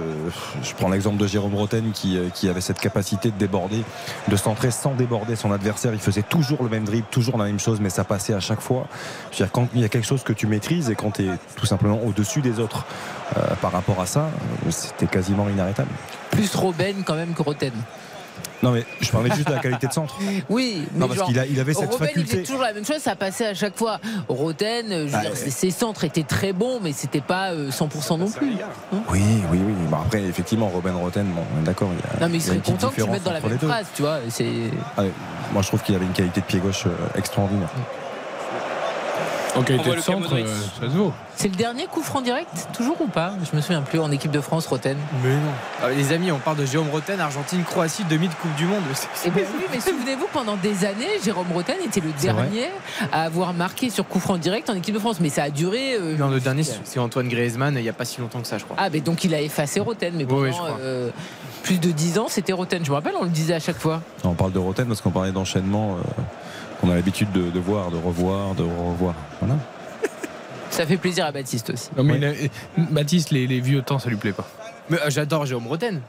[0.62, 3.82] je prends l'exemple de Jérôme Roten qui, euh, qui avait cette capacité de déborder,
[4.28, 5.92] de centrer sans déborder son adversaire.
[5.94, 8.60] Il faisait toujours le même dribble, toujours la même chose, mais ça passait à chaque
[8.60, 8.86] fois.
[9.32, 11.22] Je veux dire, quand il y a quelque chose que tu maîtrises et quand tu
[11.24, 12.84] es tout simplement au-dessus des autres
[13.36, 14.20] euh, par rapport à ça,
[14.66, 15.88] euh, c'était quasiment inarrêtable.
[16.30, 17.72] Plus Robben quand même que Roten.
[18.62, 20.16] Non, mais je parlais juste de la qualité de centre.
[20.48, 22.42] Oui, mais Non, parce qu'il il avait cette il faisait faculté.
[22.42, 23.98] toujours la même chose, ça passait à chaque fois.
[24.28, 25.50] Roten, euh, je veux Bah, dire, ouais.
[25.50, 28.52] ses- centres étaient très bons, mais c'était pas euh, 100% non plus.
[29.10, 29.22] Oui,
[29.52, 29.72] oui, oui.
[29.90, 31.90] Bon, après, effectivement, Robin Roten, bon, d'accord.
[31.92, 34.02] Il Non, mais il il serait content que tu mettes dans la même phrase, tu
[34.02, 34.18] vois.
[34.96, 35.10] Ah, ouais.
[35.52, 37.68] Moi, je trouve qu'il avait une qualité de pied gauche euh, extraordinaire.
[37.68, 38.05] En
[40.00, 40.46] Centre, euh,
[40.80, 41.12] ça se vaut.
[41.36, 44.30] c'est le dernier coup franc direct, toujours ou pas Je me souviens plus en équipe
[44.30, 44.96] de France, Roten.
[45.22, 45.40] Mais non.
[45.82, 48.82] Ah, les amis, on parle de Jérôme Roten, Argentine, Croatie, demi de Coupe du Monde.
[48.94, 52.68] C'est- Eh ben oui, mais souvenez-vous, pendant des années, Jérôme Roten était le dernier
[53.12, 55.18] à avoir marqué sur coup franc direct en équipe de France.
[55.20, 55.94] Mais ça a duré.
[55.94, 58.58] euh, Non, le dernier, c'est Antoine Griezmann, il n'y a pas si longtemps que ça,
[58.58, 58.76] je crois.
[58.78, 60.14] Ah, mais donc il a effacé Roten.
[60.16, 60.50] Mais pendant oui,
[60.80, 61.10] euh,
[61.62, 62.84] plus de 10 ans, c'était Roten.
[62.84, 64.00] Je me rappelle, on le disait à chaque fois.
[64.24, 66.22] On parle de Roten parce qu'on parlait d'enchaînement euh,
[66.80, 69.14] qu'on a l'habitude de, de voir, de revoir, de revoir.
[69.40, 69.56] Voilà.
[70.70, 71.88] Ça fait plaisir à Baptiste aussi.
[71.96, 72.32] Non, mais il a-
[72.90, 74.46] Baptiste, les, les vieux temps, ça lui plaît pas.
[74.90, 76.00] Mais euh, j'adore Jérôme Roten.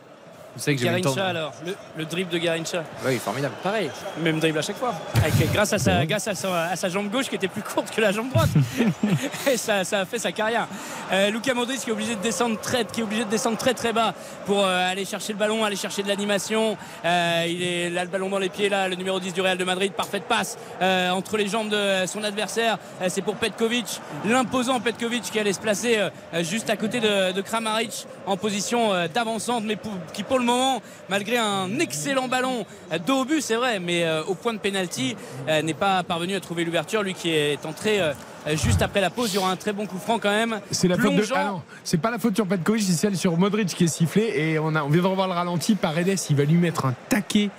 [0.58, 0.90] Savez que temps.
[1.14, 2.84] Garincha alors, le, le dribble de Garincha.
[3.06, 3.54] Oui, formidable.
[3.64, 3.90] Pareil,
[4.22, 4.94] même dribble à chaque fois.
[5.24, 7.92] Avec- grâce à sa, grâce à sa, à sa jambe gauche qui était plus courte
[7.94, 8.50] que la jambe droite.
[9.52, 10.68] Et ça, ça a fait sa carrière.
[11.12, 13.74] Euh, Luka Modric qui est obligé de descendre très, qui est obligé de descendre très
[13.74, 14.14] très bas
[14.46, 16.78] pour euh, aller chercher le ballon, aller chercher de l'animation.
[17.06, 19.58] Euh, il est là le ballon dans les pieds là, le numéro 10 du Real
[19.58, 22.78] de Madrid, parfaite passe entre les jambes de son adversaire.
[23.08, 26.00] C'est pour Petkovic, l'imposant Petkovic qui allait se placer
[26.42, 30.82] juste à côté de, de Kramaric en position d'avancante, mais pour- qui pour le moment,
[31.10, 32.66] malgré un excellent ballon
[33.06, 35.16] dos au but, c'est vrai, mais euh, au point de pénalty,
[35.48, 37.04] euh, n'est pas parvenu à trouver l'ouverture.
[37.04, 38.14] Lui qui est entré euh,
[38.56, 40.60] juste après la pause, il y aura un très bon coup franc quand même.
[40.72, 41.24] C'est la faute de.
[41.36, 44.34] Ah c'est pas la faute sur Petkovic, c'est celle sur Modric qui est sifflée.
[44.36, 45.76] Et on, a, on vient de revoir le ralenti.
[45.76, 47.50] Paredes, il va lui mettre un taquet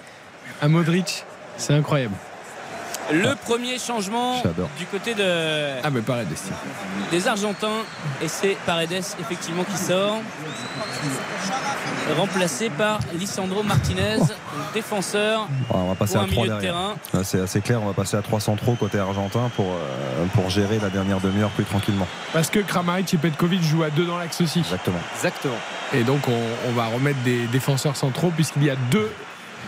[0.61, 1.25] à Modric.
[1.57, 2.15] C'est incroyable.
[3.13, 4.43] Le premier changement
[4.79, 6.29] du côté de, Ah, mais Paredes.
[6.35, 6.55] tiens.
[7.11, 7.83] des Argentins
[8.23, 10.19] et c'est Paredes effectivement qui sort
[12.17, 14.17] remplacé par Lisandro Martinez
[14.75, 16.95] défenseur Bon, on va passer pour à un 3 milieu de derrière.
[17.13, 20.49] terrain C'est assez clair, on va passer à 300 trop côté argentin pour, euh, pour
[20.51, 22.07] gérer la dernière demi-heure plus tranquillement.
[22.33, 24.61] Parce que Kramaric et Petkovic jouent à deux dans l'axe aussi.
[24.61, 24.99] Exactement.
[25.15, 25.59] Exactement.
[25.95, 29.11] Et donc, on, on va remettre des défenseurs centraux puisqu'il y a deux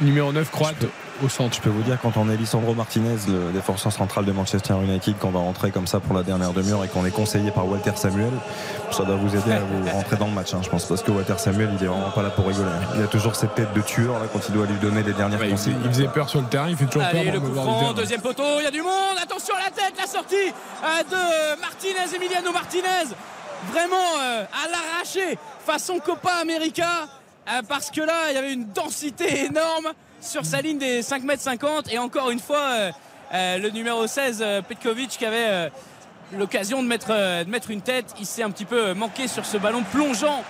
[0.01, 0.87] numéro 9 croates
[1.25, 1.55] au centre.
[1.57, 5.19] Je peux vous dire, quand on est Lisandro Martinez, le défenseur central de Manchester United,
[5.19, 7.93] qu'on va rentrer comme ça pour la dernière demi-heure et qu'on est conseillé par Walter
[7.97, 8.33] Samuel,
[8.91, 10.85] ça doit vous aider à vous rentrer dans le match, hein, je pense.
[10.87, 12.69] Parce que Walter Samuel, il est vraiment pas là pour rigoler.
[12.69, 12.89] hein.
[12.97, 15.41] Il a toujours cette tête de tueur là, quand il doit lui donner les dernières
[15.41, 15.83] Ouais, il, faisait, consignes.
[15.85, 17.35] il faisait peur sur le terrain, il fait toujours Allez, peur.
[17.35, 19.17] le coup franc, deuxième poteau, il y a du monde.
[19.23, 21.03] Attention à la tête, la sortie euh,
[21.57, 23.15] de Martinez, Emiliano Martinez.
[23.73, 26.87] Vraiment euh, à l'arraché, façon Copa América.
[27.49, 29.89] euh, parce que là, il y avait une densité énorme
[30.21, 31.93] sur sa ligne des 5 mètres 50.
[31.93, 32.93] Et encore une fois, euh,
[33.35, 35.71] euh, le numéro 16, euh, Petkovic, qui avait
[36.37, 38.15] l'occasion de mettre, une tête.
[38.21, 40.45] Il s'est un petit peu manqué sur ce ballon plongeant,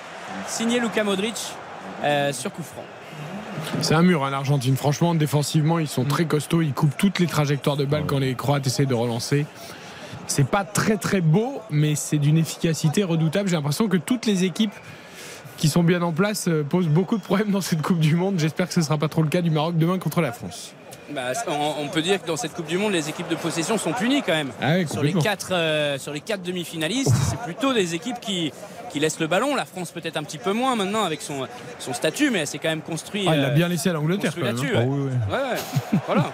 [0.47, 1.37] signé Luka Modric
[2.33, 2.85] sur coup franc.
[3.83, 4.77] C'est un mur, hein, l'Argentine.
[4.77, 6.63] Franchement, défensivement, ils sont très costauds.
[6.63, 9.47] Ils coupent toutes les trajectoires de balles quand les Croates essaient de relancer.
[10.27, 13.49] C'est pas très très beau, mais c'est d'une efficacité redoutable.
[13.49, 14.75] J'ai l'impression que toutes les équipes
[15.61, 18.39] qui sont bien en place euh, posent beaucoup de problèmes dans cette Coupe du Monde.
[18.39, 20.73] J'espère que ce ne sera pas trop le cas du Maroc demain contre la France.
[21.15, 23.93] Bah, on, peut dire que dans cette Coupe du Monde, les équipes de possession sont
[23.93, 24.51] punies quand même.
[24.63, 28.53] Ah ouais, sur, les quatre, euh, sur les quatre demi-finalistes, c'est plutôt des équipes qui,
[28.91, 29.55] qui laissent le ballon.
[29.55, 31.47] La France peut-être un petit peu moins maintenant avec son,
[31.79, 33.27] son statut, mais elle s'est quand même construit.
[33.29, 34.73] Ah, il l'a euh, bien laissé à l'Angleterre construit quand même.
[34.73, 34.77] là-dessus.
[34.77, 34.89] hein.
[34.89, 35.11] ouais.
[35.11, 35.35] Oui, oui.
[35.35, 35.53] Ouais,
[35.93, 35.99] ouais.
[36.07, 36.33] voilà.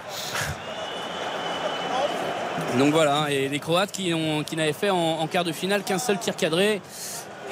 [2.79, 5.83] Donc voilà, et les Croates qui, ont, qui n'avaient fait en, en quart de finale
[5.83, 6.83] qu'un seul tir cadré.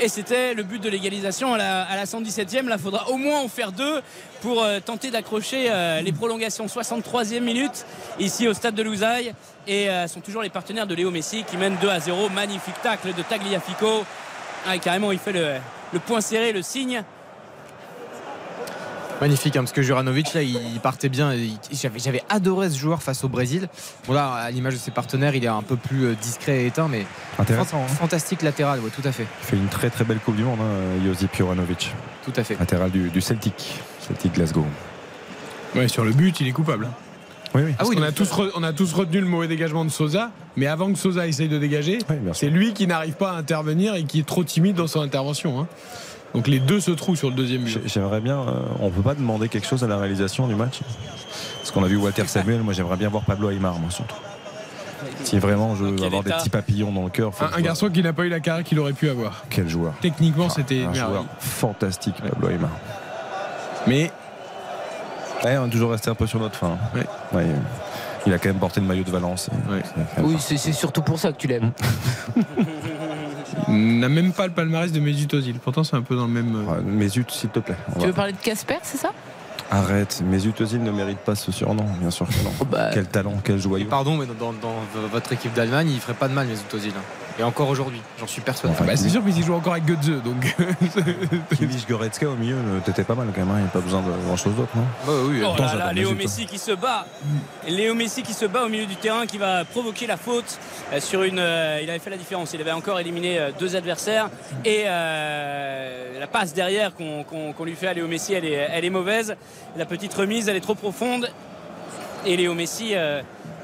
[0.01, 2.67] Et c'était le but de l'égalisation à la, à la 117e.
[2.67, 4.03] Là, il faudra au moins en faire deux
[4.43, 6.67] pour euh, tenter d'accrocher euh, les prolongations.
[6.67, 7.87] 63e minute
[8.19, 9.33] ici au stade de Lousaille.
[9.67, 12.29] Et euh, sont toujours les partenaires de Léo Messi qui mènent 2 à 0.
[12.31, 14.05] Magnifique tacle de Tagliafico.
[14.67, 15.55] Ah, carrément, il fait le,
[15.93, 17.05] le point serré, le signe.
[19.21, 21.33] Magnifique, hein, parce que Juranovic, là, il partait bien.
[21.97, 23.69] J'avais adoré ce joueur face au Brésil.
[24.07, 26.67] Bon, là, à l'image de ses partenaires, il est un peu plus euh, discret et
[26.67, 27.07] éteint, mais
[27.39, 27.83] Intéressant.
[27.83, 27.89] hein.
[27.89, 29.27] fantastique latéral, ouais, tout à fait.
[29.43, 32.59] Il fait une très très belle Coupe du Monde, hein, Josip Juranovic, Tout à fait.
[32.59, 33.81] latéral du, du Celtic.
[34.07, 34.67] Celtic Glasgow.
[35.75, 36.89] Ouais, sur le but, il est coupable.
[37.55, 37.73] Oui, oui.
[37.79, 39.91] Parce oui, qu'on a donc- tous, re- on a tous retenu le mauvais dégagement de
[39.91, 41.99] Sosa, mais avant que Sosa essaye de dégager,
[42.33, 45.61] c'est lui qui n'arrive pas à intervenir et qui est trop timide dans son intervention.
[45.61, 45.69] hein.
[46.35, 47.71] Donc les deux se trouvent sur le deuxième but.
[47.83, 48.41] J'ai- J'aimerais bien.
[48.41, 50.81] euh, on peut pas demander quelque chose à la réalisation du match?
[51.59, 52.61] Parce qu'on a vu Walter Samuel.
[52.63, 54.17] Moi, j'aimerais bien voir Pablo Aymar, moi surtout.
[55.23, 57.31] Si vraiment je veux avoir des petits papillons dans le cœur.
[57.41, 59.45] Un, garçon qui n'a pas eu la carrière qu'il aurait pu avoir.
[59.49, 59.95] Quel joueur.
[60.01, 61.07] Techniquement, c'était un merveilleux.
[61.07, 62.71] joueur fantastique, Pablo Aymar.
[63.87, 64.11] Mais
[65.45, 66.79] Ouais, on est toujours resté un peu sur notre fin.
[66.95, 67.05] Ouais.
[67.35, 67.47] Ouais,
[68.27, 69.51] il a quand même porté le maillot de Valence.
[70.23, 71.73] Oui, c'est surtout pour ça que tu l'aimes.
[73.69, 75.59] il n'a même pas le palmarès de Mesut Ozil.
[75.59, 76.55] Pourtant, c'est un peu dans le même.
[76.57, 77.77] euh, Ouais, Mesut, s'il te plaît.
[77.95, 79.13] Tu va- veux parler de Casper, c'est ça?
[79.71, 82.53] Arrête, Mesut Ozil ne mérite pas ce surnom, bien sûr que non.
[82.61, 83.87] Oh, bah, Quel talent, quel joyau.
[83.89, 84.75] Pardon, mais dans, dans
[85.11, 86.93] votre équipe d'Allemagne, il ferait pas de mal, Mesut Ozil.
[87.37, 87.41] Hein.
[87.41, 88.75] Et encore aujourd'hui, j'en suis persuadé.
[88.75, 90.23] Enfin, Bah, c'est sûr, mais il joue encore avec Götze.
[90.23, 90.55] Donc.
[91.57, 93.51] Kimmich Goretzka au milieu, euh, t'étais pas mal quand même.
[93.51, 94.83] hein, Il n'y a pas besoin de grand chose d'autre, non?
[95.07, 97.07] Ouais, oui, Oh Attends, là là, Léo Messi qui se bat.
[97.69, 100.59] Léo Messi qui se bat au milieu du terrain, qui va provoquer la faute
[100.93, 101.39] euh, sur une.
[101.39, 102.53] euh, il avait fait la différence.
[102.55, 104.31] Il avait encore éliminé euh, deux adversaires
[104.65, 108.91] et euh, la passe derrière qu'on lui fait à Léo Messi, elle est, elle est
[108.91, 109.37] mauvaise.
[109.77, 111.29] La petite remise, elle est trop profonde
[112.27, 113.21] et Léo Messi euh,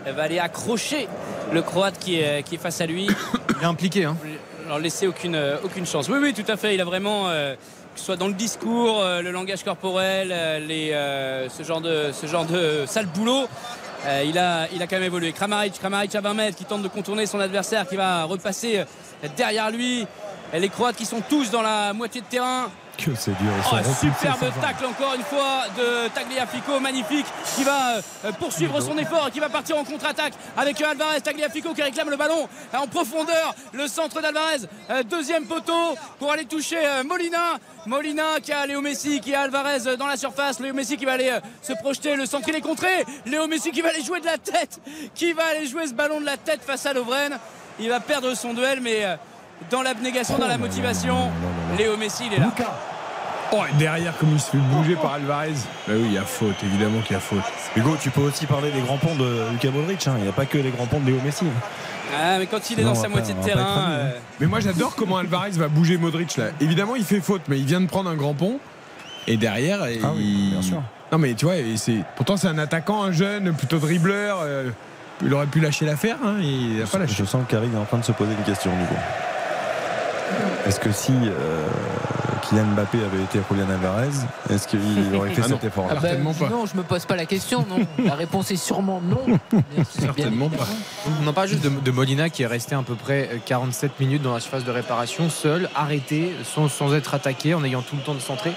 [0.07, 1.09] va aller accrocher
[1.53, 3.09] le Croate qui est, qui est face à lui.
[3.59, 4.05] Il est impliqué.
[4.05, 4.17] Hein.
[4.69, 6.09] leur laisser aucune, euh, aucune chance.
[6.09, 6.75] Oui, oui, tout à fait.
[6.75, 10.59] Il a vraiment, euh, que ce soit dans le discours, euh, le langage corporel, euh,
[10.59, 13.47] les, ce, genre de, ce genre de sale boulot.
[14.25, 15.33] il, a, il a quand même évolué.
[15.33, 18.85] Kramaric, Kramaric à 20 mètres qui tente de contourner son adversaire qui va repasser
[19.37, 20.07] derrière lui.
[20.53, 22.71] Et les Croates qui sont tous dans la moitié de terrain.
[23.01, 23.51] Que c'est dur.
[23.73, 27.25] Oh, superbe tacle encore une fois de Tagliafico, magnifique,
[27.57, 31.23] qui va euh, poursuivre son effort et qui va partir en contre-attaque avec euh, Alvarez.
[31.23, 33.55] Tagliafico qui réclame le ballon euh, en profondeur.
[33.73, 37.59] Le centre d'Alvarez, euh, deuxième poteau pour aller toucher euh, Molina.
[37.87, 40.61] Molina qui a Léo Messi, qui a Alvarez euh, dans la surface.
[40.61, 43.07] Léo Messi qui va aller euh, se projeter, le centre il est contré.
[43.25, 44.79] Léo Messi qui va aller jouer de la tête,
[45.15, 47.39] qui va aller jouer ce ballon de la tête face à Lovren.
[47.79, 49.17] Il va perdre son duel, mais euh,
[49.71, 51.31] dans l'abnégation, dans la motivation,
[51.79, 52.51] Léo Messi il est là.
[53.53, 55.51] Oh, et derrière, comme il se fait bouger par Alvarez.
[55.89, 57.41] Bah oui, il y a faute, évidemment qu'il y a faute.
[57.77, 60.07] Hugo, tu peux aussi parler des grands ponts de Luka Modric.
[60.07, 60.15] hein.
[60.19, 61.45] Il n'y a pas que les grands ponts de Léo Messi.
[62.17, 63.63] Ah, mais quand il est Non, dans sa moitié de terrain.
[63.63, 63.91] hein.
[63.91, 66.47] euh, Mais moi, j'adore comment Alvarez va bouger Modric là.
[66.61, 68.59] Évidemment, il fait faute, mais il vient de prendre un grand pont.
[69.27, 70.05] Et derrière, Ah il...
[70.17, 70.83] oui, bien sûr.
[71.11, 74.39] Non, mais tu vois, c'est pourtant c'est un attaquant, un jeune, plutôt dribbleur.
[74.43, 74.71] euh,
[75.25, 77.15] Il aurait pu lâcher l'affaire, hein, il n'a pas lâché.
[77.19, 78.95] Je sens que Karine est en train de se poser une question, Hugo.
[80.67, 81.67] Est-ce que si euh,
[82.41, 84.09] Kylian Mbappé avait été Julian Alvarez,
[84.51, 84.81] est-ce qu'il
[85.15, 85.57] aurait fait Ah non.
[85.57, 86.49] cet effort-là Ah bah, Certainement pas.
[86.49, 87.87] Non, je me pose pas la question, non.
[88.05, 89.39] La réponse est sûrement non.
[89.91, 90.65] Certainement bien pas.
[90.65, 91.21] évidemment.
[91.23, 93.99] On en parle juste de, de Molina qui est resté à peu près euh, 47
[94.01, 97.97] minutes dans la surface de réparation, seul, arrêté, sans, sans être attaqué, en ayant tout
[97.97, 98.53] le temps de centrer.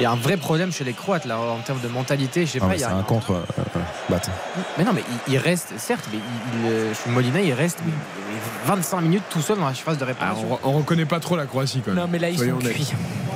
[0.00, 2.46] Il y a un vrai problème chez les Croates là en termes de mentalité.
[2.46, 3.32] Je sais Ah, pas, mais il y C'est a un contre.
[3.32, 4.30] euh, euh, batte.
[4.76, 7.92] Mais non, mais il, il reste, certes, mais il, il, euh, Molina, il reste mais,
[8.32, 10.58] mais 25 minutes tout seul dans la surface de Ah, réparation.
[10.62, 12.00] on, on reconnaît pas trop la Croatie quand même.
[12.04, 12.92] Non, mais là, ils Soyons sont cuits.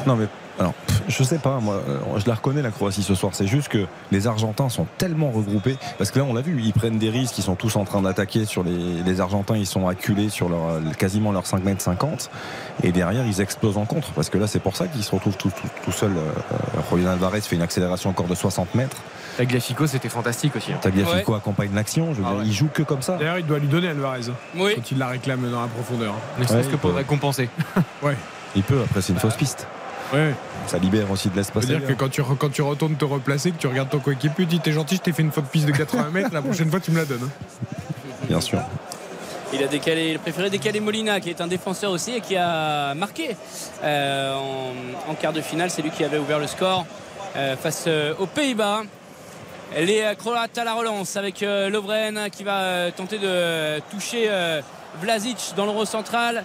[0.06, 0.26] Non, mais
[0.58, 0.74] alors,
[1.08, 3.32] je sais pas, moi, euh, je la reconnais la Croatie ce soir.
[3.34, 5.76] C'est juste que les Argentins sont tellement regroupés.
[5.98, 8.02] Parce que là, on l'a vu, ils prennent des risques, ils sont tous en train
[8.02, 11.80] d'attaquer sur les, les Argentins, ils sont acculés sur leur, euh, quasiment leurs 5 mètres
[11.80, 12.30] 50.
[12.82, 14.10] Et derrière, ils explosent en contre.
[14.12, 16.12] Parce que là, c'est pour ça qu'ils se retrouvent tout, tout, tout seuls.
[16.16, 18.96] Euh, Julian Alvarez fait une accélération encore de 60 mètres.
[19.38, 20.72] Tagliafico, c'était fantastique aussi.
[20.72, 20.78] hein.
[20.82, 22.12] Tagliafico accompagne l'action.
[22.12, 22.46] Je veux Ah dire, ouais.
[22.46, 23.16] il joue que comme ça.
[23.16, 24.20] D'ailleurs, il doit lui donner Alvarez
[24.56, 24.72] Oui.
[24.76, 26.14] quand il la réclame dans la profondeur.
[26.38, 26.96] Ne serait-ce Ouais, que pour peut.
[26.96, 27.48] récompenser.
[28.54, 29.66] Il peut, après, c'est une fausse piste.
[30.12, 30.34] Ouais.
[30.66, 31.64] Ça libère aussi de l'espace.
[31.66, 34.44] C'est-à-dire que quand tu, re- quand tu retournes te replacer, que tu regardes ton coéquipier,
[34.44, 36.70] tu dis t'es gentil, je t'ai fait une faute piste de 80 mètres, la prochaine
[36.70, 37.22] fois tu me la donnes.
[37.24, 37.76] hein.
[38.28, 38.60] Bien sûr.
[39.54, 42.36] Il a décalé, il a préféré décaler Molina, qui est un défenseur aussi et qui
[42.36, 43.36] a marqué
[43.84, 45.70] euh, en, en quart de finale.
[45.70, 46.86] C'est lui qui avait ouvert le score
[47.36, 48.82] euh, face euh, aux Pays-Bas.
[49.78, 54.60] Les Croates à la relance avec euh, Lovren qui va euh, tenter de toucher euh,
[55.00, 56.44] Vlasic dans le rond central.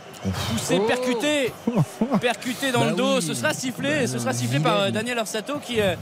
[0.52, 0.86] Poussé, Oh.
[0.88, 1.54] percuté,
[2.22, 3.16] percuté dans Bah le dos.
[3.18, 3.22] oui.
[3.22, 4.90] Ce sera sifflé, Bah ce sera sifflé par euh.
[4.92, 5.96] Daniel Orsato qui, euh,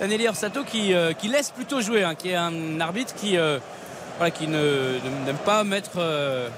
[0.00, 3.58] Daniel Orsato qui, euh, qui laisse plutôt jouer, hein, qui est un arbitre qui, euh,
[4.18, 6.48] voilà, qui ne ne- n'aime pas mettre euh,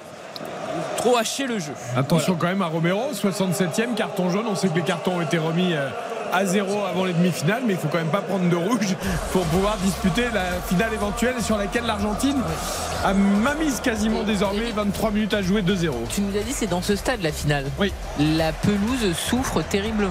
[0.96, 1.72] trop haché le jeu.
[1.96, 4.46] Attention quand même à Romero, 67e carton jaune.
[4.48, 5.88] On sait que les cartons ont été remis euh,
[6.34, 8.96] à zéro avant les demi-finales, mais il faut quand même pas prendre de rouge
[9.32, 12.36] pour pouvoir disputer la finale éventuelle sur laquelle l'Argentine
[13.04, 15.92] a mamise quasiment désormais 23 minutes à jouer 2-0.
[16.10, 17.66] Tu nous as dit c'est dans ce stade la finale.
[17.78, 17.92] Oui.
[18.36, 20.10] La pelouse souffre terriblement.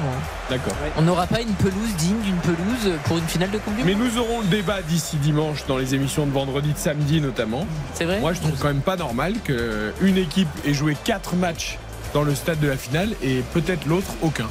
[0.50, 0.74] D'accord.
[0.98, 3.94] On n'aura pas une pelouse digne d'une pelouse pour une finale de Coupe du Mais
[3.94, 4.04] Monde.
[4.14, 7.66] nous aurons le débat d'ici dimanche dans les émissions de vendredi, de samedi notamment.
[7.96, 11.80] C'est vrai Moi, je trouve quand même pas normal qu'une équipe ait joué 4 matchs
[12.14, 14.48] dans le stade de la finale et peut-être l'autre aucun.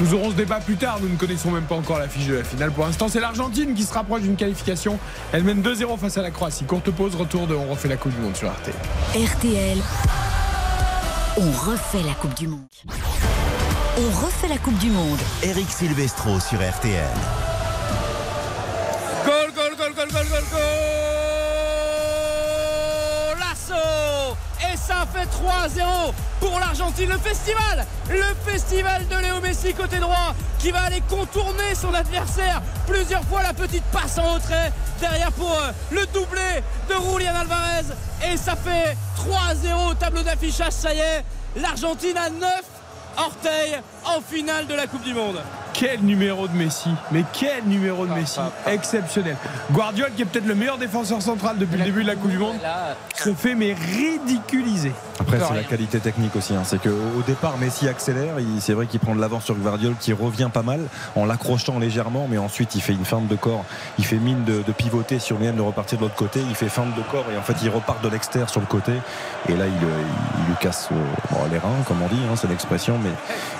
[0.00, 2.34] Nous aurons ce débat plus tard, nous ne connaissons même pas encore la fiche de
[2.34, 2.72] la finale.
[2.72, 4.98] Pour l'instant, c'est l'Argentine qui se rapproche d'une qualification.
[5.32, 6.64] Elle mène 2-0 face à la Croatie.
[6.64, 8.70] Courte pause, retour de On refait la Coupe du Monde sur Arte.
[9.14, 9.78] RTL,
[11.36, 12.60] on refait la Coupe du Monde.
[13.98, 15.18] On refait la Coupe du Monde.
[15.42, 17.41] Eric Silvestro sur RTL.
[25.12, 27.10] Fait 3-0 pour l'Argentine.
[27.10, 32.62] Le festival Le festival de Léo Messi côté droit qui va aller contourner son adversaire
[32.86, 33.42] plusieurs fois.
[33.42, 37.94] La petite passe en retrait derrière pour euh, le doublé de Julian Alvarez.
[38.30, 40.72] Et ça fait 3-0 au tableau d'affichage.
[40.72, 41.24] Ça y est,
[41.56, 42.62] l'Argentine a 9
[43.18, 45.40] orteils en finale de la Coupe du Monde.
[45.72, 46.90] Quel numéro de Messi?
[47.10, 48.38] Mais quel numéro de Messi?
[48.66, 49.36] Exceptionnel.
[49.72, 52.38] Guardiola, qui est peut-être le meilleur défenseur central depuis le début de la Coupe du
[52.38, 52.56] Monde,
[53.16, 54.92] se fait mais ridiculiser.
[55.20, 56.54] Après, c'est la qualité technique aussi.
[56.54, 56.62] hein.
[56.64, 58.34] C'est qu'au au départ, Messi accélère.
[58.60, 60.80] C'est vrai qu'il prend de l'avance sur Guardiola, qui revient pas mal
[61.16, 63.64] en l'accrochant légèrement, mais ensuite il fait une feinte de corps.
[63.98, 66.40] Il fait mine de, de pivoter sur lui-même, de repartir de l'autre côté.
[66.48, 68.92] Il fait feinte de corps et en fait il repart de l'extérieur sur le côté.
[69.48, 70.02] Et là, il, euh,
[70.40, 70.96] il lui casse euh,
[71.30, 73.10] bon, les reins, comme on dit, hein, c'est l'expression, mais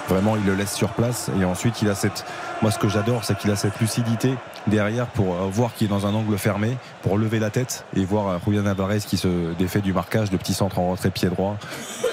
[0.09, 1.31] vraiment il le laisse sur place.
[1.41, 2.25] Et ensuite, il a cette.
[2.61, 4.35] Moi, ce que j'adore, c'est qu'il a cette lucidité
[4.67, 8.05] derrière pour euh, voir qu'il est dans un angle fermé, pour lever la tête et
[8.05, 11.29] voir euh, Julian Alvarez qui se défait du marquage, de petit centre en retrait pied
[11.29, 11.57] droit.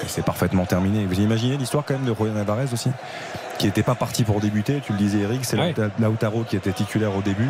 [0.08, 1.06] C'est parfaitement terminé.
[1.06, 2.90] Vous imaginez l'histoire quand même de Julian Alvarez aussi
[3.60, 5.74] qui n'était pas parti pour débuter, tu le disais Eric, c'est Ouais.
[5.74, 7.50] Lauta- Lautaro qui était titulaire au début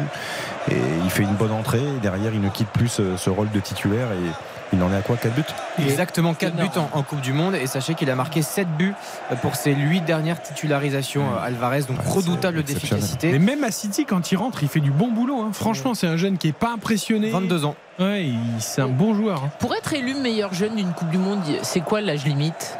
[0.71, 3.59] et il fait une bonne entrée, derrière il ne quitte plus ce, ce rôle de
[3.59, 4.31] titulaire et
[4.73, 5.43] il en est à quoi 4 buts?
[5.79, 8.93] Exactement 4 buts en, en Coupe du Monde et sachez qu'il a marqué 7 buts
[9.41, 13.31] pour ses 8 dernières titularisations euh, Alvarez donc Ouais, c'est redoutable d'efficacité.
[13.31, 15.41] Mais même à City, quand il rentre, il fait du bon boulot.
[15.41, 15.49] hein.
[15.53, 17.29] Franchement, c'est un jeune qui est pas impressionné.
[17.29, 17.75] 22 ans.
[17.99, 18.29] Ouais,
[18.59, 19.43] c'est un bon joueur.
[19.43, 19.49] hein.
[19.59, 22.77] Pour être élu meilleur jeune d'une Coupe du Monde, c'est quoi l'âge limite?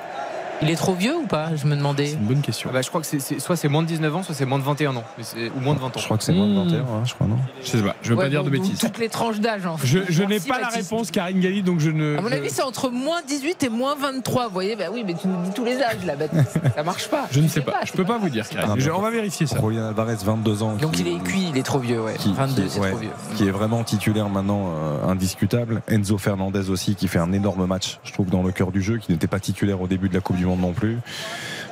[0.62, 2.08] Il est trop vieux ou pas Je me demandais.
[2.08, 2.70] C'est une bonne question.
[2.72, 4.46] Ah bah, je crois que c'est, c'est- soit c'est moins de 19 ans, soit c'est
[4.46, 5.04] moins de 21 ans.
[5.18, 5.92] Mais c'est- ou moins de 20 ans.
[6.00, 6.64] Je crois que c'est moins de Mmh.
[6.66, 8.78] 21, hein, je crois, non Je sais pas, je veux Ouais, pas dire de bêtises.
[8.80, 9.66] Toutes les tranches d'âge.
[9.66, 9.88] en fait.
[9.88, 12.18] Je, je n'ai pas la réponse, Karine Galli, donc je ne.
[12.18, 14.48] À mon je- avis, c'est entre moins 18 et moins 23.
[14.48, 16.60] Vous voyez, bah oui, mais tu nous dis tous les âges là, Baptiste.
[16.76, 17.28] Ça marche pas.
[17.32, 17.80] Je ne sais pas.
[17.84, 18.72] Je c'est peux pas vous dire, Karine.
[18.74, 19.58] Ah, Je- on va vérifier ça.
[19.62, 20.74] Julian Alvarez, 22 ans.
[20.76, 22.16] Donc qui- il est cuit, il est trop vieux, ouais.
[22.18, 23.10] qui, 22, qui- c'est ouais, trop vieux.
[23.36, 25.82] qui est vraiment titulaire maintenant euh, indiscutable.
[25.88, 28.98] Enzo Fernandez aussi qui fait un énorme match, je trouve, dans le cœur du jeu,
[28.98, 30.98] qui n'était pas titulaire au début de la Coupe du Monde non plus.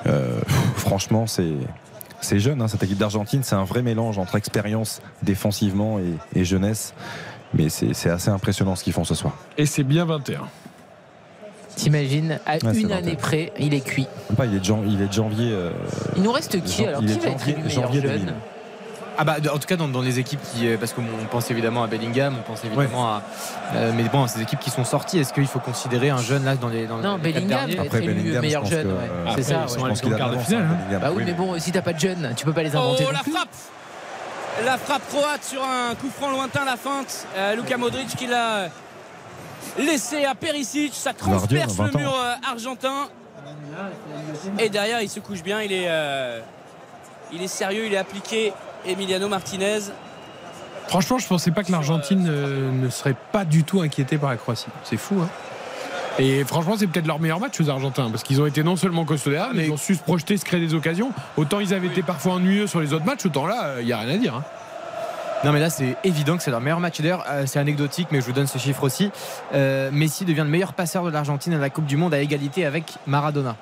[0.05, 0.39] Euh,
[0.75, 1.51] franchement, c'est.
[2.19, 6.43] C'est jeune, hein, cette équipe d'Argentine, c'est un vrai mélange entre expérience défensivement et, et
[6.45, 6.95] jeunesse.
[7.53, 9.33] Mais c'est c'est assez impressionnant ce qu'ils font ce soir.
[9.57, 10.41] Et c'est bien 21.
[11.75, 14.07] T'imagines, à Ouais, une année près, il est cuit.
[14.35, 15.49] Pas, il, est de jan- il est de janvier.
[15.51, 15.69] euh,
[16.15, 18.33] Il nous reste qui alors il Qui est va être janvier- janvier jeune 2000.
[19.17, 21.83] Ah bah en tout cas dans, dans les équipes qui euh, parce qu'on pense évidemment
[21.83, 23.23] à Bellingham, on pense évidemment à
[23.75, 26.55] euh, mais bon ces équipes qui sont sorties, est-ce qu'il faut considérer un jeune là
[26.55, 28.87] dans les dans Non, les Bellingham derniers va Après, Bellingham, meilleur je pense jeune.
[28.91, 29.09] ouais.
[29.27, 29.59] euh, C'est ça.
[29.61, 29.65] ouais.
[29.69, 30.75] Je pense qu'il a quart de finale, hein, hein.
[30.89, 31.01] Bellingham.
[31.01, 33.05] Bah oui, mais bon, si t'as pas de jeune, tu peux pas les inventer.
[33.07, 33.31] Oh la plus.
[33.31, 33.49] frappe
[34.65, 37.25] La frappe croate sur un coup franc lointain, la feinte.
[37.37, 38.69] Euh, Luka Modric qui l'a
[39.79, 40.93] laissé à Perisic.
[40.93, 43.07] Ça transperce 20 le mur euh, argentin.
[44.59, 45.61] Et derrière, il se couche bien.
[45.61, 46.39] Il est, euh,
[47.31, 48.53] il est sérieux, il est appliqué.
[48.87, 49.79] Emiliano Martinez.
[50.87, 54.37] Franchement, je pensais pas que l'Argentine euh, ne serait pas du tout inquiétée par la
[54.37, 54.67] Croatie.
[54.83, 55.29] C'est fou, hein.
[56.19, 59.05] Et franchement, c'est peut-être leur meilleur match aux Argentins parce qu'ils ont été non seulement
[59.05, 61.11] costauds mais ils ont su se projeter, se créer des occasions.
[61.35, 63.99] Autant ils avaient été parfois ennuyeux sur les autres matchs, autant là, il n'y a
[63.99, 64.33] rien à dire.
[64.33, 64.43] hein.
[65.43, 66.99] Non mais là c'est évident que c'est leur meilleur match.
[67.01, 69.11] D'ailleurs euh, c'est anecdotique mais je vous donne ce chiffre aussi.
[69.53, 72.65] Euh, Messi devient le meilleur passeur de l'Argentine à la Coupe du Monde à égalité
[72.65, 73.55] avec Maradona.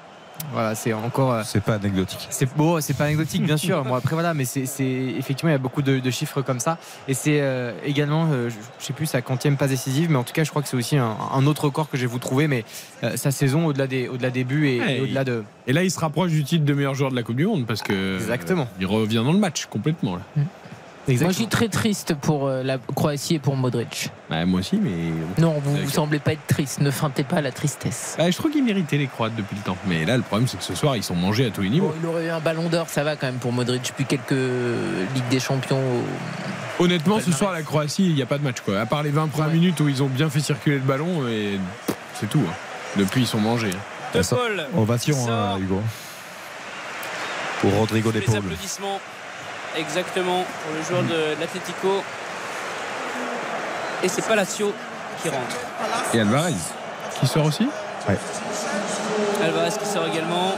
[0.51, 1.33] Voilà c'est encore.
[1.33, 2.27] euh, C'est pas anecdotique.
[2.29, 3.83] c'est beau, c'est pas anecdotique bien sûr.
[3.83, 6.77] Bon, après voilà, mais c'est effectivement il y a beaucoup de, de chiffres comme ça.
[7.07, 10.33] Et c'est euh, également, euh, je, sais plus sa quantième passe décisive, mais en tout
[10.33, 12.47] cas je crois que c'est aussi un, un autre record que je vais vous trouver.
[12.47, 12.63] Mais
[13.03, 15.43] euh, sa saison au-delà des au-delà des buts et, Ouais, et au-delà de.
[15.67, 17.65] Et là, il se rapproche du titre de meilleur joueur de la Coupe du Monde
[17.65, 18.67] parce que Exactement.
[18.79, 20.17] il revient dans le match complètement.
[20.17, 20.43] Là.
[21.07, 24.09] Moi, je suis très triste pour euh, la Croatie et pour Modric.
[24.29, 24.89] Bah, moi aussi, mais
[25.37, 25.91] Non, vous, vous D'accord.
[25.93, 26.79] semblez pas être triste.
[26.81, 28.15] Ne feintez pas la tristesse.
[28.17, 29.77] Bah, je trouve qu'ils méritaient les Croates depuis le temps.
[29.85, 31.89] Mais là, le problème, c'est que ce soir, ils sont mangés à tous les niveaux.
[31.89, 33.93] Bon, il aurait eu un ballon d'or, ça va quand même pour Modric.
[33.95, 35.81] Puis quelques Ligues des Champions.
[36.79, 38.61] Honnêtement, ce soir, la Croatie, il n'y a pas de match.
[38.65, 38.79] Quoi.
[38.79, 39.53] À part les 20 premières Ouais.
[39.53, 41.59] minutes où ils ont bien fait circuler le ballon, et
[42.19, 42.41] c'est tout.
[42.49, 42.53] hein.
[42.97, 43.69] Depuis, ils sont mangés.
[43.73, 44.17] hein.
[44.17, 44.65] De Ça- Paul.
[44.77, 45.81] Ovation, hein, Hugo.
[47.61, 48.37] Pour Rodrigo Les Paul.
[48.37, 48.99] applaudissements.
[49.77, 52.03] Exactement pour le joueur de l'Atlético.
[54.03, 54.73] Et c'est Palacio
[55.21, 55.55] qui rentre.
[56.13, 56.53] Et Alvarez
[57.19, 57.67] qui sort aussi
[59.43, 60.53] Alvarez qui sort également.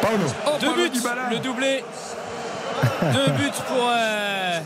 [0.00, 0.24] Paolo.
[0.46, 1.00] Oh, deux buts,
[1.30, 1.84] le doublé.
[3.02, 4.58] Deux buts pour, euh,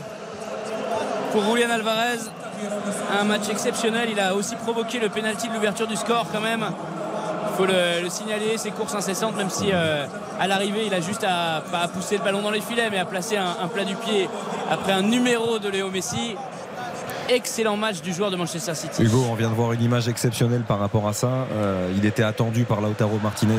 [1.31, 2.19] pour Julian Alvarez.
[3.19, 4.09] Un match exceptionnel.
[4.11, 6.65] Il a aussi provoqué le pénalty de l'ouverture du score quand même.
[7.47, 10.05] Il faut le, le signaler, ses courses incessantes, même si euh,
[10.39, 12.97] à l'arrivée il a juste à pas à pousser le ballon dans les filets, mais
[12.97, 14.29] à placer un, un plat du pied
[14.69, 16.35] après un numéro de Léo Messi.
[17.27, 19.01] Excellent match du joueur de Manchester City.
[19.03, 21.47] Hugo, on vient de voir une image exceptionnelle par rapport à ça.
[21.53, 23.55] Euh, il était attendu par Lautaro Martinez,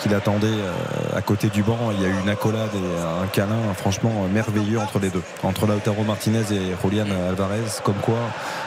[0.00, 1.78] qu'il attendait euh, à côté du banc.
[1.92, 5.22] Il y a eu une accolade et un câlin, franchement euh, merveilleux entre les deux,
[5.42, 7.80] entre Lautaro Martinez et Julian Alvarez.
[7.82, 8.18] Comme quoi,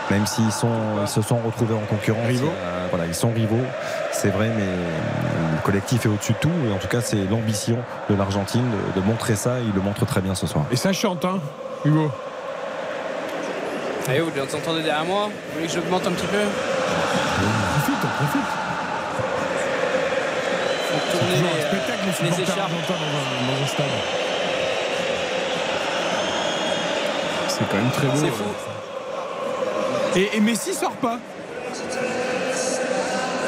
[0.09, 0.69] même s'ils sont,
[1.01, 2.47] ils se sont retrouvés en concurrence, Rivaux.
[2.47, 3.65] euh, voilà, ils sont rivaux,
[4.11, 6.49] c'est vrai, mais euh, le collectif est au-dessus de tout.
[6.67, 7.77] Et en tout cas, c'est l'ambition
[8.09, 8.65] de l'Argentine
[8.95, 9.59] de, de montrer ça.
[9.59, 10.65] Il le montre très bien ce soir.
[10.71, 11.39] Et ça chante, hein,
[11.85, 12.09] Hugo?
[14.07, 15.27] Allez, vous l'entendez derrière moi?
[15.27, 16.37] Vous voulez que j'augmente un petit peu?
[16.37, 18.49] Profite, on profite.
[20.87, 22.71] Faut tourner Toujours un les, euh, spectacle, les les écharpes.
[22.71, 23.85] dans un, dans un stade.
[27.47, 28.13] C'est quand même très beau.
[28.15, 28.49] C'est fou.
[30.15, 31.17] Et, et Messi sort pas.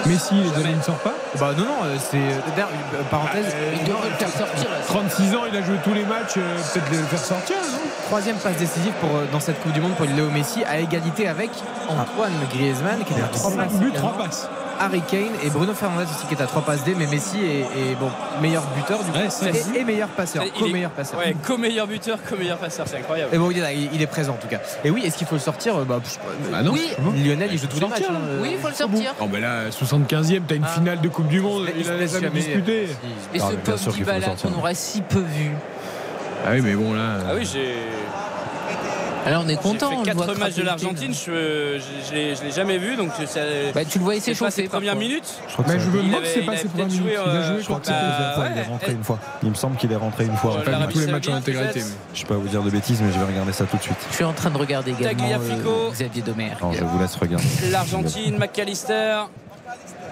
[0.07, 2.17] Messi, les amis ne sort pas Bah non, non, euh, c'est.
[2.55, 3.45] D'ailleurs, euh, parenthèse,
[3.79, 4.69] Il devrait le faire sortir.
[4.69, 4.77] là.
[4.85, 8.35] 36 ans, il a joué tous les matchs, euh, peut-être le faire sortir, non troisième
[8.37, 11.49] passe décisive pour, euh, dans cette Coupe du Monde pour Léo Messi, à égalité avec
[11.89, 13.73] Antoine Griezmann qui est à 3 5 passes.
[13.79, 14.09] buts, également.
[14.11, 14.49] 3 passes.
[14.79, 17.59] Harry Kane et Bruno Fernandes aussi qui est à 3 passes D, mais Messi est,
[17.91, 18.09] est, bon,
[18.41, 21.19] meilleur buteur du coup, Ouais, et, et meilleur passeur, co-meilleur passeur.
[21.19, 23.33] Ouais, co-meilleur buteur, co-meilleur passeur, c'est incroyable.
[23.33, 24.59] Et bon, il est, il est présent en tout cas.
[24.83, 26.19] Et oui, est-ce qu'il faut le sortir Bah, pff,
[26.53, 26.89] Ah non Oui.
[27.23, 27.99] Lionel, il joue tous les matchs.
[27.99, 29.13] sortir, hein, euh, Oui, il faut le sortir.
[29.21, 30.67] Oh, ben là, 75e, t'as une Ah.
[30.69, 32.83] finale de Coupe du Monde, il il a laisse jamais disputé.
[33.33, 35.51] Et Ah, ce bien pauvre le Dybala qu'on aura si peu vu.
[36.45, 37.17] Ah oui, mais bon, là.
[37.29, 37.75] Ah oui, j'ai
[39.25, 39.89] Alors on est content.
[39.89, 41.17] fait on le 4 voit matchs de l'Argentine, là.
[41.25, 41.79] je,
[42.09, 43.39] je l'ai- jamais vu, donc ça,
[43.73, 44.63] Bah, tu le voyais c'est s'échauffer.
[44.63, 45.07] ses premières parfois.
[45.09, 45.33] minutes.
[45.47, 46.87] Je crois que Mais c'est- je me Il demande si c'est il pas ses premières
[46.87, 47.03] minutes.
[47.13, 48.45] Il a euh, joué, Je je crois que c'est Bah, la deuxième fois.
[48.53, 49.19] Il est rentré une fois.
[49.43, 50.63] Il me semble qu'il est rentré une fois.
[50.63, 51.79] Pas tous les matchs en intégralité.
[52.13, 53.81] Je ne vais pas vous dire de bêtises, mais je vais regarder ça tout de
[53.81, 53.97] suite.
[54.09, 56.23] Je suis en train de regarder également euh, Xavier.
[56.59, 57.45] Alors, je vous laisse regarder.
[57.71, 59.21] L'Argentine, McAllister.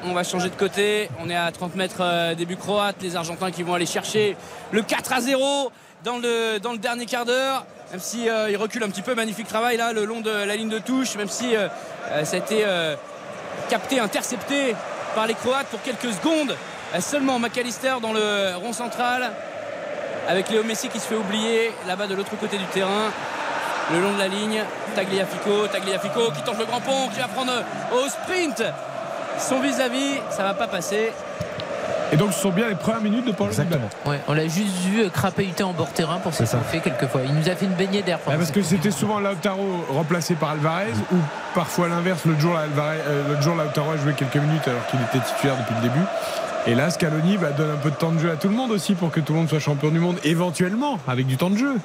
[0.04, 1.10] On va changer de côté.
[1.24, 2.96] On est à 30 mètres euh, début croate.
[3.02, 4.36] Les Argentins qui vont aller chercher
[4.72, 5.72] le 4 à 0
[6.04, 7.66] dans le, dans le dernier quart d'heure.
[7.92, 9.16] Même si euh, il recule un petit peu.
[9.16, 11.16] Magnifique travail là le long de la ligne de touche.
[11.16, 11.68] Même si euh,
[12.12, 12.66] euh, ça a été
[13.70, 14.76] capté, intercepté
[15.14, 16.56] par les Croates pour quelques secondes.
[17.00, 19.32] Seulement McAllister dans le rond central.
[20.28, 23.12] Avec Léo Messi qui se fait oublier là-bas de l'autre côté du terrain
[23.92, 24.64] le long de la ligne.
[24.96, 27.52] Tagliafico, Tagliafico qui tente le grand pont, qui va prendre
[27.94, 28.64] au sprint
[29.38, 30.20] son vis-à-vis.
[30.30, 31.12] Ça va pas passer.
[32.12, 33.88] Et donc, ce sont bien les premières minutes de Paul Exactement.
[34.06, 36.58] Ouais, on l'a juste vu euh, crapahuter en bord terrain pour C'est ça.
[36.58, 37.22] s'échauffer quelquefois.
[37.26, 38.20] Il nous a fait une baignée d'air.
[38.28, 41.16] Ah, parce que c'était souvent Lautaro remplacé par Alvarez ou
[41.56, 42.26] parfois l'inverse.
[42.26, 45.56] L'autre jour, Alvarez- euh, l'autre jour, Lautaro a joué quelques minutes alors qu'il était titulaire
[45.58, 46.06] depuis le début.
[46.68, 48.72] Et là, Scaloni bah, donne un peu de temps de jeu à tout le monde
[48.72, 51.58] aussi pour que tout le monde soit champion du monde, éventuellement, avec du temps de
[51.58, 51.76] jeu.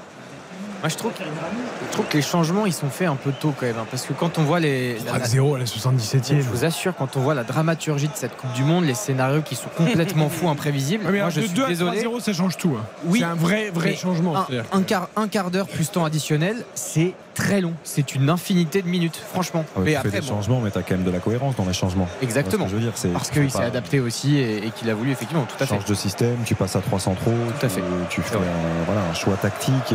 [0.82, 3.66] Moi, je trouve, je trouve que les changements, ils sont faits un peu tôt quand
[3.66, 3.76] même.
[3.80, 4.98] hein, parce que quand on voit les.
[5.06, 6.36] la- 0 à la 77e.
[6.40, 9.42] je vous assure, quand on voit la dramaturgie de cette Coupe du Monde, les scénarios
[9.42, 12.02] qui sont complètement fous, imprévisibles, mais moi alors, je de suis 2 à désolé.
[12.04, 12.76] 3-0, ça change tout.
[12.78, 12.84] hein.
[13.06, 14.34] Oui, c'est un vrai, vrai changement.
[14.72, 17.72] Un, quart, un quart d'heure plus temps additionnel, c'est très long.
[17.82, 19.64] C'est une infinité de minutes, franchement.
[19.74, 21.10] Ah ouais, mais tu après, fais des bon, changements, mais tu as quand même de
[21.10, 22.08] la cohérence dans les changements.
[22.22, 22.66] exactement.
[22.66, 24.88] Ce que je veux dire, c'est Parce qu'il s'est pas- adapté aussi et, et qu'il
[24.90, 25.74] a voulu, effectivement, tout à Tu fait.
[25.74, 27.82] changes de système, tu passes à 3 centraux, Tout à tu, fait.
[28.10, 29.94] tu fais un, voilà, un choix tactique et,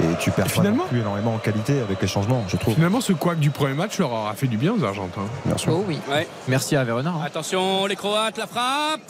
[0.00, 2.74] et tu perds finalement- plus énormément en qualité avec les changements, je trouve.
[2.74, 5.26] Finalement, ce couac du premier match leur aura fait du bien aux Argentins.
[5.44, 5.72] Bien sûr.
[5.74, 5.98] Oh oui.
[6.10, 6.26] Ouais.
[6.48, 7.10] Merci à Verona.
[7.10, 7.22] hein.
[7.24, 9.00] Attention, les Croates, la frappe.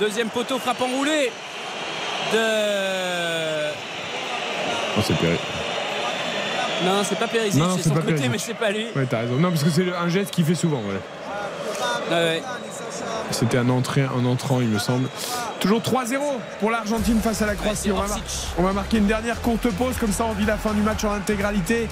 [0.00, 1.30] Deuxième poteau, frappe enroulée
[2.32, 2.38] de.
[4.96, 5.38] Oh, c'est péré.
[6.84, 8.86] Non, c'est pas non, c'est son pas côté, mais c'est pas lui.
[8.94, 9.34] Ouais, t'as raison.
[9.36, 10.78] Non, parce que c'est un geste qu'il fait souvent.
[10.78, 11.00] ouais.
[12.10, 12.42] Ouais, ouais.
[13.34, 15.08] C'était un, entrée, un entrant, il me semble.
[15.58, 16.18] Toujours 3-0
[16.60, 17.90] pour l'Argentine face à la Croatie.
[17.90, 18.04] va
[18.58, 21.02] on va marquer une dernière courte pause, comme ça on vit la fin du match
[21.04, 21.88] en intégralité.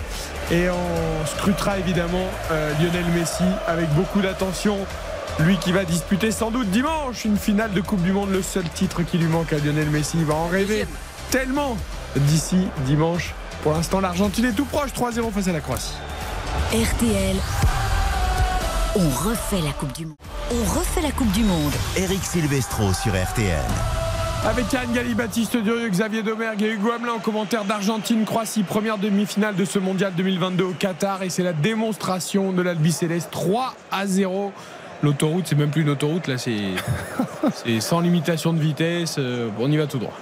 [0.53, 4.79] Et on scrutera évidemment euh, Lionel Messi avec beaucoup d'attention.
[5.41, 8.65] Lui qui va disputer sans doute dimanche une finale de Coupe du Monde, le seul
[8.69, 10.19] titre qui lui manque à Lionel Messi.
[10.19, 10.87] Il va en rêver
[11.31, 11.77] tellement
[12.15, 13.35] d'ici dimanche.
[13.65, 15.95] Pour l'instant, l'Argentine est tout proche, 3-0 face à la Croatie.
[16.73, 17.37] RTL.
[18.95, 20.17] On refait la Coupe du Monde.
[20.51, 21.73] On refait la Coupe du Monde.
[21.97, 23.65] Eric Silvestro sur RTL.
[24.45, 29.57] Avec Yann Gali, Baptiste Durieux, Xavier Domergue et Hugo Hamelin en commentaire d'Argentine-Croatie, première demi-finale
[29.57, 31.23] de ce mondial 2022 au Qatar.
[31.23, 34.53] Et c'est la démonstration de l'Albi Céleste 3 à 0
[35.03, 36.61] L'autoroute, c'est même plus une autoroute, là, c'est
[37.65, 39.17] c'est sans limitation de vitesse.
[39.19, 40.13] euh, on y va tout droit.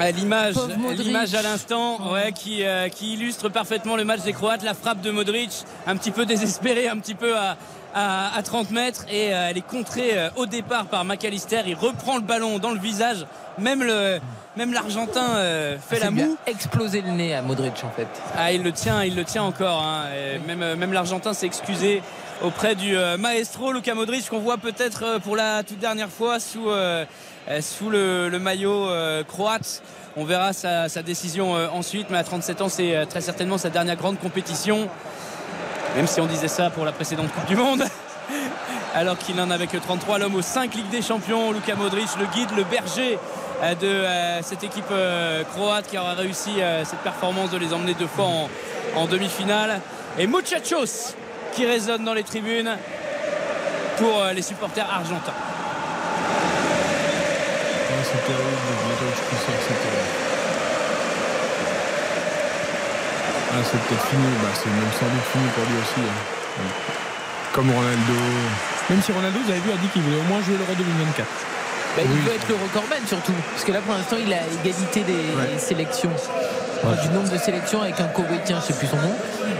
[0.00, 4.62] Ah, l'image à l'instant, ouais, qui, euh, qui illustre parfaitement le match des Croates.
[4.62, 5.50] La frappe de Modric,
[5.86, 7.56] un petit peu désespérée, un petit peu à,
[7.94, 11.62] à, à 30 mètres, et euh, elle est contrée euh, au départ par McAllister.
[11.66, 13.26] Il reprend le ballon dans le visage.
[13.58, 14.18] Même le,
[14.56, 16.36] même l'Argentin euh, fait la Ça lui a moue.
[16.46, 18.06] explosé le nez à Modric en fait.
[18.36, 19.82] Ah, il le tient, il le tient encore.
[19.82, 20.04] hein.
[20.46, 22.02] Même, euh, même l'Argentin s'est excusé
[22.42, 26.38] auprès du euh, maestro Luka Modric qu'on voit peut-être euh, pour la toute dernière fois
[26.38, 26.68] sous,
[27.60, 28.88] sous le, le maillot
[29.26, 29.82] croate.
[30.16, 33.96] On verra sa, sa décision ensuite, mais à 37 ans, c'est très certainement sa dernière
[33.96, 34.88] grande compétition.
[35.96, 37.84] Même si on disait ça pour la précédente Coupe du Monde.
[38.94, 42.26] Alors qu'il n'en avait que 33, l'homme aux 5 Ligues des Champions, Luka Modric, le
[42.26, 43.18] guide, le berger
[43.62, 47.94] euh, de euh, cette équipe euh, croate qui aura réussi cette performance de les emmener
[47.94, 48.26] deux fois
[48.96, 49.80] en, demi-finale.
[50.18, 51.14] Et Muchachos
[51.52, 52.76] qui résonne dans les tribunes
[53.98, 55.34] pour les supporters argentins
[58.04, 58.56] c'est terrible,
[58.86, 60.28] bientôt je pense que c'est terrible.
[63.58, 66.00] Ah, c'est peut-être fini, bah, c'est même sans doute fini pour lui aussi.
[66.06, 66.62] hein.
[67.52, 68.14] Comme Ronaldo.
[68.90, 71.26] Même si Ronaldo, vous avez vu, a dit qu'il voulait au moins jouer l'Euro 2024.
[71.96, 73.32] Bah, il veut être le recordman surtout.
[73.52, 75.58] Parce que là pour l'instant il a égalité des Ouais.
[75.58, 76.12] sélections.
[76.84, 79.10] Enfin, du nombre de sélections avec un Koweïtien, je sais plus son nom.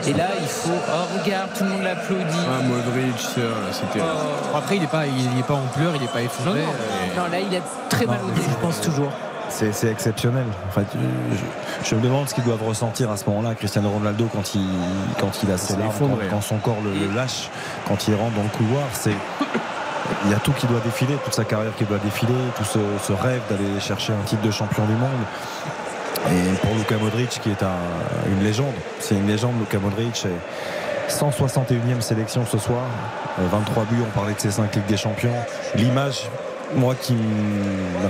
[0.07, 0.71] Et là il faut.
[0.71, 2.45] Oh regarde, tout le monde l'applaudit.
[2.47, 3.99] Ah, Modric, euh, c'était.
[4.05, 4.57] Oh.
[4.57, 6.61] Après, il n'est pas, il est pas en pleurs, il n'est pas effondré.
[6.61, 9.11] euh, Non là il a très mal au nez, je pense toujours.
[9.51, 10.45] C'est exceptionnel.
[10.69, 10.87] En fait,
[11.33, 14.67] je, je me demande ce qu'ils doivent ressentir à ce moment-là, Cristiano Ronaldo, quand il,
[15.21, 17.49] quand il a ses larmes, quand, quand son corps le, le lâche,
[17.89, 18.85] quand il rentre dans le couloir.
[18.93, 19.13] C'est
[20.25, 22.79] il y a tout qui doit défiler, toute sa carrière qui doit défiler, tout ce,
[23.03, 25.11] ce rêve d'aller chercher un titre de champion du monde.
[26.31, 30.25] Et pour Luka Modric, qui est un- une légende, c'est une légende, Luka Modric.
[30.27, 32.83] Et 161e sélection ce soir,
[33.39, 35.35] euh, 23 buts, on parlait de ses 5 Ligues des Champions.
[35.75, 36.29] L'image,
[36.75, 37.17] moi, qui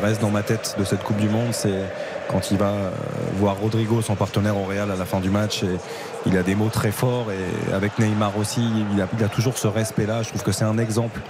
[0.03, 1.85] reste dans ma tête de cette Coupe du Monde, c'est
[2.29, 2.91] quand il va euh,
[3.35, 5.63] voir Rodrigo, son partenaire au Real, à la fin du match.
[5.63, 5.79] Et
[6.27, 7.27] il a des mots très forts.
[7.31, 8.63] Et avec Neymar aussi,
[8.95, 10.23] il a, toujours ce respect-là.
[10.23, 11.21] Je trouve que c'est un exemple,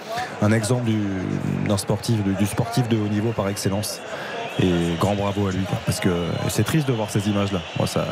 [0.42, 1.00] un exemple du,
[1.66, 4.00] d'un sportif, du, du sportif de haut niveau par excellence.
[4.60, 6.08] Et grand bravo à lui, parce que
[6.48, 7.60] c'est triste de voir ces images-là.
[7.78, 8.06] Moi, ça,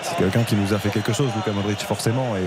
[0.00, 2.34] c'est quelqu'un qui nous a fait quelque chose, Luka Modric, forcément.
[2.36, 2.40] Et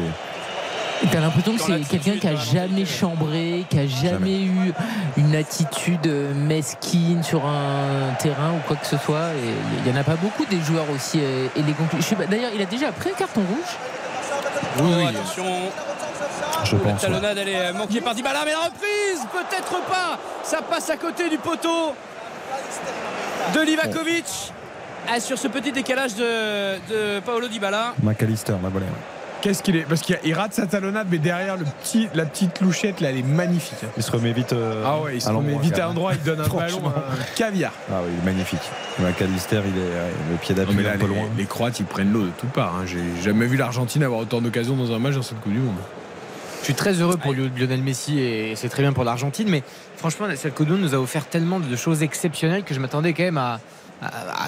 [1.11, 4.73] T'as l'impression que c'est quelqu'un qui a jamais chambré, qui a jamais, eu
[5.17, 9.29] une attitude euh, mesquine sur un terrain ou quoi que ce soit.
[9.35, 9.53] Et
[9.85, 11.87] il y en a pas beaucoup des joueurs aussi euh, élégants.
[12.29, 13.77] D'ailleurs, il a déjà pris un carton rouge?
[14.79, 15.07] Oui, Oh, oui.
[15.07, 15.45] attention,
[16.63, 17.01] je Oh, la pense.
[17.03, 17.07] ouais.
[17.09, 21.29] talonnade elle est manquée par Dybala mais la reprise peut-être pas ça passe à côté
[21.29, 21.93] du poteau
[23.53, 24.25] de Livakovic
[25.09, 28.85] Ah, sur ce petit décalage de, de Paolo Dybala McAllister, la volée.
[28.85, 29.16] ouais.
[29.41, 32.59] Qu'est-ce qu'il est Parce qu'il il rate sa talonnade, mais derrière le petit, la petite
[32.59, 33.77] louchette, là, elle est magnifique.
[33.83, 33.89] hein.
[33.95, 34.51] Il se remet vite.
[34.53, 35.87] euh, Ah ouais, il se à remet vite à carrément.
[35.93, 37.71] l'endroit, il donne un ballon, un caviar.
[37.91, 38.59] Ah oui, il est magnifique.
[38.99, 41.25] McAllister, il est ouais, le pied d'appui un peu loin.
[41.37, 42.75] les Croates, ils prennent l'eau de toutes parts.
[42.81, 42.85] hein.
[42.85, 45.75] J'ai jamais vu l'Argentine avoir autant d'occasions dans un match dans cette Coupe du Monde.
[46.61, 49.61] Je suis très heureux pour Lionel Messi et c'est très bien pour l'Argentine, mais
[49.95, 53.13] franchement, cette Coupe du Monde nous a offert tellement de choses exceptionnelles que je m'attendais
[53.13, 53.59] quand même à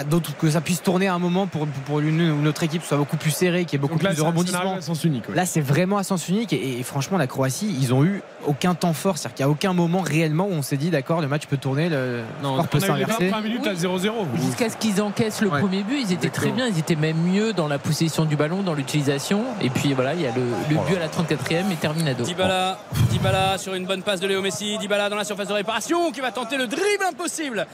[0.10, 3.18] d'autres que ça puisse tourner à un moment pour, pour ou notre équipe soit beaucoup
[3.18, 4.82] plus serrée, qu'il y ait beaucoup là, plus de un rebondissements.
[4.82, 5.28] sens unique.
[5.30, 5.36] ouais.
[5.36, 6.54] Là, c'est vraiment à sens unique.
[6.54, 9.18] Et, et franchement, la Croatie, ils ont eu aucun temps fort.
[9.18, 11.58] C'est-à-dire qu'il n'y a aucun moment réellement où on s'est dit, d'accord, le match peut
[11.58, 13.30] tourner, le Non, sport peut on s'inverser.
[13.30, 14.12] 20 minutes à 0-0.
[14.46, 15.60] Jusqu'à ce qu'ils encaissent le Ouais.
[15.62, 16.68] premier but, ils étaient très bien.
[16.68, 19.44] Ils étaient même mieux dans la possession du ballon, dans l'utilisation.
[19.62, 22.24] Et puis voilà, il y a le, le but à la 34e et terminado.
[22.24, 22.78] Dybala,
[23.12, 26.22] Dybala sur une bonne passe de Léo Messi Dybala dans la surface de réparation qui
[26.22, 27.66] va tenter le dribble impossible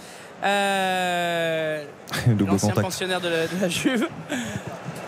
[0.43, 1.83] Euh,
[2.39, 4.07] l'ancien pensionnaire de la, de la Juve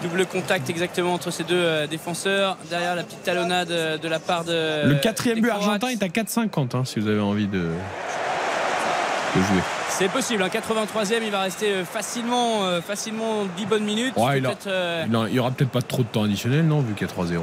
[0.04, 4.20] double contact exactement entre ces deux euh, défenseurs derrière la petite talonnade euh, de la
[4.20, 7.58] part de Le quatrième but argentin est à 4,50 hein, si vous avez envie de,
[7.58, 9.62] de jouer.
[9.90, 14.14] C'est possible, un 83e, il va rester euh, facilement, euh, facilement 10 bonnes minutes.
[14.18, 16.94] Ouais, il a- euh, Il n'y aura peut-être pas trop de temps additionnel, non, vu
[16.94, 17.42] qu'il y a 3-0.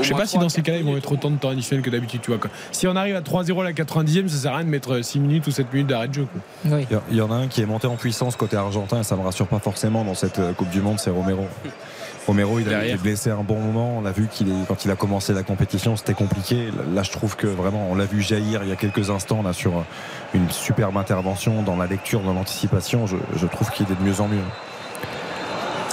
[0.00, 1.84] Je sais moins pas si dans ces cas-là, ils vont mettre autant de temps additionnel
[1.84, 2.20] que d'habitude.
[2.22, 2.50] Tu vois, quoi.
[2.70, 5.18] Si on arrive à 3-0 à la 90e, ça sert à rien de mettre 6
[5.20, 6.26] minutes ou 7 minutes d'arrêt de jeu.
[6.32, 6.78] quoi.
[6.78, 6.86] Oui.
[7.10, 9.22] Il y en a un qui est monté en puissance côté argentin et ça me
[9.22, 11.46] rassure pas forcément dans cette euh, Coupe du Monde, c'est Romero.
[12.26, 13.98] Romero, il a été blessé un bon moment.
[13.98, 16.68] On l'a vu qu'il est, quand il a commencé la compétition, c'était compliqué.
[16.94, 19.52] Là, je trouve que vraiment, on l'a vu jaillir il y a quelques instants là
[19.52, 19.84] sur
[20.32, 23.08] une superbe intervention dans la lecture, dans l'anticipation.
[23.08, 24.38] Je, je trouve qu'il est de mieux en mieux.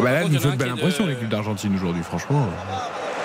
[0.04, 2.48] Bah là, nous il fait un une belle impression, l'équipe d'Argentine aujourd'hui, franchement.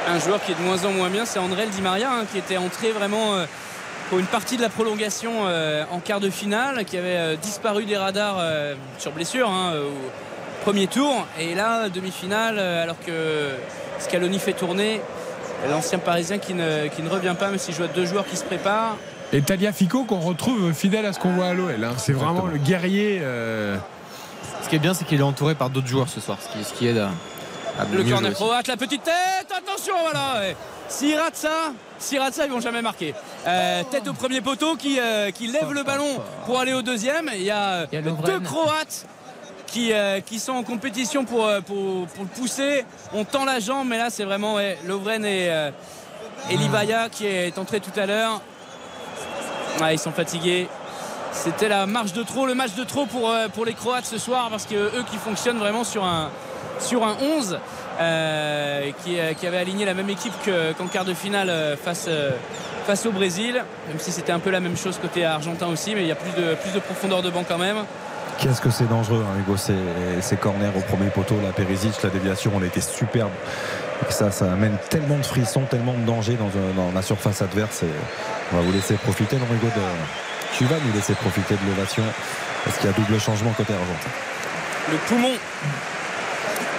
[0.07, 2.39] Un joueur qui est de moins en moins bien, c'est André Di Maria, hein, qui
[2.39, 3.47] était entré vraiment euh,
[4.11, 7.85] pour une partie de la prolongation euh, en quart de finale, qui avait euh, disparu
[7.85, 11.27] des radars euh, sur blessure hein, au premier tour.
[11.41, 13.51] Et là, demi-finale, alors que
[13.99, 15.01] Scaloni fait tourner,
[15.71, 18.37] l'ancien parisien qui ne, qui ne revient pas, même s'il joue à deux joueurs qui
[18.37, 18.97] se préparent.
[19.33, 21.83] Et Talia Fico qu'on retrouve fidèle à ce qu'on voit à l'OL.
[21.83, 21.93] hein.
[21.97, 23.21] C'est vraiment le guerrier.
[23.23, 23.77] euh,
[24.63, 26.63] Ce qui est bien, c'est qu'il est entouré par d'autres joueurs ce soir, ce qui,
[26.63, 27.09] ce qui aide à
[27.93, 30.41] Le mieux corner croate, la petite tête, attention, voilà.
[30.41, 30.57] ouais.
[30.89, 33.15] S'ils ratent ça, s'ils ratent ça, ils vont jamais marquer.
[33.47, 37.31] Euh, tête au premier poteau qui, euh, qui lève le ballon pour aller au deuxième.
[37.35, 38.41] Il y a, Il y a deux.
[38.41, 39.07] Croates
[39.67, 42.85] qui, euh, qui sont en compétition pour, euh, pour, pour le pousser.
[43.13, 45.71] On tend la jambe, mais là c'est vraiment ouais, Lovren et, euh,
[46.51, 48.41] et Livaya qui est entré tout à l'heure.
[49.81, 50.69] Ouais, ils sont fatigués.
[51.33, 54.19] C'était la marche de trop, le match de trop pour, euh, pour les Croates ce
[54.19, 56.31] soir parce que eux qui fonctionnent vraiment sur un,
[56.81, 57.59] sur un 11
[58.01, 61.77] euh, qui, euh, qui avait aligné la même équipe que- qu'en quart de finale euh,
[61.77, 62.09] face,
[62.87, 66.03] face au Brésil, même si c'était un peu la même chose côté argentin aussi, mais
[66.03, 67.79] il y a plus de, plus de profondeur de banc quand même.
[68.39, 69.75] Qu'est-ce que c'est dangereux, hein, Hugo, ces,
[70.21, 73.31] ces corners au premier poteau, la Perisic, la déviation, on a été superbe.
[74.11, 77.85] Ça, ça amène tellement de frissons, tellement de danger dans, un- dans la surface adverse.
[77.85, 77.89] Et
[78.53, 80.59] on va vous laisser profiter, non, Hugo, de...
[80.59, 82.03] tu vas nous laisser profiter de l'ovation,
[82.65, 84.11] parce qu'il y a double changement côté argentin.
[84.91, 85.35] Le poumon.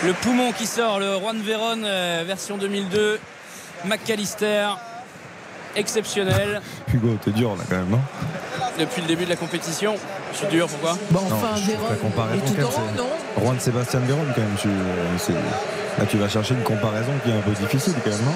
[0.05, 3.19] Le poumon qui sort, le Juan Veron euh, version 2002.
[3.85, 4.67] McAllister,
[5.75, 6.61] exceptionnel
[6.93, 7.99] Hugo, t'es dur là quand même, non?
[8.79, 9.95] Depuis le début de la compétition.
[10.31, 10.97] Je suis dur, pourquoi?
[11.11, 13.43] Bon, Non, enfin, Véron tout en haut, non?
[13.43, 14.69] Juan Sébastien Véron, quand même, tu,
[15.17, 18.35] c'est- là tu vas chercher une comparaison qui est un peu difficile quand même, non?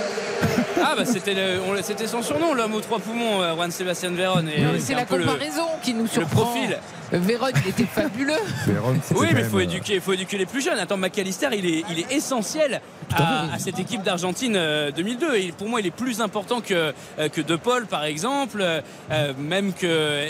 [0.82, 4.12] Ah bah c'était le- on- c'était son surnom, l'homme aux trois poumons, euh, Juan Sebastian
[4.12, 4.42] Veron.
[4.48, 6.42] Et, euh, c'est la le- comparaison qui nous surprend.
[6.46, 6.78] profil.
[7.12, 8.34] Véron, il était fabuleux.
[8.68, 10.78] Véron, Oui, mais il même, faut euh, éduquer, faut éduquer les plus jeunes.
[10.78, 12.82] Attends, McAllister, il est, il est essentiel
[13.16, 15.36] à, à cette équipe d'Argentine euh, 2002.
[15.36, 19.34] Et pour moi, il est plus important que, euh, que De Paul, par exemple, euh,
[19.40, 20.28] même que euh,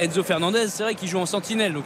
[0.00, 0.66] Enzo Fernandez.
[0.68, 1.84] C'est vrai qu'il joue en sentinelle, donc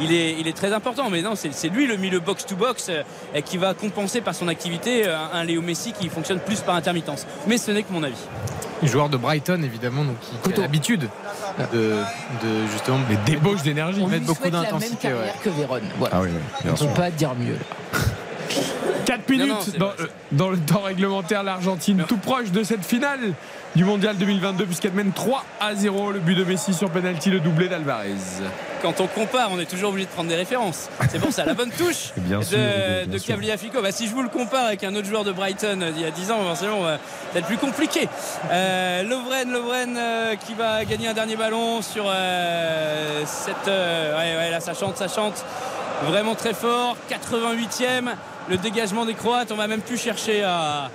[0.00, 1.10] il- est, il est très important.
[1.10, 3.02] Mais non, c'est c'est lui le milieu box-to-box euh,
[3.44, 7.26] qui va compenser par son activité euh, un Léo Messi qui fonctionne plus par intermittence.
[7.46, 8.14] Mais ce n'est que mon avis.
[8.82, 11.08] Joueur de Brighton, évidemment, donc qui, qui a l'habitude
[11.72, 14.04] de, de justement Les débauches d'énergie.
[14.06, 15.08] Mettre beaucoup d'intensité.
[15.08, 15.32] ouais.
[15.42, 15.80] que Véron.
[15.98, 16.16] Voilà.
[16.16, 16.88] Ah oui, oui, bien On sûr.
[16.88, 17.56] peut pas dire mieux.
[19.04, 22.84] 4 minutes Non, non, dans, euh, dans le temps réglementaire, l'Argentine tout proche de cette
[22.84, 23.32] finale
[23.78, 27.38] du mondial 2022 puisqu'elle mène 3 à 0 le but de Messi sur penalty le
[27.38, 28.16] doublé d'Alvarez.
[28.82, 30.88] Quand on compare, on est toujours obligé de prendre des références.
[31.08, 33.06] C'est pour ça, la bonne touche Bien de, sûr, bien
[33.54, 33.80] de.
[33.80, 36.04] Bah, si je vous le compare avec un autre joueur de Brighton euh, d'il y
[36.04, 36.96] a 10 ans, forcément, euh,
[37.32, 38.08] va être plus compliqué.
[38.50, 43.68] Euh, Lovren, Lovren euh, qui va gagner un dernier ballon sur euh, cette.
[43.68, 45.44] euh, ouais, ouais, là, ça chante, ça chante.
[46.04, 46.96] Vraiment très fort.
[47.08, 48.10] 88e,
[48.50, 49.52] le dégagement des Croates.
[49.52, 50.90] On va même plus chercher à.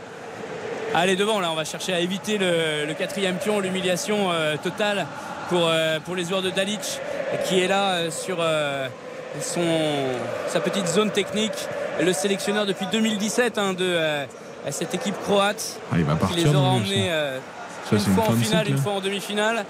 [0.94, 4.56] À aller devant là, on va chercher à éviter le, le quatrième pion, l'humiliation euh,
[4.58, 5.08] totale
[5.50, 7.00] pour, euh, pour les joueurs de Dalic
[7.46, 8.38] qui est là euh, sur
[9.42, 9.62] son,
[10.48, 11.68] sa petite zone technique.
[12.02, 13.98] Le sélectionneur depuis 2017 hein, de
[14.72, 17.12] cette équipe croate Ah, il va qui les aura emmenés
[17.92, 18.82] une fois en finale, une hein.
[18.82, 19.66] fois en demi-finale.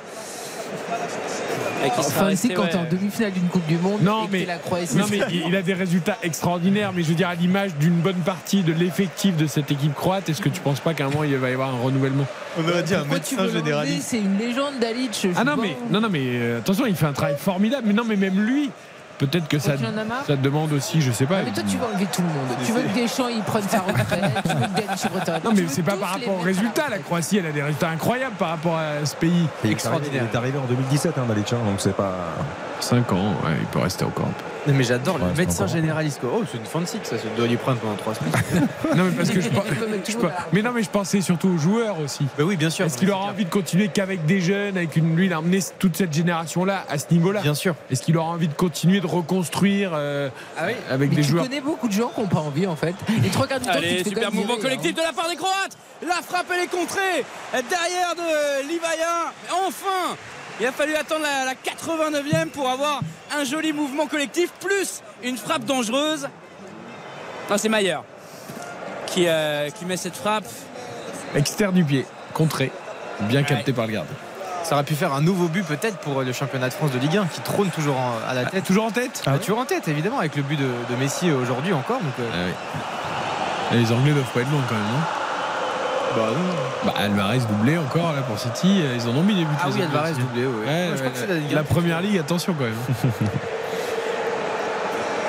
[1.86, 4.28] Et qui sera Enfin, resté, c'est quand ouais, en demi-finale d'une Coupe du Monde Non,
[4.32, 4.98] mais- la Croatie.
[4.98, 8.22] Non mais il a des résultats extraordinaires, mais je veux dire à l'image d'une bonne
[8.26, 11.24] partie de l'effectif de cette équipe croate, est-ce que tu penses pas qu'à un moment
[11.24, 12.26] il va y avoir un renouvellement?
[12.58, 15.28] On aurait dit un veux l'enlever C'est une légende Dalic.
[15.36, 18.04] Ah non mais non non mais euh, attention, il fait un travail formidable, mais non
[18.06, 18.70] mais même lui,
[19.18, 19.74] peut-être que ça,
[20.28, 21.38] ça demande aussi, je sais pas.
[21.40, 22.58] Ah, mais toi, tu veux enlever tout le monde.
[22.66, 24.24] Tu veux que Deschamps il prenne sa retraite.
[24.44, 25.46] tu veux que.
[25.46, 27.00] Non mais c'est pas par rapport aux résultats, la.
[27.00, 29.48] Croatie elle a des résultats incroyables par rapport à ce pays.
[29.64, 30.24] Extraordinaire.
[30.30, 31.34] Il est arrivé en 2017, hein, hein,
[31.66, 32.14] donc c'est pas.
[32.80, 34.44] 5 ans, ouais, il peut rester encore un peu.
[34.72, 36.22] Non, mais j'adore le médecin généraliste.
[36.22, 36.30] quoi.
[36.38, 37.18] Oh, c'est une fancy ça.
[37.18, 38.68] Ça doit lui prendre pendant 3 semaines.
[38.96, 39.50] Non mais parce que je,
[40.06, 40.16] Tu
[40.54, 42.26] mais non mais je pensais surtout aux joueurs aussi.
[42.38, 42.86] bah oui, bien sûr.
[42.86, 45.60] Est-ce qu'il aura envie de continuer qu'avec des jeunes, avec une lui, il a emmené
[45.80, 47.42] toute cette génération-là à ce niveau-là?
[47.42, 47.76] Bien sûr.
[47.92, 50.74] Est-ce qu'il aura envie de continuer de reconstruire euh, Ah oui.
[50.90, 51.44] avec Mais des tu joueurs?
[51.44, 52.96] connais beaucoup de gens qui n'ont pas envie en fait.
[53.26, 55.02] Et trois quarts du temps, tu Allez, te super mouvement virer, collectif hein.
[55.02, 55.78] de la part des Croates.
[56.08, 59.34] La frappe, elle est contrée derrière de Livaya.
[59.68, 60.16] Enfin,
[60.60, 63.02] il a fallu attendre la, la 89e pour avoir
[63.36, 66.28] un joli mouvement collectif plus une frappe dangereuse.
[67.50, 67.98] Non, c'est Mayer
[69.08, 70.46] qui, euh, qui met cette frappe.
[71.36, 72.72] externes du pied, contré,
[73.22, 74.08] bien capté par le garde.
[74.64, 77.18] Ça aurait pu faire un nouveau but peut-être pour le championnat de France de Ligue
[77.18, 78.64] 1 qui trône toujours en- à la tête.
[78.64, 81.74] Toujours en tête Ah, toujours en tête évidemment avec le but de, de Messi aujourd'hui
[81.74, 82.00] encore.
[82.00, 83.78] Donc, euh, Ah oui.
[83.78, 85.00] Et les Anglais doivent pas être loin quand même, non?
[86.16, 86.86] Bah, non.
[86.86, 89.48] Bah Alvarez doublé encore là pour City, euh, ils en ont mis des buts.
[89.60, 90.20] Ah oui, Anglais Alvarez aussi.
[90.22, 90.46] doublé.
[90.46, 90.52] ouais.
[90.52, 91.56] Ouais, Ouais, je crois ouais, que c'est la Ligue 1.
[91.56, 92.74] la première ligue, attention quand même.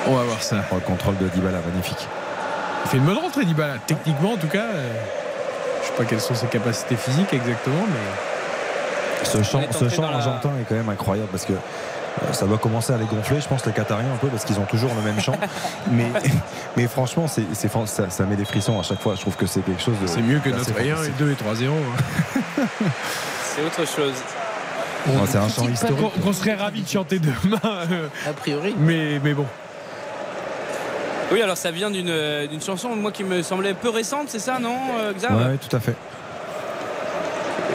[0.07, 0.57] On va voir ça.
[0.71, 2.07] Oh, le contrôle de Dybala, magnifique.
[2.85, 3.75] Il fait une bonne rentrée Dybala.
[3.87, 4.91] Techniquement en tout cas, euh,
[5.81, 10.17] je sais pas quelles sont ses capacités physiques exactement, mais Ce chant, ce chant la-
[10.17, 11.53] argentin est quand même incroyable parce que
[12.31, 14.65] ça doit commencer à les gonfler, je pense, les Qatariens un peu, parce qu'ils ont
[14.65, 15.35] toujours le même chant.
[15.91, 16.07] mais,
[16.77, 19.15] mais franchement, c'est, c'est- ça, ça met des frissons à chaque fois.
[19.15, 20.07] Je trouve que c'est quelque chose de.
[20.07, 21.17] C'est mieux que notre 1 et fantastique.
[21.17, 21.69] 2 et 3-0.
[21.69, 22.63] hein.
[23.55, 24.13] C'est autre chose.
[25.07, 25.97] Non, c'est un chant historique.
[25.99, 27.59] Qu'on qu'on serait ravis de chanter demain.
[27.91, 28.75] euh, A priori.
[28.77, 29.45] mais, mais bon.
[31.31, 34.39] Oui, alors ça vient d'une euh, d'une chanson, moi qui me semblait peu récente, c'est
[34.39, 35.35] ça, non, euh, Xav?
[35.35, 35.95] Ouais, tout à fait.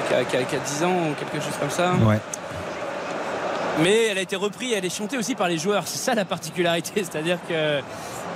[0.08, 1.92] qui, a, qui a- qui a 10 ans quelque chose comme ça.
[2.04, 2.18] Ouais.
[3.78, 5.84] Mais elle a été reprise, elle est chantée aussi par les joueurs.
[5.86, 7.80] C'est ça la particularité, c'est-à-dire que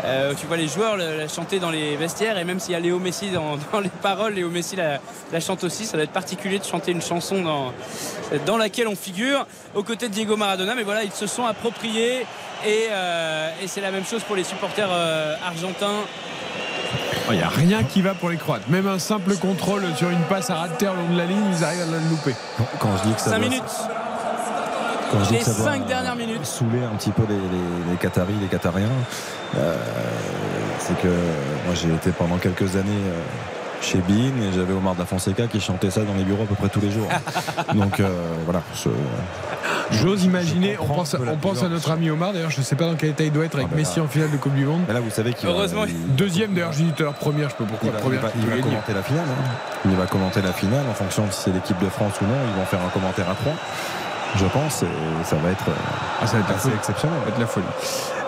[0.04, 2.80] euh, tu vois les joueurs la chanter dans les vestiaires et même s'il y a
[2.80, 4.98] Léo Messi dans, dans les paroles, Léo Messi la,
[5.32, 5.84] la chante aussi.
[5.86, 7.72] Ça doit être particulier de chanter une chanson dans,
[8.46, 10.74] dans laquelle on figure aux côtés de Diego Maradona.
[10.74, 12.26] Mais voilà, ils se sont appropriés
[12.66, 16.00] et, euh, et c'est la même chose pour les supporters euh, argentins.
[17.30, 18.68] Il n'y a rien qui va pour les Croates.
[18.68, 21.24] Même un simple contrôle sur une passe à ras de terre le long de la
[21.24, 22.34] ligne, ils arrivent à la louper.
[22.78, 23.62] Quand je dis que ça 5 doit- minutes.
[25.18, 26.44] Quand je dis Les que ça doit, 5 euh, dernières minutes.
[26.44, 28.88] saouler un petit peu les, les, les Qataris, les Qatariens,
[29.56, 29.76] euh,
[30.78, 33.20] c'est que moi j'ai été pendant quelques années euh,
[33.80, 36.54] chez Bean et j'avais Omar da Fonseca qui chantait ça dans les bureaux à peu
[36.54, 37.08] près tous les jours.
[37.74, 38.08] Donc euh,
[38.44, 38.62] voilà.
[38.82, 38.88] je-
[39.90, 42.86] J'ose imaginer, je on pense, on à notre ami Omar, d'ailleurs je ne sais pas
[42.86, 44.64] dans quel état il doit être avec Ah bah Messi en finale de Coupe du
[44.64, 44.80] Monde.
[44.88, 47.14] Mais là vous savez qu'il va- Heureusement, il- Deuxième d'ailleurs, j'ai dit tout à l'heure
[47.14, 47.90] première, je sais pas il pourquoi.
[47.90, 49.24] va, il première, va- qui il va commenter la finale.
[49.28, 49.50] hein.
[49.84, 52.34] Il va commenter la finale en fonction de si c'est l'équipe de France ou non.
[52.50, 53.52] Ils vont faire un commentaire à trois,
[54.36, 55.72] je pense, et ça va être euh,
[56.20, 57.18] Ah, ça va être assez exceptionnel.
[57.20, 57.66] Ça va être la folie.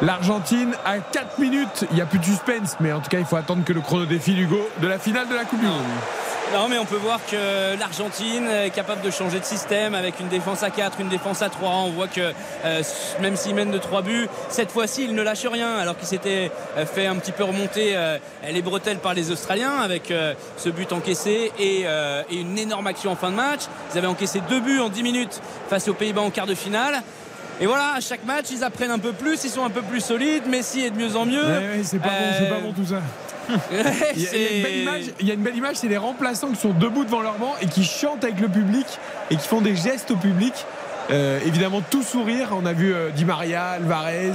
[0.02, 3.24] L'Argentine à 4 minutes, il n'y a plus de suspense, mais en tout cas il
[3.24, 5.82] faut attendre que le chrono défile Hugo de la finale de la Coupe du Monde.
[6.52, 10.28] Non, mais on peut voir que l'Argentine est capable de changer de système avec une
[10.28, 11.68] défense à 4, une défense à 3.
[11.68, 12.32] On voit que
[12.64, 12.82] euh,
[13.20, 15.76] même s'il mène de 3 buts, cette fois-ci, il ne lâche rien.
[15.76, 18.18] Alors qu'il s'était euh, fait un petit peu remonter euh,
[18.48, 21.82] les bretelles par les Australiens avec euh, ce but encaissé et,
[22.30, 23.62] et une énorme action en fin de match.
[23.92, 27.02] Ils avaient encaissé deux buts en 10 minutes face aux Pays-Bas en quart de finale.
[27.60, 30.00] Et voilà, à chaque match, ils apprennent un peu plus, ils sont un peu plus
[30.00, 30.46] solides.
[30.46, 31.42] Messi est de mieux en mieux.
[31.42, 33.00] Ouais, ouais, c'est pas, bon, pas bon tout ça.
[33.70, 35.76] Il y, a, il y a une belle image, il y a une belle image,
[35.76, 38.86] c'est les remplaçants qui sont debout devant leur banc et qui chantent avec le public
[39.30, 40.52] et qui font des gestes au public.
[41.10, 42.48] Euh, évidemment, tout sourire.
[42.52, 44.32] On a vu euh, Di Maria, Alvarez.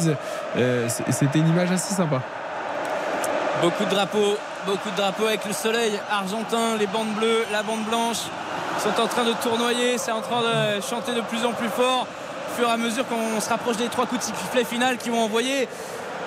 [0.58, 2.22] Euh, C'était une image assez sympa.
[3.62, 7.84] Beaucoup de drapeaux, beaucoup de drapeaux avec le soleil argentin, les bandes bleues, la bande
[7.84, 8.22] blanche
[8.80, 12.08] sont en train de tournoyer, c'est en train de chanter de plus en plus fort
[12.50, 15.10] au fur et à mesure qu'on se rapproche des trois coups de sifflet final qui
[15.12, 15.68] vont envoyer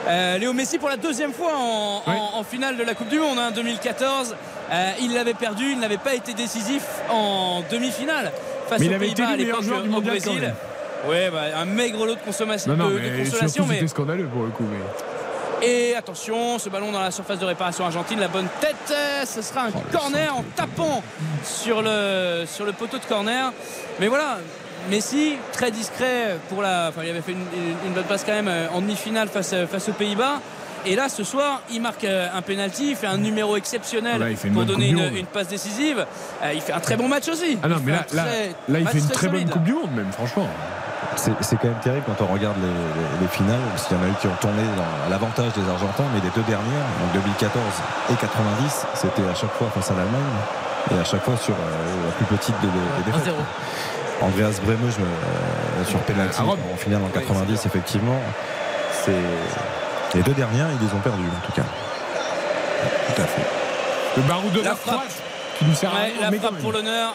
[0.07, 2.15] euh, Léo Messi pour la deuxième fois en, Oui.
[2.15, 4.35] en- en finale de la Coupe du Monde en 2014.
[4.73, 8.33] Euh, il l'avait perdu, il n'avait pas été décisif en demi-finale
[8.69, 10.55] face aux Pays-Bas à le meilleur l'époque joueur du au Brésil.
[11.09, 13.89] Ouais, bah, un maigre lot de consommation, Non, non, de, de mais consolation, mais c'était
[13.89, 14.65] scandaleux pour le coup.
[14.71, 19.25] mais- et attention, ce ballon dans la surface de réparation argentine, la bonne tête, euh,
[19.25, 21.03] ce sera un Oh, corner en tapant
[21.45, 23.53] sur le, sur le poteau de corner.
[24.01, 24.39] Mais voilà,
[24.91, 26.89] Messi, très discret pour la.
[26.91, 29.53] Enfin, il avait fait une, une- une bonne passe quand même euh, en demi-finale face,
[29.53, 30.41] euh, face aux Pays-Bas.
[30.87, 34.29] Et là, ce soir, il marque euh, un penalty, il fait un numéro exceptionnel Là,
[34.29, 36.05] une pour donner une, passe décisive.
[36.43, 37.59] Euh, il fait un très bon match aussi.
[37.63, 39.49] Ah non, Il mais là, là, très- là, il match fait une très très bonne.
[39.49, 40.47] Coupe du Monde, même, franchement.
[41.17, 44.01] C'est c'est quand même terrible quand on regarde les, les- les finales, parce qu'il y
[44.01, 46.85] en a eu qui ont tourné dans- à l'avantage des Argentins, mais les deux dernières,
[47.01, 47.63] donc 2014
[48.13, 50.35] et 90, c'était à chaque fois face à l'Allemagne
[50.93, 53.33] et à chaque fois sur euh, la plus petite des, des défaites.
[53.33, 53.37] 1-0.
[54.23, 58.19] Andreas Breme je me- euh, sur penalty en finale en 90, effectivement.
[59.05, 59.13] C'est
[60.17, 61.67] les deux dernières, ils les ont perdues en tout cas.
[63.15, 63.43] Tout à fait.
[64.17, 64.95] Le baroudeur La frappe.
[64.97, 65.23] croate
[65.59, 66.61] qui nous sert à Ouais, la frappe même.
[66.63, 67.15] pour l'honneur.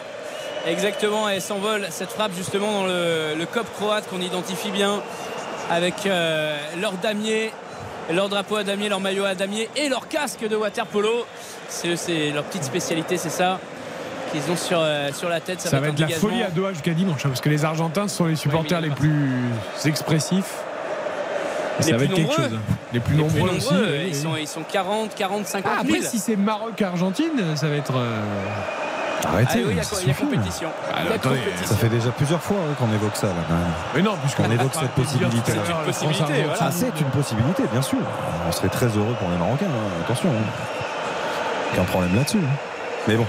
[0.66, 5.00] Exactement, elle s'envole cette frappe justement dans le, le COP croate qu'on identifie bien
[5.70, 7.50] avec euh, leur damier,
[8.12, 11.24] leur drapeau à damier, leur maillot à damier et leur casque de water polo.
[11.70, 13.58] C'est c'est leur petite spécialité, c'est ça
[14.32, 15.60] qu'ils ont sur, euh, sur la tête.
[15.60, 17.64] Ça, Ça va être un la folie à Doha jusqu'à dimanche, hein, parce que les
[17.64, 19.30] Argentins sont les supporters il les plus
[19.84, 20.54] expressififs.
[21.80, 22.36] Et Les ça va être quelque nombreux.
[22.50, 22.58] chose.
[22.92, 23.74] Les plus Les nombreux, plus nombreux, aussi.
[23.74, 25.96] euh, ils, sont, ils sont 40, 40, 50 Ah, 000.
[25.96, 27.92] après, si c'est Maroc-Argentine, ça va être.
[27.96, 28.20] euh,
[29.24, 30.30] Ah Arrêtez, oui, il y a, ça il y a suffit, là.
[30.36, 30.68] compétition.
[30.92, 31.66] Ah, Il attendez, compétition.
[31.66, 33.64] Ça fait déjà plusieurs fois hein, qu'on évoque ça là quand même.
[33.94, 35.52] Mais non, puisqu'on On évoque cette possibilité.
[35.52, 36.58] C'est une possibilité, voilà.
[36.60, 37.98] Ah, c'est une possibilité, bien sûr.
[38.48, 40.30] On serait très heureux pour les Marocains, hein, attention.
[40.30, 41.72] hein.
[41.72, 42.38] Aucun problème là-dessus.
[42.38, 42.56] hein.
[43.08, 43.26] Mais bon,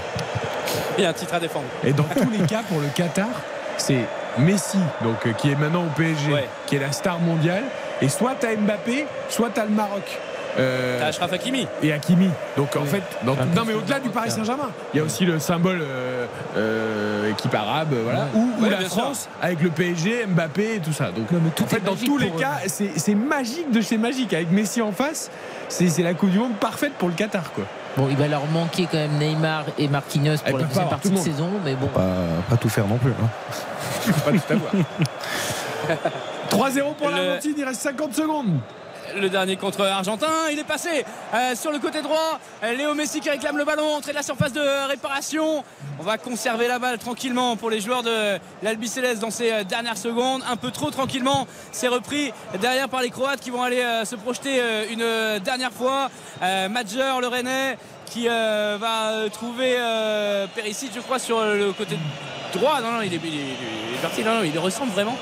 [0.98, 1.66] Il y a un titre à défendre.
[1.84, 3.28] Et dans tous les cas, pour le Qatar,
[3.76, 4.04] c'est
[4.38, 6.48] Messi, donc, euh, qui est maintenant au PSG, Ouais.
[6.66, 7.64] qui est la star mondiale.
[8.00, 10.18] Et soit t'as Mbappé, soit t'as le Maroc.
[10.58, 11.66] Euh, T'as Ashraf Hakimi.
[11.82, 12.28] et Hakimi.
[12.58, 12.88] Donc en Oui.
[12.88, 15.78] fait, dans- Ah, non mais au-delà du Paris Saint-Germain, il y a aussi le symbole
[15.80, 16.26] euh,
[16.58, 18.88] euh, équipe arabe, voilà, ou, ou Ouais, la sûr.
[18.90, 21.06] France avec le PSG, Mbappé et tout ça.
[21.06, 24.34] Donc Non, mais tout en fait, dans tous les cas, c'est magique de chez magique
[24.34, 25.30] avec Messi en face.
[25.70, 27.64] C'est c'est la Coupe du Monde parfaite pour le Qatar, quoi.
[27.96, 31.16] Bon, il va leur manquer quand même Neymar et Marquinhos pour la deuxième partie de
[31.18, 31.88] saison, mais bon.
[31.88, 32.06] pas,
[32.48, 33.10] pas tout faire non plus.
[33.12, 34.12] hein.
[34.24, 34.72] Pas tout avoir.
[36.50, 38.58] 3-0 pour Le- l'Argentine, il reste 50 secondes.
[39.18, 40.30] Le dernier contre Argentin.
[40.50, 42.38] Il est passé euh, sur le côté droit.
[42.76, 45.64] Léo Messi qui réclame le ballon, entrée de la surface de réparation.
[45.98, 49.64] On va conserver la balle tranquillement pour les joueurs de l'Albi Céleste dans ces euh,
[49.64, 50.42] dernières secondes.
[50.50, 51.46] Un peu trop tranquillement.
[51.72, 54.60] C'est repris derrière par les Croates qui vont aller euh, se projeter
[54.90, 55.04] une
[55.40, 56.10] dernière fois.
[56.40, 61.96] Madjer, le Rennais, qui va trouver euh, je crois, sur le côté
[62.52, 62.80] droit.
[62.80, 64.22] Non, non, il est- il est parti.
[64.22, 65.16] Non, non, il ressemble vraiment.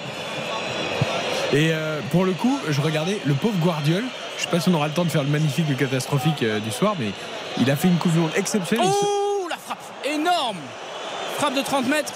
[1.52, 4.04] Et euh, pour le coup, je regardais le pauvre Guardiol.
[4.36, 6.60] Je sais pas si on aura le temps de faire le magnifique le catastrophique euh,
[6.60, 7.10] du soir, mais
[7.58, 8.86] il a fait une coupe du monde exceptionnelle.
[8.88, 10.58] Oh, la frappe énorme
[11.38, 12.12] Frappe de 30 mètres.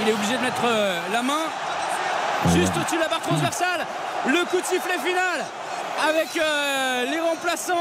[0.00, 1.44] Il est obligé de mettre euh, la main
[2.54, 3.86] juste au-dessus de la barre transversale.
[4.26, 5.44] Le coup de sifflet final
[6.04, 7.74] avec euh, les remplaçants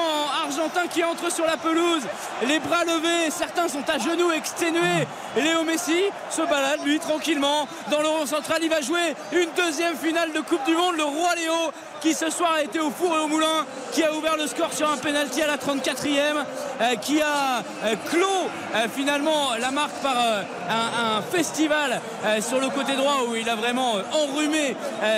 [0.43, 2.03] argentins qui entrent sur la pelouse,
[2.47, 5.07] les bras levés, certains sont à genoux exténués.
[5.35, 8.59] Léo Messi se balade lui tranquillement dans le rond central.
[8.61, 10.95] Il va jouer une deuxième finale de Coupe du Monde.
[10.95, 11.71] Le roi Léo
[12.01, 14.71] qui ce soir a été au four et au moulin, qui a ouvert le score
[14.71, 16.43] sur un penalty à la 34e,
[16.81, 18.49] euh, qui a euh, clos
[18.93, 22.01] finalement la marque par un, festival
[22.41, 24.75] sur le côté droit où il a vraiment enrhumé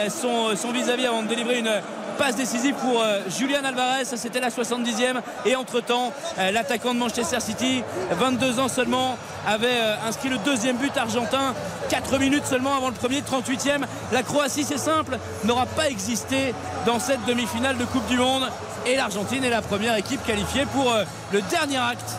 [0.09, 1.81] son vis-à-vis avant de délivrer une
[2.17, 7.39] passe décisive pour euh, Julian Alvarez, c'était la 70e et entre-temps euh, l'attaquant de Manchester
[7.39, 11.53] City 22 ans seulement avait euh, inscrit le deuxième but argentin
[11.89, 13.81] 4 minutes seulement avant le premier 38e
[14.11, 18.49] la Croatie c'est simple n'aura pas existé dans cette demi-finale de Coupe du Monde.
[18.85, 20.93] Et l'Argentine est la première équipe qualifiée pour
[21.33, 22.15] le dernier acte.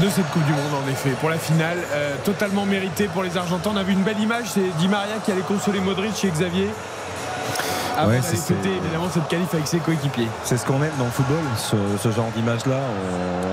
[0.00, 1.10] De cette Coupe du Monde en effet.
[1.20, 1.78] Pour la finale
[2.24, 3.70] totalement méritée pour les Argentins.
[3.74, 6.68] On a vu une belle image c'est Di Maria qui allait consoler Modric et Xavier
[7.96, 10.92] avant Ouais, d'aller c'est- fêter évidemment cette qualif avec ses coéquipiers C'est ce qu'on aime
[10.98, 12.76] dans le football, ce, ce genre d'image-là.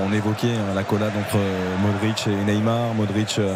[0.06, 3.56] On, on évoquait hein, la collade entre euh, Modric et Neymar, Modric euh,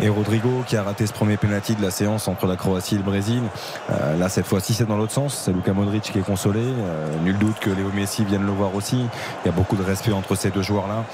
[0.00, 2.98] et Rodrigo qui a raté ce premier penalty de la séance entre la Croatie et
[2.98, 3.42] le Brésil.
[3.90, 5.40] Euh, là, cette fois-ci, c'est dans l'autre sens.
[5.44, 6.60] C'est Luka Modric qui est consolé.
[6.62, 8.96] Euh, nul doute que Léo Messi vienne le voir aussi.
[9.44, 11.04] Il y a beaucoup de respect entre ces deux joueurs-là.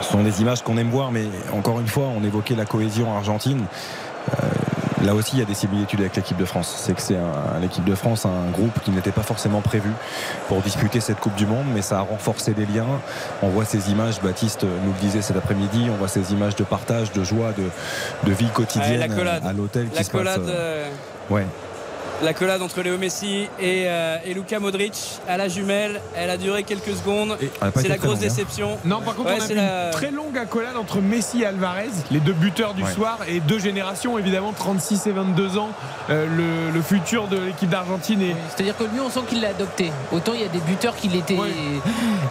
[0.00, 3.16] Ce sont des images qu'on aime voir, mais encore une fois, on évoquait la cohésion
[3.16, 3.64] argentine.
[4.28, 4.46] Euh,
[5.04, 6.74] Là aussi, il y a des similitudes avec l'équipe de France.
[6.78, 7.16] C'est que c'est
[7.60, 9.90] l'équipe de France, un groupe qui n'était pas forcément prévu
[10.48, 12.86] pour disputer cette Coupe du Monde, mais ça a renforcé les liens.
[13.42, 16.64] On voit ces images, Baptiste nous le disait cet après-midi, on voit ces images de
[16.64, 20.38] partage, de joie, de, de vie quotidienne Ouais, à l'hôtel qui se passe.
[20.38, 20.88] euh, euh,
[21.30, 21.46] Ouais.
[22.24, 26.36] La collade entre Léo Messi et, euh, et Luka Modric à la jumelle, elle a
[26.38, 27.36] duré quelques secondes.
[27.76, 28.20] C'est la grosse longue, hein.
[28.20, 28.78] déception.
[28.84, 31.42] non par contre Ouais, on a c'est vu la- une très longue accolade entre Messi
[31.42, 32.90] et Alvarez les deux buteurs du Ouais.
[32.90, 35.68] soir et deux générations évidemment 36 et 22 ans
[36.10, 39.50] euh, le, le futur de l'équipe d'Argentine et C'est-à-dire que lui, on sent qu'il l'a
[39.50, 39.90] adopté.
[40.12, 41.48] Autant il y a des buteurs qui l'étaient Ouais.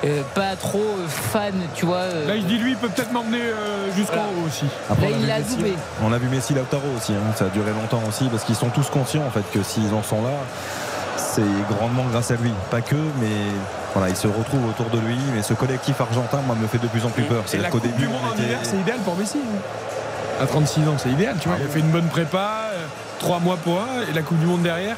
[0.05, 1.39] euh, pas trop fans,
[1.75, 1.97] tu vois.
[1.97, 4.27] euh, là il dit lui il peut peut-être m'emmener euh, jusqu'en Voilà.
[4.41, 5.35] haut aussi Après, Là, on il l'a.
[6.03, 7.33] On a vu Messi Lautaro aussi, hein.
[7.35, 10.03] ça a duré longtemps aussi parce qu'ils sont tous conscients en fait que s'ils en
[10.03, 10.30] sont là,
[11.18, 12.51] c'est grandement grâce à lui.
[12.72, 13.27] Pas que, mais
[13.93, 15.18] voilà, ils se retrouvent autour de lui.
[15.35, 17.43] Mais ce collectif argentin, moi, me fait de plus en plus peur.
[17.45, 19.38] C'est-à-dire la qu'au Coupe début, du Monde on en était- hiver, c'est idéal pour Messi.
[19.39, 20.41] hein.
[20.41, 21.35] À 36 ans, c'est idéal.
[21.39, 22.85] Tu vois, il a fait une bonne prépa, euh,
[23.19, 24.95] trois mois pour un, et la Coupe du Monde derrière.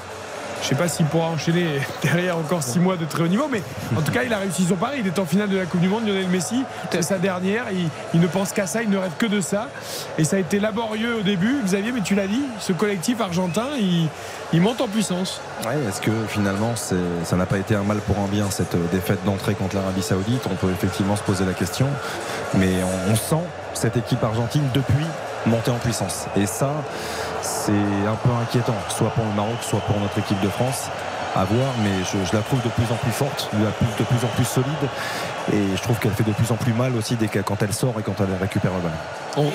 [0.61, 1.65] Je sais pas s'il pourra enchaîner
[2.01, 3.61] derrière encore six mois de très haut niveau, mais
[3.95, 4.97] en tout cas, il a réussi son pari.
[5.01, 6.63] Il est en finale de la Coupe du Monde, Lionel Messi.
[6.91, 7.65] C'est sa dernière.
[7.71, 9.67] Il, il ne pense qu'à ça, il ne rêve que de ça.
[10.17, 13.67] Et ça a été laborieux au début, Xavier, mais tu l'as dit, ce collectif argentin,
[13.79, 14.07] il,
[14.53, 15.39] il monte en puissance.
[15.65, 16.95] Ouais, Est-ce que finalement c'est-
[17.25, 20.01] ça n'a pas été un mal pour un bien cette euh, défaite d'entrée contre l'Arabie
[20.01, 20.43] Saoudite?
[20.49, 21.87] On peut effectivement se poser la question,
[22.55, 22.69] mais
[23.07, 25.05] on, on sent cette équipe argentine depuis
[25.45, 26.25] monter en puissance.
[26.35, 26.71] Et ça,
[27.41, 30.89] c'est un peu inquiétant, soit pour le Maroc, soit pour notre équipe de France.
[31.37, 33.65] À voir, mais je, la trouve de plus en plus forte, de,
[34.05, 34.71] plus- en plus solide,
[35.51, 37.93] et je trouve qu'elle fait de plus en plus mal aussi dès quand elle sort
[37.99, 39.51] et quand elle récupère le ballon.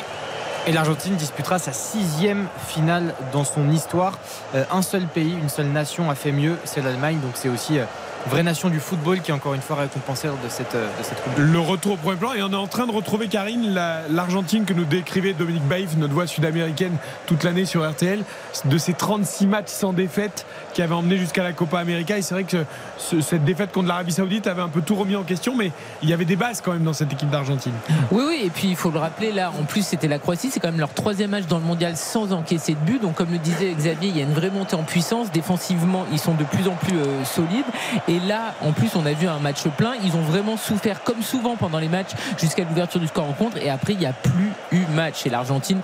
[0.67, 4.19] Et l'Argentine disputera sa sixième finale dans son histoire.
[4.55, 7.19] Euh, un seul pays, une seule nation a fait mieux, c'est l'Allemagne.
[7.21, 7.85] Donc c'est aussi euh,
[8.29, 11.23] vraie nation du football qui est encore une fois récompensée de cette, euh, de cette
[11.23, 11.33] Coupe.
[11.39, 14.65] Le retour au premier plan et on est en train de retrouver Karine, la- l'Argentine
[14.65, 18.23] que nous décrivait Dominique Baïf, notre voix sud-américaine toute l'année sur RTL,
[18.67, 20.45] de ces 36 matchs sans défaite
[20.81, 22.17] qui avaient emmené jusqu'à la Copa América.
[22.17, 22.65] Et c'est vrai que
[22.97, 26.09] ce- cette défaite contre l'Arabie Saoudite avait un peu tout remis en question, mais il
[26.09, 27.75] y avait des bases quand même dans cette équipe d'Argentine.
[28.11, 30.59] Oui, oui, et puis il faut le rappeler, là, en plus, c'était la Croatie, c'est
[30.59, 33.03] quand même leur troisième match dans le mondial sans encaisser de but.
[33.03, 35.31] Donc, comme le disait Xavier, il y a une vraie montée en puissance.
[35.31, 37.67] Défensivement, ils sont de plus en plus euh, solides.
[38.09, 39.93] Et là, en plus, on a vu un match plein.
[40.03, 43.59] Ils ont vraiment souffert, comme souvent pendant les matchs, jusqu'à l'ouverture du score rencontre.
[43.59, 45.27] Et après, il n'y a plus eu match.
[45.27, 45.81] Et l'Argentine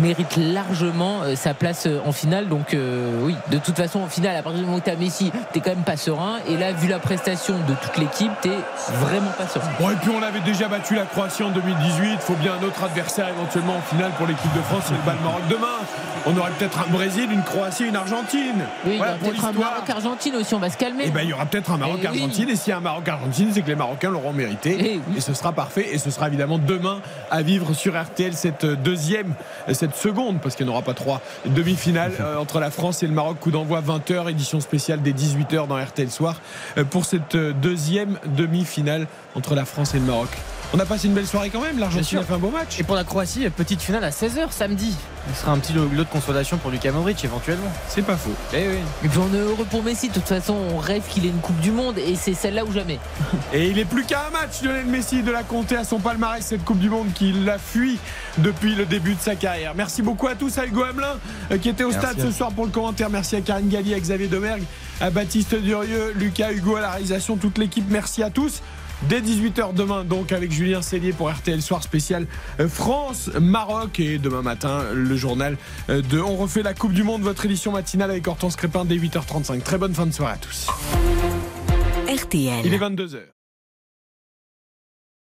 [0.00, 2.48] mérite largement euh, sa place euh, en finale.
[2.48, 4.96] Donc euh, oui, de toute façon, en finale, à partir du moment où tu as
[4.96, 6.36] Messi, t'es quand même pas serein.
[6.48, 8.50] Et là, vu la prestation de toute l'équipe, t'es
[9.00, 9.68] vraiment pas serein.
[9.80, 12.10] Bon, et puis on avait déjà battu la Croatie en 2018.
[12.12, 14.84] Il faut bien un autre adversaire éventuellement en finale pour l'équipe de France.
[14.86, 15.66] C'est le bal Maroc demain.
[16.28, 18.64] On aurait peut-être un Brésil, une Croatie, une Argentine.
[18.84, 19.52] Oui, Voilà, il y aura peut-être un.
[19.52, 21.06] Maroc-Argentine aussi, on va se calmer.
[21.06, 21.80] Et ben il y aura peut-être un Eh.
[21.80, 22.48] Maroc-Argentine.
[22.48, 24.76] Et s'il y a un Maroc-Argentine, c'est que les Marocains l'auront mérité.
[24.78, 25.16] Eh oui.
[25.16, 25.86] Et ce sera parfait.
[25.92, 27.00] Et ce sera évidemment demain
[27.30, 29.34] à vivre sur RTL cette deuxième,
[29.72, 33.06] cette seconde, parce qu'il n'y en aura pas trois, demi-finale euh, entre la France et
[33.06, 33.38] le Maroc.
[33.40, 36.40] Coup d'envoi 20h, édition spéciale des 18h dans RTL Soir
[36.78, 40.30] euh, pour cette euh, deuxième demi-finale entre la France et le Maroc.
[40.74, 41.78] On a passé une belle soirée quand même.
[41.78, 42.20] L'Argentine sûr.
[42.20, 42.78] a fait un beau match.
[42.78, 44.94] Et pour la Croatie, petite finale à 16h samedi.
[45.32, 47.72] Ce sera un petit lot de consolation pour Luka Modric éventuellement.
[47.88, 48.34] C'est pas faux.
[48.52, 48.78] Eh oui.
[49.04, 50.08] Et puis on est heureux pour Messi.
[50.08, 52.72] De toute façon, on rêve qu'il ait une Coupe du Monde et c'est celle-là ou
[52.72, 52.98] jamais.
[53.52, 56.44] Et il est plus qu'à un match, Lionel Messi, de la compter à son palmarès
[56.44, 57.98] cette Coupe du Monde qu'il a fui
[58.38, 59.72] depuis le début de sa carrière.
[59.74, 61.16] Merci beaucoup à tous, à Hugo Hamelin
[61.50, 63.10] euh, qui était au Merci stade ce soir pour le commentaire.
[63.10, 64.64] Merci à Karine Galli, à Xavier Domergue,
[65.00, 67.86] à Baptiste Durieux, Lucas Hugo à la réalisation, toute l'équipe.
[67.88, 68.62] Merci à tous.
[69.02, 72.26] Dès 18h demain, donc avec Julien Cellier pour RTL Soir spécial
[72.60, 74.00] euh, France-Maroc.
[74.00, 75.56] Et demain matin, le journal
[75.90, 78.96] euh, de On refait la Coupe du Monde, votre édition matinale avec Hortense Crépin dès
[78.96, 79.60] 8h35.
[79.62, 80.66] Très bonne fin de soirée à tous.
[82.08, 82.62] RTL.
[82.64, 83.35] Il est 22h.